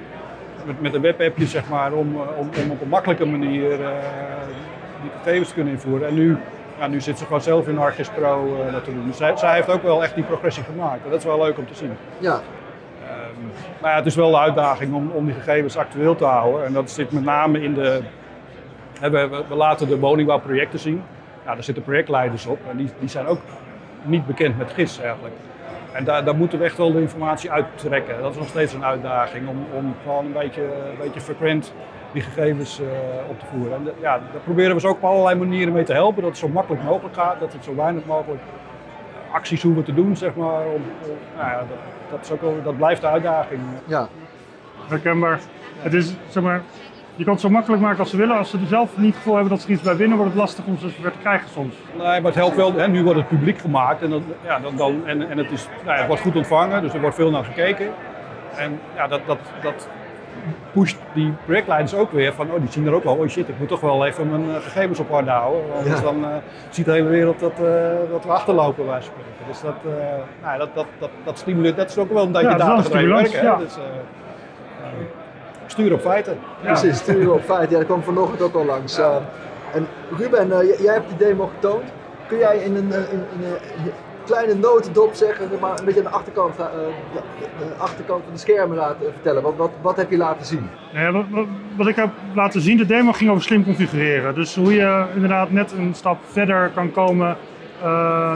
met, 0.65 0.81
met 0.81 0.93
een 0.93 1.01
webappje, 1.01 1.45
zeg 1.45 1.69
maar, 1.69 1.93
om, 1.93 2.15
eh, 2.15 2.37
om, 2.37 2.49
om 2.63 2.71
op 2.71 2.81
een 2.81 2.89
makkelijke 2.89 3.25
manier 3.25 3.79
uh, 3.79 3.87
die 5.01 5.11
gegevens 5.23 5.47
te 5.47 5.53
kunnen 5.53 5.73
invoeren. 5.73 6.07
En 6.07 6.13
nu, 6.13 6.37
ja, 6.79 6.87
nu 6.87 7.01
zit 7.01 7.17
ze 7.17 7.25
gewoon 7.25 7.41
zelf 7.41 7.67
in 7.67 7.77
ArcGIS 7.77 8.09
Pro 8.09 8.57
dat 8.71 8.83
te 8.83 8.93
doen. 8.93 9.05
Dus 9.05 9.17
zij, 9.17 9.37
zij, 9.37 9.55
heeft 9.55 9.69
ook 9.69 9.83
wel 9.83 10.03
echt 10.03 10.15
die 10.15 10.23
progressie 10.23 10.63
gemaakt. 10.63 11.03
En 11.03 11.09
dat 11.09 11.19
is 11.19 11.25
wel 11.25 11.41
leuk 11.41 11.57
om 11.57 11.67
te 11.67 11.75
zien. 11.75 11.91
Ja. 12.19 12.41
Maar 13.81 13.91
ja, 13.91 13.97
het 13.97 14.05
is 14.05 14.15
wel 14.15 14.31
de 14.31 14.39
uitdaging 14.39 14.93
om, 14.93 15.11
om 15.11 15.25
die 15.25 15.33
gegevens 15.33 15.77
actueel 15.77 16.15
te 16.15 16.25
houden. 16.25 16.65
En 16.65 16.73
dat 16.73 16.91
zit 16.91 17.11
met 17.11 17.23
name 17.23 17.61
in 17.61 17.73
de... 17.73 18.01
We, 19.01 19.09
we, 19.09 19.43
we 19.47 19.55
laten 19.55 19.87
de 19.87 19.99
woningbouwprojecten 19.99 20.79
zien. 20.79 21.03
Ja, 21.45 21.53
daar 21.53 21.63
zitten 21.63 21.83
projectleiders 21.83 22.45
op 22.45 22.59
en 22.69 22.77
die, 22.77 22.89
die 22.99 23.09
zijn 23.09 23.25
ook 23.25 23.39
niet 24.01 24.25
bekend 24.25 24.57
met 24.57 24.71
GIS 24.71 24.99
eigenlijk. 24.99 25.35
En 25.91 26.03
daar, 26.03 26.23
daar, 26.23 26.35
moeten 26.35 26.59
we 26.59 26.65
echt 26.65 26.77
wel 26.77 26.91
de 26.91 27.01
informatie 27.01 27.51
uittrekken. 27.51 28.21
Dat 28.21 28.31
is 28.31 28.37
nog 28.37 28.47
steeds 28.47 28.73
een 28.73 28.85
uitdaging 28.85 29.47
om, 29.47 29.65
om 29.73 29.95
gewoon 30.03 30.25
een 30.25 30.33
beetje, 30.33 30.69
beetje 31.01 31.21
frequent 31.21 31.73
die 32.11 32.21
gegevens 32.21 32.79
uh, 32.79 32.87
op 33.29 33.39
te 33.39 33.45
voeren. 33.45 33.73
En 33.73 33.87
ja, 34.01 34.19
daar 34.31 34.41
proberen 34.43 34.73
we 34.73 34.81
ze 34.81 34.87
ook 34.87 34.95
op 34.95 35.03
allerlei 35.03 35.35
manieren 35.35 35.73
mee 35.73 35.83
te 35.83 35.93
helpen. 35.93 36.21
Dat 36.21 36.29
het 36.29 36.39
zo 36.39 36.47
makkelijk 36.47 36.83
mogelijk 36.83 37.15
gaat, 37.15 37.39
dat 37.39 37.53
het 37.53 37.63
zo 37.63 37.75
weinig 37.75 38.05
mogelijk 38.05 38.41
acties 39.31 39.61
hoeven 39.61 39.83
te 39.83 39.93
doen, 39.93 40.15
zeg 40.15 40.35
maar. 40.35 40.65
Om, 40.65 40.81
nou 41.37 41.49
ja, 41.49 41.57
dat, 41.57 41.77
dat, 42.09 42.19
is 42.23 42.31
ook 42.31 42.41
wel, 42.41 42.55
dat 42.63 42.77
blijft 42.77 43.01
de 43.01 43.07
uitdaging. 43.07 43.61
Ja. 43.85 44.07
Herkenbaar. 44.87 45.39
Het 45.79 45.93
is, 45.93 46.13
zeg 46.27 46.43
maar, 46.43 46.61
je 47.15 47.23
kan 47.23 47.33
het 47.33 47.41
zo 47.41 47.49
makkelijk 47.49 47.81
maken 47.81 47.99
als 47.99 48.09
ze 48.09 48.17
willen. 48.17 48.37
Als 48.37 48.49
ze 48.49 48.57
er 48.57 48.67
zelf 48.67 48.97
niet 48.97 49.05
het 49.05 49.15
gevoel 49.15 49.33
hebben 49.33 49.51
dat 49.51 49.61
ze 49.61 49.71
iets 49.71 49.81
bij 49.81 49.95
winnen, 49.95 50.17
wordt 50.17 50.31
het 50.31 50.41
lastig 50.41 50.65
om 50.65 50.77
ze 50.77 50.89
weer 51.01 51.11
te 51.11 51.17
krijgen 51.17 51.49
soms. 51.49 51.75
Nee, 51.97 52.05
maar 52.05 52.21
het 52.23 52.35
helpt 52.35 52.55
wel. 52.55 52.73
Hè, 52.73 52.87
nu 52.87 53.03
wordt 53.03 53.19
het 53.19 53.27
publiek 53.27 53.57
gemaakt 53.59 54.01
en, 54.01 54.09
dan, 54.09 54.23
ja, 54.43 54.59
dan, 54.59 54.75
dan, 54.75 55.01
en, 55.05 55.29
en 55.29 55.37
het, 55.37 55.51
is, 55.51 55.67
nou 55.75 55.87
ja, 55.87 55.97
het 55.97 56.07
wordt 56.07 56.21
goed 56.21 56.35
ontvangen, 56.35 56.81
dus 56.81 56.93
er 56.93 57.01
wordt 57.01 57.15
veel 57.15 57.31
naar 57.31 57.43
gekeken. 57.43 57.89
En 58.57 58.79
ja, 58.95 59.07
dat, 59.07 59.21
dat, 59.25 59.39
dat 59.61 59.89
pusht 60.73 60.97
die 61.13 61.33
projectleiders 61.45 61.95
ook 61.95 62.11
weer 62.11 62.33
van, 62.33 62.51
oh 62.51 62.59
die 62.59 62.71
zien 62.71 62.87
er 62.87 62.93
ook 62.93 63.03
wel, 63.03 63.15
oh 63.15 63.27
shit, 63.27 63.47
ik 63.47 63.59
moet 63.59 63.67
toch 63.67 63.81
wel 63.81 64.05
even 64.05 64.29
mijn 64.29 64.45
uh, 64.45 64.55
gegevens 64.55 64.99
op 64.99 65.11
orde 65.11 65.29
houden. 65.29 65.61
Anders 65.77 66.01
dan 66.01 66.19
uh, 66.19 66.27
ziet 66.69 66.85
de 66.85 66.91
hele 66.91 67.09
wereld 67.09 67.39
dat, 67.39 67.51
uh, 67.61 67.67
dat 68.11 68.23
we 68.23 68.31
achterlopen 68.31 68.85
bij 68.85 69.01
spreken. 69.01 69.45
Dus 69.47 69.61
dat, 69.61 69.75
nou, 70.41 70.57
dat, 70.57 70.69
dat, 70.73 70.85
dat, 70.99 71.09
dat 71.23 71.37
stimuleert, 71.37 71.77
dat 71.77 71.89
is 71.89 71.97
ook 71.97 72.11
wel 72.11 72.23
een 72.23 72.31
beetje 72.31 72.49
ja, 72.49 72.57
data 72.57 72.81
gedreven 72.81 73.13
werken. 73.13 73.43
Ja. 73.43 73.55
Dus, 73.55 73.77
stuur 75.65 75.93
op 75.93 76.01
feiten. 76.01 76.37
Ja. 76.61 76.67
Precies, 76.67 76.97
stuur 76.97 77.33
op 77.33 77.43
feiten. 77.43 77.69
Ja, 77.69 77.77
dat 77.77 77.85
kwam 77.85 78.03
vanochtend 78.03 78.41
ook 78.41 78.55
al 78.55 78.65
langs. 78.65 78.97
Ja. 78.97 79.09
Uh, 79.09 79.15
en 79.75 79.87
Ruben, 80.17 80.47
uh, 80.47 80.79
jij 80.79 80.93
hebt 80.93 81.07
die 81.07 81.17
demo 81.17 81.49
getoond. 81.53 81.83
Kun 82.27 82.37
jij 82.37 82.57
in 82.57 82.75
een, 82.75 82.91
in, 82.91 83.25
in 83.33 83.43
een 83.43 83.91
kleine 84.27 84.53
notendop 84.53 85.13
zeggen, 85.13 85.49
maar 85.61 85.79
een 85.79 85.85
beetje 85.85 85.99
aan 85.99 86.11
de 86.11 86.17
achterkant, 86.17 86.59
uh, 86.59 86.65
de, 87.13 87.19
de, 87.57 87.73
achterkant 87.77 88.23
van 88.23 88.33
de 88.33 88.39
schermen 88.39 88.77
laten 88.77 89.13
vertellen? 89.13 89.43
Wat, 89.43 89.53
wat, 89.55 89.71
wat 89.81 89.97
heb 89.97 90.11
je 90.11 90.17
laten 90.17 90.45
zien? 90.45 90.69
Ja, 90.93 91.11
wat, 91.11 91.25
wat, 91.75 91.87
ik 91.87 91.95
heb 91.95 92.09
laten 92.33 92.61
zien, 92.61 92.77
de 92.77 92.85
demo 92.85 93.11
ging 93.11 93.29
over 93.29 93.43
slim 93.43 93.63
configureren. 93.63 94.35
Dus 94.35 94.55
hoe 94.55 94.73
je 94.73 95.05
inderdaad 95.13 95.51
net 95.51 95.71
een 95.71 95.93
stap 95.93 96.17
verder 96.31 96.71
kan 96.73 96.91
komen 96.91 97.37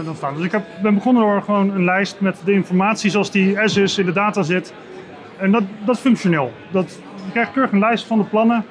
dan 0.06 0.16
staan. 0.16 0.36
Dus 0.36 0.46
ik 0.46 0.52
heb, 0.52 0.64
ben 0.82 0.94
begonnen 0.94 1.24
door 1.24 1.42
gewoon 1.42 1.70
een 1.70 1.84
lijst 1.84 2.20
met 2.20 2.42
de 2.46 2.52
informatie 2.52 3.10
zoals 3.10 3.32
die 3.32 3.60
as 3.60 3.78
is 3.78 3.98
in 3.98 4.06
de 4.06 4.12
data 4.12 4.44
zit. 4.44 4.74
En 5.38 5.52
dat, 5.52 5.64
dat 5.86 5.96
is 5.96 6.02
functioneel. 6.02 6.52
Dat, 6.72 7.00
je 7.26 7.32
krijgt 7.32 7.52
keurig 7.52 7.72
een 7.72 7.80
lijst 7.80 8.06
van 8.06 8.18
de 8.18 8.24
plannen. 8.24 8.66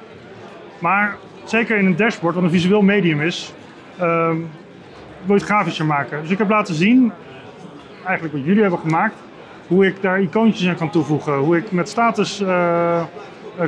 Maar 0.79 1.17
zeker 1.43 1.77
in 1.77 1.85
een 1.85 1.95
dashboard, 1.95 2.35
wat 2.35 2.43
een 2.43 2.49
visueel 2.49 2.81
medium 2.81 3.21
is, 3.21 3.53
um, 4.01 4.49
wil 5.25 5.35
je 5.35 5.41
het 5.41 5.51
grafischer 5.51 5.85
maken. 5.85 6.21
Dus 6.21 6.29
ik 6.31 6.37
heb 6.37 6.49
laten 6.49 6.75
zien 6.75 7.11
eigenlijk 8.05 8.33
wat 8.35 8.45
jullie 8.45 8.61
hebben 8.61 8.79
gemaakt. 8.79 9.15
Hoe 9.67 9.85
ik 9.85 10.01
daar 10.01 10.21
icoontjes 10.21 10.67
aan 10.69 10.75
kan 10.75 10.89
toevoegen. 10.89 11.33
Hoe 11.37 11.57
ik 11.57 11.71
met 11.71 11.89
status 11.89 12.41
eh, 12.41 12.99
eh, 12.99 13.05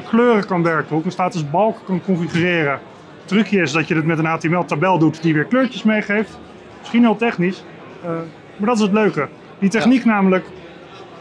kleuren 0.10 0.46
kan 0.46 0.64
werken. 0.64 0.90
Hoe 0.90 1.00
ik 1.00 1.06
een 1.06 1.12
status 1.12 1.50
balk 1.50 1.78
kan 1.86 2.02
configureren. 2.06 2.72
Het 3.20 3.28
trucje 3.28 3.62
is 3.62 3.72
dat 3.72 3.88
je 3.88 3.96
het 3.96 4.06
met 4.06 4.18
een 4.20 4.26
HTML-tabel 4.26 4.98
doet 5.00 5.22
die 5.22 5.34
weer 5.34 5.44
kleurtjes 5.46 5.84
meegeeft. 5.84 6.40
Misschien 6.80 7.02
heel 7.02 7.16
technisch. 7.16 7.64
eh, 8.04 8.10
maar 8.58 8.68
dat 8.68 8.76
is 8.78 8.82
het 8.84 8.92
leuke. 8.92 9.28
Die 9.60 9.70
techniek 9.70 10.06
namelijk 10.06 10.46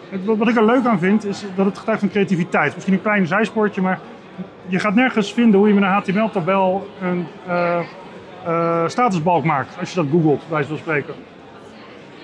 het- 0.09 0.25
Wat 0.25 0.49
ik 0.49 0.57
er 0.57 0.65
leuk 0.65 0.85
aan 0.87 0.99
vind, 0.99 1.25
is 1.27 1.45
dat 1.57 1.67
het 1.67 1.79
getuigt 1.79 2.01
van 2.01 2.11
creativiteit. 2.11 2.73
Misschien 2.75 2.95
een 2.95 3.03
klein 3.03 3.27
zijspoortje, 3.27 3.81
maar 3.81 3.99
je 4.67 4.79
gaat 4.79 4.95
nergens 4.95 5.33
vinden 5.33 5.59
hoe 5.59 5.69
je 5.69 5.75
met 5.75 5.83
een 5.83 5.89
HTML-tabel 5.89 6.89
een 7.03 7.27
eh, 8.47 8.89
statusbalk 8.89 9.45
maakt. 9.45 9.77
Als 9.81 9.89
je 9.89 9.95
dat 9.97 10.07
googelt, 10.11 10.39
bij 10.39 10.49
wijze 10.49 10.69
van 10.69 10.79
spreken. 10.79 11.15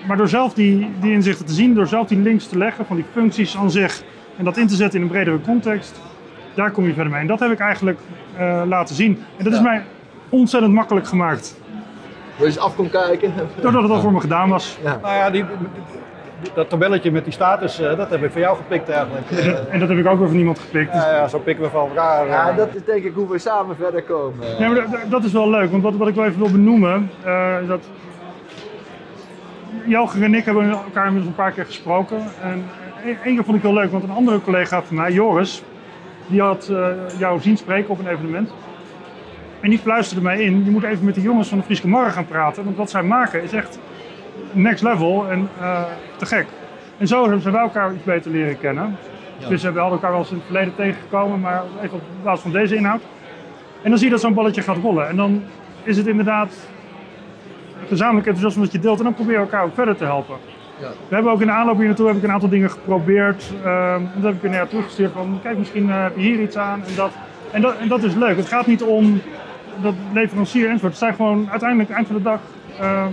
Maar 0.07 0.17
door 0.17 0.27
zelf 0.27 0.53
die, 0.53 0.89
die 0.99 1.11
inzichten 1.11 1.45
te 1.45 1.53
zien, 1.53 1.73
door 1.73 1.87
zelf 1.87 2.07
die 2.07 2.17
links 2.17 2.47
te 2.47 2.57
leggen 2.57 2.85
van 2.85 2.95
die 2.95 3.05
functies 3.11 3.57
aan 3.57 3.71
zich 3.71 4.03
en 4.37 4.43
dat 4.45 4.57
in 4.57 4.67
te 4.67 4.75
zetten 4.75 4.99
in 4.99 5.05
een 5.05 5.11
bredere 5.11 5.41
context, 5.41 6.01
daar 6.53 6.71
kom 6.71 6.85
je 6.85 6.93
verder 6.93 7.11
mee. 7.11 7.21
En 7.21 7.27
dat 7.27 7.39
heb 7.39 7.51
ik 7.51 7.59
eigenlijk 7.59 7.99
eh, 8.37 8.61
laten 8.65 8.95
zien. 8.95 9.23
En 9.37 9.43
dat 9.43 9.53
is 9.53 9.61
mij 9.61 9.83
ontzettend 10.29 10.73
makkelijk 10.73 11.07
gemaakt. 11.07 11.57
Wil 12.35 12.47
je 12.47 12.53
eens 12.53 12.57
af 12.63 12.75
kon 12.75 12.89
kijken? 12.89 13.33
Doordat 13.61 13.81
het 13.83 13.91
al 13.91 14.01
voor 14.01 14.11
me 14.11 14.19
gedaan 14.19 14.49
was. 14.49 14.77
Ja. 14.83 14.99
Nou 15.01 15.13
ja, 15.15 15.29
die- 15.29 15.45
dat 16.53 16.69
tabelletje 16.69 17.11
met 17.11 17.23
die 17.23 17.33
status, 17.33 17.79
eh, 17.79 17.97
dat 17.97 18.09
heb 18.09 18.23
ik 18.23 18.31
van 18.31 18.41
jou 18.41 18.57
gepikt 18.57 18.89
eigenlijk. 18.89 19.29
En 19.71 19.79
dat 19.79 19.89
heb 19.89 19.97
ik 19.97 20.07
ook 20.07 20.17
weer 20.19 20.27
van 20.27 20.35
niemand 20.35 20.59
gepikt. 20.59 20.93
Dus 20.93 21.03
ja, 21.03 21.15
ja, 21.15 21.27
zo 21.27 21.39
pikken 21.39 21.63
we 21.63 21.69
van 21.69 21.87
elkaar. 21.89 22.23
eh. 22.25 22.29
Ja, 22.29 22.51
dat 22.51 22.75
is 22.75 22.83
denk 22.85 23.03
ik 23.03 23.13
hoe 23.13 23.29
we 23.29 23.37
samen 23.37 23.75
verder 23.75 24.03
komen. 24.03 24.47
Ja, 24.59 24.67
maar 24.67 24.75
dat- 24.91 25.09
dat 25.11 25.23
is 25.23 25.31
wel 25.31 25.49
leuk, 25.49 25.71
want 25.71 25.83
wat, 25.83 25.95
wat 25.95 26.07
ik 26.07 26.15
wel 26.15 26.25
even 26.25 26.39
wil 26.39 26.51
benoemen, 26.51 27.09
eh, 27.23 27.57
is 27.61 27.67
dat 27.67 27.89
Jelger 29.85 30.23
en 30.23 30.33
ik 30.33 30.45
hebben 30.45 30.69
elkaar 30.69 31.05
inmiddels 31.05 31.29
een 31.31 31.43
paar 31.43 31.51
keer 31.51 31.65
gesproken. 31.65 32.17
En 32.41 32.63
één 33.05 33.17
één 33.23 33.35
keer 33.35 33.43
vond 33.43 33.57
ik 33.57 33.63
heel 33.63 33.73
leuk, 33.73 33.91
want 33.91 34.03
een 34.03 34.09
andere 34.11 34.41
collega 34.41 34.81
van 34.83 34.95
mij, 34.95 35.11
Joris, 35.11 35.63
die 36.27 36.41
had 36.41 36.67
eh, 36.71 36.87
jou 37.17 37.39
zien 37.39 37.57
spreken 37.57 37.89
op 37.89 37.99
een 37.99 38.07
evenement. 38.07 38.51
En 39.59 39.69
die 39.69 39.79
fluisterde 39.79 40.23
mij 40.23 40.41
in, 40.41 40.65
je 40.65 40.71
moet 40.71 40.83
even 40.83 41.05
met 41.05 41.15
de 41.15 41.21
jongens 41.21 41.49
van 41.49 41.57
de 41.57 41.63
Frieske 41.63 41.87
Marre 41.87 42.09
gaan 42.11 42.25
praten, 42.27 42.63
want 42.63 42.77
wat 42.77 42.89
zij 42.89 43.03
maken 43.03 43.43
is 43.43 43.53
echt 43.53 43.79
next 44.51 44.83
level 44.83 45.29
en 45.29 45.49
eh, 45.59 45.83
te 46.17 46.25
gek. 46.25 46.45
En 46.97 47.07
zo 47.07 47.37
zijn 47.39 47.53
wij 47.53 47.61
elkaar 47.61 47.93
iets 47.93 48.03
beter 48.03 48.31
leren 48.31 48.59
kennen. 48.59 48.97
Dus 49.49 49.63
we 49.63 49.67
hadden 49.67 49.91
elkaar 49.91 50.11
wel 50.11 50.19
eens 50.19 50.29
in 50.29 50.35
het 50.35 50.45
verleden 50.45 50.75
tegengekomen, 50.75 51.39
maar 51.39 51.63
even 51.81 51.95
op 51.95 52.01
basis 52.23 52.41
van 52.41 52.51
deze 52.51 52.75
inhoud. 52.75 53.01
En 53.81 53.89
dan 53.89 53.97
zie 53.97 54.07
je 54.07 54.13
dat 54.13 54.21
zo'n 54.21 54.33
balletje 54.33 54.61
gaat 54.61 54.77
rollen. 54.77 55.07
En 55.07 55.15
dan 55.15 55.43
is 55.83 55.97
het 55.97 56.07
inderdaad 56.07 56.69
gezamenlijk 57.87 58.27
enthousiasme 58.27 58.63
dat 58.63 58.71
je 58.71 58.79
deelt. 58.79 58.97
En 58.97 59.03
dan 59.03 59.13
probeer 59.13 59.33
je 59.33 59.39
elkaar 59.39 59.63
ook 59.63 59.73
verder 59.73 59.95
te 59.95 60.03
helpen. 60.03 60.35
Ja. 60.79 60.87
We 61.07 61.13
hebben 61.15 61.31
ook 61.31 61.41
in 61.41 61.47
de 61.47 61.53
aanloop 61.53 61.77
hier 61.77 61.85
naartoe 61.85 62.07
heb 62.07 62.15
ik 62.15 62.23
een 62.23 62.31
aantal 62.31 62.49
dingen 62.49 62.69
geprobeerd. 62.69 63.51
En 63.63 64.11
dat 64.15 64.23
heb 64.23 64.33
ik 64.33 64.43
er 64.43 64.49
naar 64.49 64.67
teruggestuurd 64.67 65.11
van, 65.11 65.39
kijk 65.43 65.57
misschien 65.57 65.89
eh, 65.89 66.01
heb 66.01 66.15
je 66.15 66.21
hier 66.21 66.41
iets 66.41 66.57
aan. 66.57 66.83
En 66.87 66.95
dat, 66.95 67.11
en, 67.51 67.61
dat, 67.61 67.77
en 67.77 67.87
dat 67.87 68.03
is 68.03 68.15
leuk. 68.15 68.37
Het 68.37 68.47
gaat 68.47 68.67
niet 68.67 68.83
om 68.83 69.21
dat 69.81 69.93
leverancier 70.13 70.65
enzovoort. 70.65 70.91
Het 70.91 71.01
zijn 71.01 71.13
gewoon 71.13 71.47
uiteindelijk, 71.49 71.89
eind 71.89 72.07
van 72.07 72.15
de 72.15 72.21
dag, 72.21 72.39
ehm, 72.79 73.11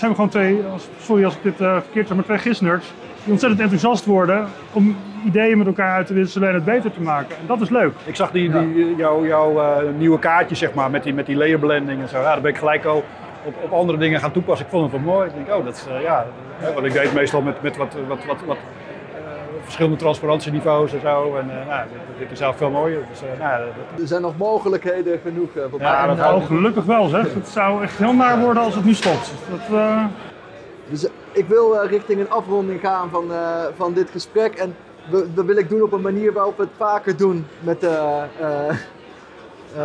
zijn 0.00 0.10
we 0.10 0.16
gewoon 0.16 0.30
twee, 0.30 0.62
als, 0.72 0.88
sorry 1.00 1.24
als 1.24 1.34
ik 1.34 1.42
dit 1.42 1.60
eh, 1.60 1.72
verkeerd 1.80 2.06
zeg, 2.06 2.16
maar 2.16 2.24
twee 2.24 2.38
gisnerds. 2.38 2.92
Die 3.22 3.32
ontzettend 3.32 3.60
enthousiast 3.60 4.04
worden 4.04 4.46
om 4.72 4.96
ideeën 5.24 5.58
met 5.58 5.66
elkaar 5.66 5.96
uit 5.96 6.06
te 6.06 6.14
wisselen 6.14 6.48
en 6.48 6.54
het 6.54 6.64
beter 6.64 6.92
te 6.92 7.00
maken. 7.00 7.36
En 7.36 7.46
dat 7.46 7.60
is 7.60 7.68
leuk. 7.68 7.92
Ik 8.04 8.16
zag 8.16 8.30
die, 8.30 8.50
die, 8.50 8.96
jouw 8.96 9.60
eh, 9.60 9.76
nieuwe 9.98 10.18
kaartje, 10.18 10.54
zeg 10.54 10.74
maar, 10.74 10.90
met 10.90 11.02
die, 11.02 11.14
met 11.14 11.26
die 11.26 11.36
layer 11.36 11.58
blending 11.58 12.00
en 12.00 12.08
zo. 12.08 12.16
Ja, 12.16 12.22
daar 12.22 12.40
ben 12.40 12.50
ik 12.50 12.58
gelijk 12.58 12.84
al 12.84 13.04
op, 13.44 13.54
op 13.62 13.72
andere 13.72 13.98
dingen 13.98 14.20
gaan 14.20 14.32
toepassen. 14.32 14.66
Ik 14.66 14.72
vond 14.72 14.92
het 14.92 15.02
wel 15.02 15.14
mooi. 15.14 15.28
Ik 15.28 15.34
denk, 15.34 15.58
oh, 15.58 15.64
dat 15.64 15.76
is, 15.76 15.86
eh, 15.86 16.02
ja, 16.02 16.26
hè, 16.56 16.72
want 16.72 16.86
ik 16.86 16.92
deed 16.92 17.14
meestal 17.14 17.42
met, 17.42 17.62
met 17.62 17.76
wat, 17.76 17.96
wat, 18.08 18.24
wat, 18.24 18.38
wat 18.46 18.58
verschillende 19.70 19.98
transparantieniveaus 19.98 20.92
en 20.92 21.00
zo. 21.00 21.36
En 21.36 21.50
eh, 21.60 21.66
nou, 21.66 21.82
dit, 22.18 22.30
is 22.30 22.40
eigenlijk 22.40 22.56
veel 22.58 22.70
mooier. 22.70 23.00
Dus, 23.10 23.20
eh, 23.22 23.38
nou, 23.38 23.64
dat- 23.64 24.00
Er 24.00 24.06
zijn 24.06 24.22
nog 24.22 24.36
mogelijkheden 24.36 25.20
genoeg 25.24 25.54
eh, 25.56 25.62
voor 25.70 25.80
Ja, 25.80 26.06
dat 26.06 26.16
Nou, 26.16 26.42
gelukkig 26.42 26.84
wel 26.84 27.06
zeg. 27.08 27.34
Het 27.34 27.48
zou 27.48 27.82
echt 27.82 27.96
heel 27.98 28.12
naar 28.14 28.40
worden 28.40 28.62
als 28.62 28.74
het 28.74 28.84
nu 28.84 28.94
stopt. 28.94 29.32
Dat, 29.50 29.78
Dus 30.88 31.06
ik 31.32 31.46
wil 31.46 31.84
richting 31.86 32.20
een 32.20 32.30
afronding 32.30 32.80
gaan 32.80 33.10
van, 33.10 33.24
van 33.76 33.92
dit 33.92 34.10
gesprek. 34.10 34.54
En 34.54 34.76
we- 35.10 35.26
dat 35.34 35.44
wil 35.44 35.56
ik 35.56 35.68
doen 35.68 35.82
op 35.82 35.92
een 35.92 36.00
manier 36.00 36.32
waarop 36.32 36.56
we 36.56 36.62
het 36.62 36.72
vaker 36.76 37.16
doen 37.16 37.46
met, 37.60 37.86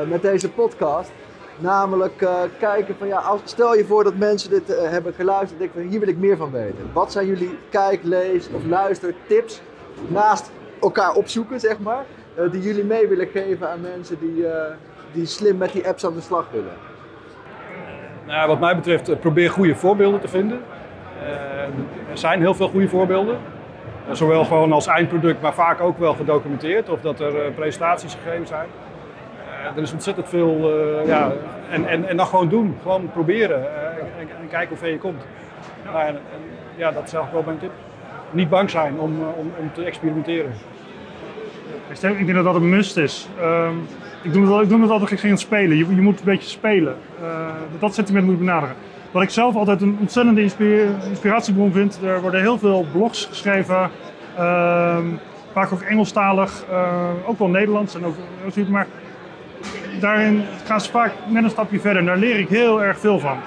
met 0.07 0.21
deze 0.21 0.49
podcast. 0.49 1.11
Namelijk 1.57 2.27
kijken 2.59 2.95
van 2.97 3.07
ja, 3.07 3.17
als, 3.17 3.39
stel 3.43 3.75
je 3.75 3.85
voor 3.85 4.03
dat 4.03 4.15
mensen 4.15 4.49
dit 4.49 4.67
hebben 4.67 5.13
geluisterd 5.13 5.51
en 5.51 5.57
denken 5.57 5.81
van 5.81 5.89
hier 5.89 5.99
wil 5.99 6.09
ik 6.09 6.17
meer 6.17 6.37
van 6.37 6.51
weten. 6.51 6.89
Wat 6.93 7.11
zijn 7.11 7.27
jullie 7.27 7.57
kijk, 7.69 7.99
lees 8.03 8.47
of 8.53 8.65
luistertips 8.65 9.61
naast 10.07 10.51
elkaar 10.81 11.13
opzoeken, 11.13 11.59
zeg 11.59 11.79
maar. 11.79 12.03
eh, 12.35 12.51
die 12.51 12.61
jullie 12.61 12.83
mee 12.83 13.07
willen 13.07 13.27
geven 13.27 13.69
aan 13.69 13.81
mensen 13.81 14.17
die, 14.19 14.47
eh, 14.47 14.71
die 15.11 15.25
slim 15.25 15.57
met 15.57 15.71
die 15.71 15.87
apps 15.87 16.05
aan 16.05 16.13
de 16.13 16.21
slag 16.21 16.45
willen. 16.51 16.73
Nou, 18.27 18.47
wat 18.47 18.59
mij 18.59 18.75
betreft, 18.75 19.09
eh, 19.09 19.17
probeer 19.19 19.49
goede 19.49 19.75
voorbeelden 19.75 20.19
te 20.19 20.27
vinden. 20.27 20.61
Eh, 21.23 22.09
er 22.11 22.17
zijn 22.17 22.39
heel 22.39 22.53
veel 22.53 22.67
goede 22.69 22.87
voorbeelden. 22.89 23.37
Eh, 24.07 24.13
zowel 24.15 24.45
gewoon 24.45 24.71
als 24.71 24.87
eindproduct, 24.87 25.41
maar 25.41 25.53
vaak 25.53 25.81
ook 25.81 25.97
wel 25.99 26.13
gedocumenteerd. 26.13 26.89
Of 26.89 27.01
dat 27.01 27.19
er 27.19 27.41
eh, 27.45 27.53
presentaties 27.55 28.17
gegeven 28.23 28.47
zijn. 28.47 28.67
Eh, 29.69 29.75
er 29.75 29.81
is 29.81 29.93
ontzettend 29.93 30.29
veel, 30.29 30.71
eh, 30.99 31.07
ja, 31.07 31.31
en, 31.69 31.87
en, 31.87 32.07
en 32.07 32.17
dan 32.17 32.25
gewoon 32.27 32.49
doen. 32.49 32.77
Gewoon 32.81 33.09
proberen 33.11 33.61
eh, 33.75 33.85
en, 34.19 34.27
en 34.41 34.47
kijken 34.49 34.69
hoe 34.69 34.77
ver 34.77 34.89
je 34.89 34.97
komt. 34.97 35.23
En 35.93 36.17
ja, 36.75 36.91
dat 36.91 37.03
is 37.03 37.13
eigenlijk 37.13 37.31
wel 37.33 37.43
mijn 37.43 37.57
tip. 37.57 37.71
Niet 38.35 38.49
bang 38.49 38.69
zijn 38.69 38.99
om, 38.99 39.13
eh, 39.21 39.27
om, 39.39 39.51
om 39.59 39.71
te 39.73 39.83
experimenteren. 39.83 40.51
Ik 41.89 42.01
denk 42.01 42.33
dat 42.33 42.43
dat 42.43 42.55
een 42.55 42.69
must 42.69 42.97
is. 42.97 43.27
Ehm, 43.39 43.73
ik, 44.21 44.33
doe 44.33 44.53
het, 44.53 44.63
ik 44.63 44.69
doe 44.69 44.81
het 44.81 44.89
altijd 44.89 45.11
ik 45.11 45.19
ging 45.19 45.39
spelen. 45.39 45.77
Je, 45.77 45.95
je 45.95 46.01
moet 46.01 46.19
een 46.19 46.25
beetje 46.25 46.49
spelen. 46.49 46.95
Eh, 47.21 47.27
dat 47.79 47.93
sentiment 47.93 48.25
moet 48.25 48.33
je 48.33 48.39
benaderen. 48.39 48.75
Wat 49.11 49.23
ik 49.23 49.29
zelf 49.29 49.55
altijd 49.55 49.81
een 49.81 49.97
ontzettende 49.99 50.41
inspi- 50.41 50.87
inspiratiebron 51.09 51.71
vind. 51.71 51.99
Er 52.03 52.21
worden 52.21 52.41
heel 52.41 52.57
veel 52.57 52.85
blogs 52.91 53.25
geschreven. 53.25 53.89
ehm, 54.37 55.03
vaak 55.53 55.73
ook 55.73 55.81
Engelstalig. 55.81 56.65
eh, 56.69 57.09
ook 57.25 57.39
wel 57.39 57.47
Nederlands 57.47 57.95
en 57.95 58.05
ook 58.05 58.15
zoiets. 58.49 58.71
Maar 58.71 58.87
daarin 59.99 60.43
gaan 60.65 60.81
ze 60.81 60.91
vaak 60.91 61.11
net 61.27 61.43
een 61.43 61.49
stapje 61.49 61.79
verder. 61.79 62.05
Daar 62.05 62.17
leer 62.17 62.39
ik 62.39 62.47
heel 62.47 62.83
erg 62.83 62.99
veel 62.99 63.19
van. 63.19 63.37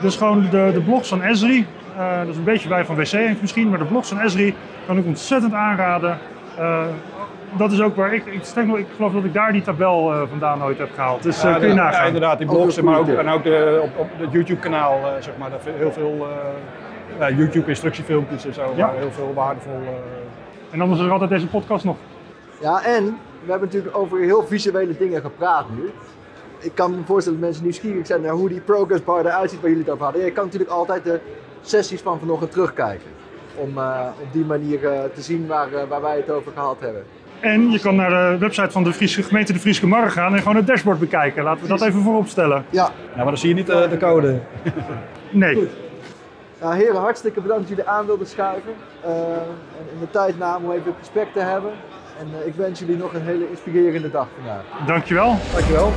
Dus 0.00 0.16
gewoon 0.16 0.42
de, 0.50 0.70
de 0.74 0.80
blogs 0.80 1.08
van 1.08 1.22
Esri. 1.22 1.66
Eh, 1.98 2.18
dat 2.18 2.28
is 2.28 2.36
een 2.36 2.44
beetje 2.44 2.68
bij 2.68 2.84
van 2.84 2.96
WC 2.96 3.40
misschien. 3.40 3.68
Maar 3.68 3.78
de 3.78 3.84
blogs 3.84 4.08
van 4.08 4.18
Esri 4.20 4.54
kan 4.86 4.98
ik 4.98 5.06
ontzettend 5.06 5.52
aanraden. 5.52 6.18
Eh, 6.58 6.84
dat 7.56 7.72
is 7.72 7.80
ook 7.80 7.96
waar 7.96 8.14
ik, 8.14 8.24
ik, 8.26 8.42
ik 8.76 8.86
geloof 8.96 9.12
dat 9.12 9.24
ik 9.24 9.32
daar 9.34 9.52
die 9.52 9.62
tabel 9.62 10.12
eh, 10.12 10.22
vandaan 10.28 10.62
ooit 10.64 10.78
heb 10.78 10.90
gehaald. 10.94 11.22
Dus 11.22 11.44
eh, 11.44 11.50
Ja, 11.52 11.58
kun 11.58 11.68
je 11.68 11.74
nagaan. 11.74 12.00
Ja, 12.00 12.06
inderdaad, 12.06 12.38
die 12.38 12.46
blogs, 12.46 12.80
maar 12.80 12.98
ook, 12.98 13.08
en 13.08 13.28
ook 13.28 13.42
de, 13.42 13.80
op, 13.82 13.90
op 13.98 14.08
het 14.16 14.32
YouTube-kanaal, 14.32 14.92
eh, 14.98 15.10
zeg 15.20 15.34
maar, 15.38 15.50
daar 15.50 15.60
heel 15.76 15.92
veel 15.92 16.26
eh, 17.18 17.18
ja, 17.18 17.36
YouTube-instructiefilmpjes 17.36 18.46
en 18.46 18.54
zo, 18.54 18.72
Ja. 18.76 18.90
heel 18.96 19.10
veel 19.12 19.32
waardevol. 19.34 19.72
eh, 19.82 20.74
En 20.74 20.80
anders 20.80 21.00
is 21.00 21.06
er 21.06 21.12
altijd 21.12 21.30
deze 21.30 21.46
podcast 21.46 21.84
nog. 21.84 21.96
Ja, 22.60 22.82
en 22.84 23.04
we 23.44 23.50
hebben 23.50 23.68
natuurlijk 23.68 23.96
over 23.96 24.18
heel 24.20 24.46
visuele 24.46 24.96
dingen 24.98 25.20
gepraat 25.20 25.64
nu. 25.76 25.90
Ik 26.58 26.74
kan 26.74 26.90
me 26.90 26.96
voorstellen 27.04 27.38
dat 27.38 27.48
mensen 27.48 27.64
nieuwsgierig 27.64 28.06
zijn 28.06 28.20
naar 28.20 28.32
hoe 28.32 28.48
die 28.48 28.60
progress 28.60 29.04
bar 29.04 29.20
eruit 29.26 29.50
ziet 29.50 29.60
waar 29.60 29.68
jullie 29.70 29.84
het 29.84 29.92
over 29.92 30.04
hadden. 30.04 30.24
Je 30.24 30.30
kan 30.32 30.44
natuurlijk 30.44 30.70
altijd 30.70 31.04
de 31.04 31.20
sessies 31.68 32.00
van 32.00 32.18
vanochtend 32.18 32.50
terugkijken. 32.50 33.06
Om 33.54 33.78
eh, 33.78 34.00
op 34.20 34.32
die 34.32 34.44
manier 34.44 34.86
eh, 34.92 34.98
te 35.14 35.22
zien 35.22 35.46
waar, 35.46 35.72
eh, 35.72 35.88
waar 35.88 36.00
wij 36.02 36.16
het 36.16 36.30
over 36.30 36.52
gehad 36.52 36.76
hebben. 36.80 37.04
En 37.40 37.70
je 37.70 37.80
kan 37.80 37.96
naar 37.96 38.10
de 38.32 38.38
website 38.38 38.70
van 38.70 38.84
de 38.84 38.92
Friese, 38.92 39.22
gemeente 39.22 39.52
De 39.52 39.58
Frieske 39.58 39.86
Marre 39.86 40.10
gaan 40.10 40.32
en 40.34 40.38
gewoon 40.38 40.56
het 40.56 40.66
dashboard 40.66 40.98
bekijken. 40.98 41.42
Laten 41.44 41.62
we 41.62 41.68
dat 41.68 41.82
even 41.82 42.00
voorop 42.00 42.26
stellen. 42.26 42.64
Ja, 42.70 42.90
Ja, 43.10 43.16
maar 43.16 43.24
dan 43.24 43.38
zie 43.38 43.48
je 43.48 43.54
niet 43.54 43.66
de 43.66 43.96
code. 44.00 44.40
Nee. 45.30 45.68
nou, 46.60 46.74
heren, 46.76 46.96
hartstikke 47.00 47.40
bedankt 47.40 47.68
dat 47.68 47.76
jullie 47.76 47.90
aan 47.90 48.06
wilden 48.06 48.26
schuiven. 48.26 48.72
eh, 49.04 49.10
en 49.78 49.86
in 49.92 49.98
de 50.00 50.10
tijd 50.10 50.38
namen 50.38 50.68
om 50.68 50.74
even 50.74 50.86
het 50.86 50.94
gesprek 50.98 51.32
te 51.32 51.40
hebben. 51.40 51.70
En 52.18 52.26
eh, 52.40 52.46
ik 52.46 52.54
wens 52.54 52.78
jullie 52.80 52.96
nog 52.96 53.14
een 53.14 53.22
hele 53.22 53.50
inspirerende 53.50 54.10
dag 54.10 54.26
vandaag. 54.36 54.86
Dankjewel. 54.86 55.36
Dankjewel. 55.52 55.92